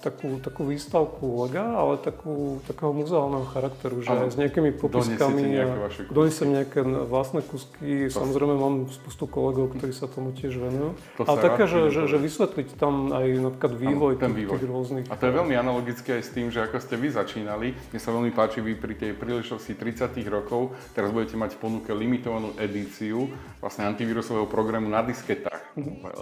takú, 0.00 0.40
takú 0.40 0.64
výstavku 0.64 1.44
lega, 1.44 1.76
ale 1.76 2.00
takú, 2.00 2.56
takého 2.64 2.96
muzeálneho 2.96 3.44
charakteru, 3.52 4.00
že 4.00 4.08
aj 4.08 4.30
s 4.32 4.36
nejakými 4.40 4.72
popiskami. 4.80 5.60
Donesem 6.08 6.48
nejaké 6.56 6.80
vlastné 6.84 7.44
kusky. 7.44 8.08
To 8.08 8.24
Samozrejme 8.24 8.54
mám 8.56 8.88
spustu 8.88 9.28
kolegov, 9.28 9.76
ktorí 9.76 9.92
sa 9.92 10.08
tomu 10.08 10.32
tiež 10.32 10.56
venujú. 10.56 10.96
ale 11.20 11.36
také, 11.36 11.68
že, 11.68 11.92
že, 11.92 12.08
že 12.08 12.16
vysvetliť 12.16 12.80
tam 12.80 13.12
aj 13.12 13.26
napríklad 13.44 13.72
vývoj, 13.76 14.12
ten 14.16 14.32
vývoj. 14.32 14.56
tých 14.56 14.64
rôznych. 14.64 15.06
A 15.12 15.14
to 15.20 15.28
je 15.28 15.32
veľmi 15.36 15.52
analogické 15.52 16.16
aj 16.16 16.22
s 16.24 16.30
tým, 16.32 16.48
že 16.48 16.64
ako 16.64 16.80
ste 16.80 16.96
vy 16.96 17.12
začínali. 17.12 17.76
Mne 17.92 18.00
sa 18.00 18.10
veľmi 18.16 18.32
páči, 18.32 18.64
vy 18.64 18.72
pri 18.72 18.96
tej 18.96 19.12
príležitosti 19.12 19.76
30 19.76 20.16
rokov 20.32 20.72
teraz 20.96 21.12
budete 21.12 21.36
mať 21.36 21.56
v 21.56 21.58
ponuke 21.60 21.92
limitovanú 21.92 22.56
edíciu 22.56 23.28
vlastne 23.60 23.84
antivírusového 23.84 24.48
programu 24.48 24.88
na 24.88 25.04
disketách. 25.18 25.62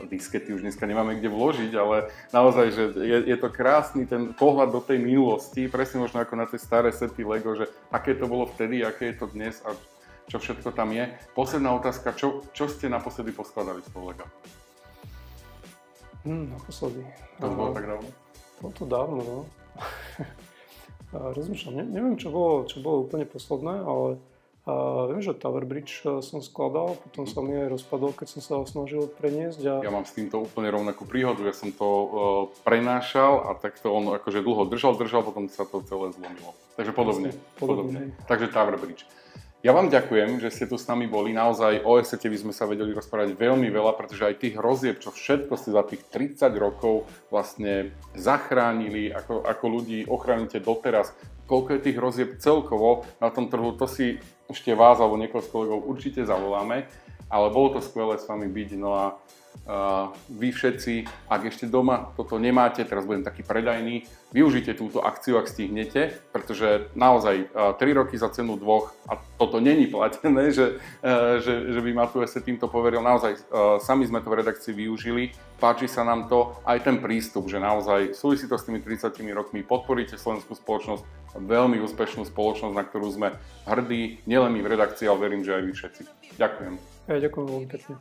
Diskety 0.09 0.57
už 0.57 0.65
dneska 0.65 0.89
nemáme 0.89 1.21
kde 1.21 1.29
vložiť, 1.29 1.73
ale 1.77 2.09
naozaj, 2.33 2.67
že 2.73 2.83
je, 2.97 3.19
je 3.29 3.37
to 3.37 3.53
krásny 3.53 4.09
ten 4.09 4.33
pohľad 4.33 4.73
do 4.73 4.81
tej 4.81 4.97
minulosti, 4.97 5.69
presne 5.69 6.01
možno 6.01 6.25
ako 6.25 6.35
na 6.41 6.49
tie 6.49 6.57
staré 6.57 6.89
sety 6.89 7.21
Lego, 7.21 7.53
že 7.53 7.69
aké 7.93 8.17
to 8.17 8.25
bolo 8.25 8.49
vtedy, 8.49 8.81
aké 8.81 9.13
je 9.13 9.17
to 9.21 9.27
dnes 9.29 9.61
a 9.69 9.77
čo 10.27 10.41
všetko 10.41 10.73
tam 10.75 10.91
je. 10.91 11.13
Posledná 11.37 11.77
otázka, 11.77 12.17
čo, 12.17 12.43
čo 12.51 12.67
ste 12.67 12.91
naposledy 12.91 13.31
poskladali 13.31 13.85
z 13.85 13.89
toho 13.93 14.05
Lega? 14.11 14.27
Hmm, 16.27 16.51
naposledy. 16.51 17.07
To 17.39 17.47
bolo 17.53 17.71
tak 17.77 17.87
dávno? 17.87 18.09
Bolo 18.59 18.73
to 18.75 18.85
dávno, 18.89 19.21
no. 19.23 19.39
Rozmýšľam, 21.39 21.75
ne, 21.79 21.85
neviem, 21.87 22.17
čo 22.19 22.35
bolo, 22.35 22.67
čo 22.67 22.83
bolo 22.83 23.07
úplne 23.07 23.29
posledné, 23.29 23.75
ale 23.87 24.19
a 24.67 25.07
viem, 25.07 25.23
že 25.23 25.31
Tower 25.31 25.63
Bridge 25.63 26.03
e, 26.03 26.19
som 26.27 26.43
skladal, 26.43 26.99
potom 26.99 27.23
sa 27.23 27.39
mi 27.39 27.55
aj 27.55 27.71
rozpadol, 27.79 28.11
keď 28.11 28.27
som 28.35 28.41
sa 28.43 28.53
ho 28.59 28.65
snažil 28.67 29.07
preniesť. 29.07 29.63
A... 29.63 29.75
Ja 29.87 29.95
mám 29.95 30.03
s 30.03 30.19
týmto 30.19 30.43
úplne 30.43 30.75
rovnakú 30.75 31.07
príhodu, 31.07 31.39
ja 31.47 31.55
som 31.55 31.71
to 31.71 31.87
uh, 31.87 32.09
prenášal 32.67 33.47
a 33.47 33.55
takto 33.55 33.95
on 33.95 34.11
akože 34.19 34.43
dlho 34.43 34.67
držal, 34.67 34.99
držal, 34.99 35.23
potom 35.23 35.47
sa 35.47 35.63
to 35.63 35.87
celé 35.87 36.11
zlomilo. 36.11 36.51
Takže 36.75 36.91
podobne. 36.91 37.31
podobne. 37.63 38.11
podobne. 38.11 38.27
Takže 38.27 38.51
Tower 38.51 38.75
Bridge. 38.75 39.07
Ja 39.67 39.75
vám 39.75 39.91
ďakujem, 39.91 40.39
že 40.39 40.55
ste 40.55 40.71
tu 40.71 40.79
s 40.79 40.87
nami 40.87 41.11
boli. 41.11 41.35
Naozaj 41.35 41.83
o 41.83 41.99
esete 41.99 42.31
by 42.31 42.39
sme 42.39 42.53
sa 42.55 42.71
vedeli 42.71 42.95
rozprávať 42.95 43.35
veľmi 43.35 43.67
veľa, 43.67 43.99
pretože 43.99 44.23
aj 44.23 44.39
tých 44.39 44.55
hrozieb, 44.59 45.03
čo 45.03 45.11
všetko 45.11 45.59
ste 45.59 45.71
za 45.75 45.83
tých 45.83 46.07
30 46.13 46.55
rokov 46.55 47.07
vlastne 47.35 47.91
zachránili, 48.15 49.11
ako, 49.11 49.43
ako 49.43 49.65
ľudí 49.67 50.07
ochránite 50.07 50.63
doteraz, 50.63 51.11
koľko 51.47 51.79
je 51.79 51.85
tých 51.89 51.97
hrozieb 51.99 52.31
celkovo 52.43 53.07
na 53.23 53.31
tom 53.31 53.47
trhu, 53.47 53.75
to 53.79 53.87
si 53.87 54.19
ešte 54.51 54.75
vás 54.75 54.99
alebo 54.99 55.19
niekoho 55.19 55.43
z 55.43 55.51
kolegov 55.51 55.87
určite 55.87 56.23
zavoláme, 56.23 56.87
ale 57.27 57.47
bolo 57.51 57.79
to 57.79 57.81
skvelé 57.83 58.19
s 58.19 58.27
vami 58.27 58.47
byť, 58.47 58.71
no 58.79 58.91
a 58.95 59.05
uh, 59.15 60.15
vy 60.31 60.55
všetci, 60.55 61.27
ak 61.27 61.51
ešte 61.51 61.67
doma 61.67 62.15
toto 62.15 62.39
nemáte, 62.39 62.87
teraz 62.87 63.07
budem 63.07 63.27
taký 63.27 63.43
predajný, 63.43 64.07
využite 64.37 64.77
túto 64.77 65.01
akciu, 65.01 65.41
ak 65.41 65.49
stihnete, 65.49 66.13
pretože 66.29 66.93
naozaj 66.93 67.49
uh, 67.57 67.73
3 67.73 67.97
roky 67.97 68.21
za 68.21 68.29
cenu 68.29 68.61
dvoch, 68.61 68.93
a 69.09 69.17
toto 69.41 69.65
není 69.65 69.89
platené, 69.89 70.53
že, 70.53 70.77
uh, 70.77 71.41
že, 71.41 71.73
že 71.73 71.81
by 71.81 71.91
ma 71.97 72.05
tu 72.05 72.21
ešte 72.21 72.45
týmto 72.45 72.69
poveril, 72.69 73.01
naozaj 73.01 73.33
uh, 73.33 73.81
sami 73.81 74.05
sme 74.05 74.21
to 74.21 74.29
v 74.29 74.45
redakcii 74.45 74.77
využili, 74.77 75.33
páči 75.57 75.89
sa 75.89 76.05
nám 76.05 76.29
to, 76.29 76.53
aj 76.69 76.85
ten 76.85 77.01
prístup, 77.01 77.49
že 77.49 77.57
naozaj 77.57 78.13
súvisí 78.13 78.45
to 78.45 78.61
s 78.61 78.69
tými 78.69 78.85
30 78.85 79.17
rokmi, 79.33 79.65
podporíte 79.65 80.21
slovenskú 80.21 80.53
spoločnosť, 80.53 81.01
veľmi 81.41 81.81
úspešnú 81.81 82.29
spoločnosť, 82.29 82.77
na 82.77 82.85
ktorú 82.85 83.09
sme 83.09 83.33
hrdí, 83.65 84.21
nielen 84.29 84.53
my 84.53 84.61
v 84.61 84.71
redakcii, 84.77 85.09
ale 85.09 85.33
verím, 85.33 85.41
že 85.41 85.57
aj 85.57 85.63
vy 85.65 85.73
všetci. 85.73 86.03
Ďakujem. 86.37 86.75
Ja 87.09 87.17
ďakujem 87.25 87.47
veľmi 87.49 87.69
pekne. 87.73 87.97